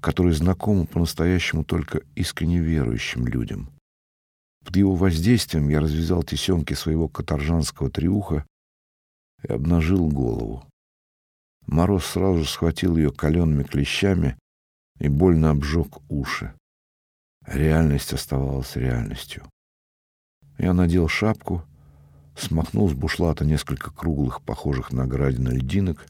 которое 0.01 0.35
знакомо 0.35 0.87
по-настоящему 0.87 1.63
только 1.63 2.03
искренне 2.17 2.59
верующим 2.59 3.29
людям. 3.29 3.71
Под 4.65 4.75
его 4.75 4.97
воздействием 4.97 5.69
я 5.69 5.79
развязал 5.79 6.25
тесемки 6.25 6.75
своего 6.75 7.07
каторжанского 7.07 7.91
триуха 7.91 8.45
и 9.45 9.53
обнажил 9.53 10.09
голову. 10.09 10.67
Мороз 11.69 12.07
сразу 12.07 12.45
схватил 12.45 12.97
ее 12.97 13.13
калеными 13.13 13.63
клещами 13.63 14.37
и 14.99 15.07
больно 15.07 15.51
обжег 15.51 15.99
уши. 16.09 16.53
Реальность 17.47 18.13
оставалась 18.13 18.75
реальностью. 18.75 19.49
Я 20.61 20.75
надел 20.75 21.09
шапку, 21.09 21.65
смахнул 22.37 22.91
с 22.91 22.93
бушлата 22.93 23.47
несколько 23.47 23.91
круглых, 23.91 24.43
похожих 24.43 24.93
на 24.93 25.07
градины 25.07 25.53
льдинок 25.55 26.07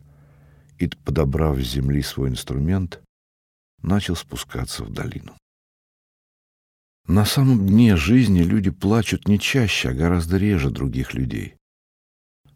и, 0.80 0.88
подобрав 0.88 1.61
с 1.61 1.70
земли 1.70 2.03
свой 2.03 2.30
инструмент, 2.30 3.01
начал 3.80 4.16
спускаться 4.16 4.82
в 4.82 4.92
долину. 4.92 5.36
На 7.07 7.24
самом 7.24 7.64
дне 7.64 7.94
жизни 7.94 8.40
люди 8.40 8.70
плачут 8.70 9.28
не 9.28 9.38
чаще, 9.38 9.90
а 9.90 9.94
гораздо 9.94 10.36
реже 10.36 10.70
других 10.70 11.14
людей. 11.14 11.55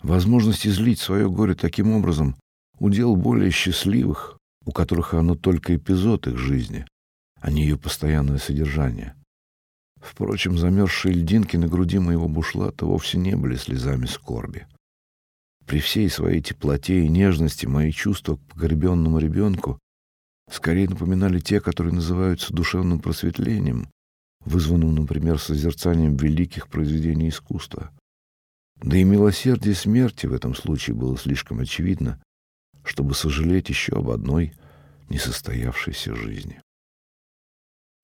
Возможность 0.03 0.67
излить 0.67 0.99
свое 0.99 1.31
горе 1.31 1.55
таким 1.55 1.93
образом— 1.93 2.35
удел 2.81 3.15
более 3.15 3.53
счастливых, 3.53 4.37
у 4.65 4.73
которых 4.73 5.15
оно 5.15 5.37
только 5.37 5.77
эпизод 5.77 6.27
их 6.27 6.39
жизни, 6.39 6.87
а 7.41 7.53
не 7.53 7.63
ее 7.63 7.79
постоянное 7.79 8.39
содержание. 8.39 9.15
Впрочем, 10.05 10.59
замерзшие 10.59 11.15
льдинки 11.15 11.57
на 11.57 11.67
груди 11.67 11.99
моего 11.99 12.29
бушлата 12.29 12.85
вовсе 12.85 13.17
не 13.17 13.37
были 13.37 13.57
слезами 13.57 14.05
скорби. 14.05 14.67
При 15.65 15.81
всей 15.81 16.11
своей 16.11 16.43
теплоте 16.43 17.05
и 17.05 17.09
нежности 17.09 17.65
мои 17.65 17.91
чувства 17.91 18.37
к 18.37 18.41
погребенному 18.53 19.19
ребенку 19.19 19.79
скорее 20.51 20.91
напоминали 20.91 21.39
те, 21.41 21.59
которые 21.59 21.95
называются 21.95 22.53
душевным 22.53 23.01
просветлением, 23.01 23.89
вызванным, 24.45 24.95
например, 24.95 25.39
созерцанием 25.39 26.17
великих 26.17 26.69
произведений 26.69 27.31
искусства. 27.31 27.91
Да 28.77 28.99
и 28.99 29.05
милосердие 29.05 29.75
смерти 29.75 30.27
в 30.27 30.35
этом 30.35 30.55
случае 30.55 30.97
было 30.97 31.17
слишком 31.17 31.61
очевидно, 31.61 32.23
чтобы 32.85 33.15
сожалеть 33.15 33.71
еще 33.71 33.95
об 33.95 34.11
одной 34.11 34.53
несостоявшейся 35.09 36.15
жизни. 36.15 36.61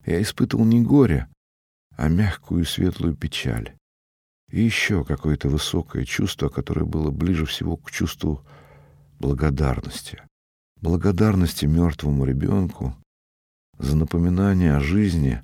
Я 0.06 0.22
испытывал 0.22 0.64
не 0.64 0.80
горе, 0.80 1.28
а 2.00 2.08
мягкую 2.08 2.62
и 2.62 2.66
светлую 2.66 3.14
печаль. 3.14 3.76
И 4.50 4.62
еще 4.62 5.04
какое-то 5.04 5.50
высокое 5.50 6.06
чувство, 6.06 6.48
которое 6.48 6.86
было 6.86 7.10
ближе 7.10 7.44
всего 7.44 7.76
к 7.76 7.90
чувству 7.90 8.42
благодарности. 9.18 10.22
Благодарности 10.80 11.66
мертвому 11.66 12.24
ребенку 12.24 12.96
за 13.76 13.96
напоминание 13.96 14.76
о 14.76 14.80
жизни 14.80 15.42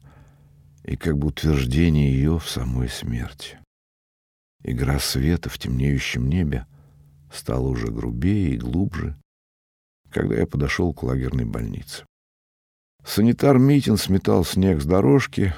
и 0.85 0.97
как 0.97 1.19
бы 1.19 1.27
утверждение 1.29 2.11
ее 2.11 2.39
в 2.39 2.49
самой 2.49 2.89
смерти. 2.89 3.59
Игра 4.65 4.99
света 4.99 5.51
в 5.51 5.59
темнеющем 5.59 6.27
небе 6.27 6.67
стала 7.31 7.69
уже 7.69 7.89
грубее 7.89 8.55
и 8.55 8.59
глубже, 8.59 9.15
когда 10.11 10.37
я 10.37 10.47
подошел 10.47 10.95
к 10.95 11.03
лагерной 11.03 11.45
больнице. 11.45 12.07
Санитар 13.05 13.59
Митин 13.59 13.99
сметал 13.99 14.43
снег 14.43 14.81
с 14.81 14.87
дорожки 14.87 15.55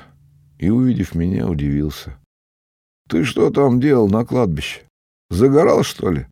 и, 0.58 0.70
увидев 0.70 1.14
меня, 1.14 1.48
удивился.— 1.48 2.18
Ты 3.08 3.24
что 3.24 3.50
там 3.50 3.80
делал 3.80 4.08
на 4.08 4.24
кладбище? 4.24 4.82
Загорал, 5.30 5.82
что 5.82 6.10
ли? 6.10 6.26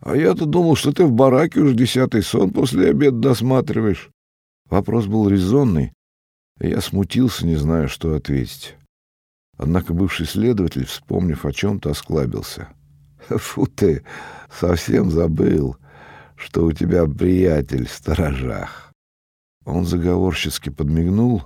А 0.00 0.16
я-то 0.16 0.46
думал, 0.46 0.74
что 0.74 0.92
ты 0.92 1.04
в 1.04 1.12
бараке 1.12 1.60
уже 1.60 1.74
десятый 1.74 2.22
сон 2.22 2.50
после 2.50 2.90
обеда 2.90 3.16
досматриваешь. 3.18 4.10
Вопрос 4.68 5.06
был 5.06 5.28
резонный, 5.28 5.92
и 6.60 6.68
я 6.68 6.80
смутился, 6.80 7.46
не 7.46 7.56
зная, 7.56 7.88
что 7.88 8.14
ответить. 8.14 8.76
Однако 9.56 9.94
бывший 9.94 10.26
следователь, 10.26 10.86
вспомнив 10.86 11.44
о 11.44 11.52
чем-то, 11.52 11.90
осклабился.— 11.90 12.68
Фу 13.28 13.66
ты, 13.66 14.04
совсем 14.50 15.10
забыл, 15.10 15.76
что 16.36 16.64
у 16.64 16.72
тебя 16.72 17.06
приятель 17.06 17.86
в 17.86 17.92
сторожах. 17.92 18.92
Он 19.64 19.86
заговорщицки 19.86 20.70
подмигнул 20.70 21.44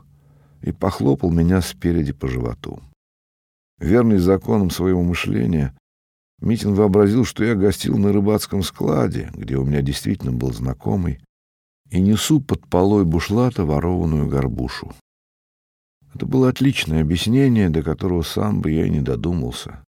и 0.62 0.72
похлопал 0.72 1.30
меня 1.30 1.60
спереди 1.60 2.12
по 2.12 2.28
животу. 2.28 2.80
Верный 3.78 4.18
законам 4.18 4.70
своего 4.70 5.02
мышления, 5.02 5.76
Митин 6.40 6.74
вообразил, 6.74 7.24
что 7.24 7.44
я 7.44 7.54
гостил 7.54 7.96
на 7.96 8.12
рыбацком 8.12 8.62
складе, 8.62 9.30
где 9.34 9.56
у 9.56 9.64
меня 9.64 9.82
действительно 9.82 10.32
был 10.32 10.52
знакомый, 10.52 11.20
и 11.90 12.00
несу 12.00 12.40
под 12.40 12.66
полой 12.68 13.04
бушлата 13.04 13.64
ворованную 13.64 14.28
горбушу. 14.28 14.92
Это 16.14 16.26
было 16.26 16.48
отличное 16.48 17.02
объяснение, 17.02 17.70
до 17.70 17.82
которого 17.82 18.22
сам 18.22 18.60
бы 18.60 18.70
я 18.70 18.86
и 18.86 18.90
не 18.90 19.02
додумался. 19.02 19.84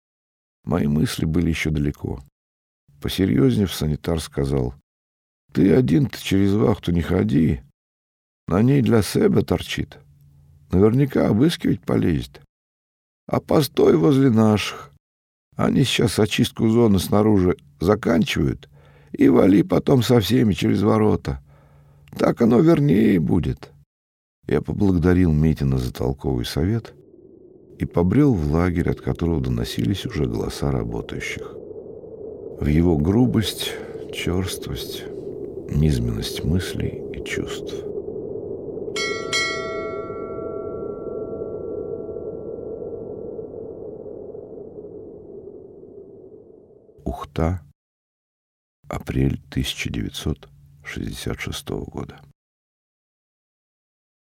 Мои 0.65 0.87
мысли 0.87 1.25
были 1.25 1.49
еще 1.49 1.71
далеко. 1.71 2.21
Посерьезнее 3.01 3.69
санитар 3.69 4.21
сказал, 4.21 4.75
«Ты 5.53 5.73
один-то 5.73 6.21
через 6.21 6.53
вахту 6.53 6.91
не 6.93 7.03
ходи, 7.03 7.61
на 8.49 8.63
ней 8.63 8.83
для 8.83 9.03
себя 9.03 9.43
торчит. 9.43 9.99
Наверняка 10.71 11.29
обыскивать 11.29 11.81
полезет. 11.81 12.41
А 13.27 13.41
постой 13.41 13.97
возле 13.97 14.31
наших. 14.31 14.93
Они 15.57 15.85
сейчас 15.85 16.19
очистку 16.19 16.69
зоны 16.69 16.99
снаружи 16.99 17.57
заканчивают, 17.81 18.69
и 19.13 19.29
вали 19.29 19.63
потом 19.63 20.03
со 20.03 20.21
всеми 20.21 20.53
через 20.53 20.83
ворота. 20.83 21.41
Так 22.19 22.43
оно 22.43 22.61
вернее 22.61 23.19
будет. 23.19 23.71
Я 24.47 24.61
поблагодарил 24.61 25.33
Метина 25.33 25.79
за 25.79 25.93
толковый 25.93 26.45
совет 26.45 26.95
и 27.79 27.85
побрел 27.85 28.33
в 28.33 28.53
лагерь, 28.53 28.91
от 28.91 29.01
которого 29.01 29.41
доносились 29.41 30.07
уже 30.07 30.27
голоса 30.27 30.71
работающих. 30.71 31.53
В 32.61 32.67
его 32.67 32.97
грубость, 32.97 33.73
черствость, 34.13 35.05
низменность 35.69 36.45
мыслей 36.45 37.03
и 37.13 37.25
чувств. 37.25 37.75
Ухта, 47.07 47.63
апрель 48.89 49.41
1966 49.51 51.69
года. 51.87 52.21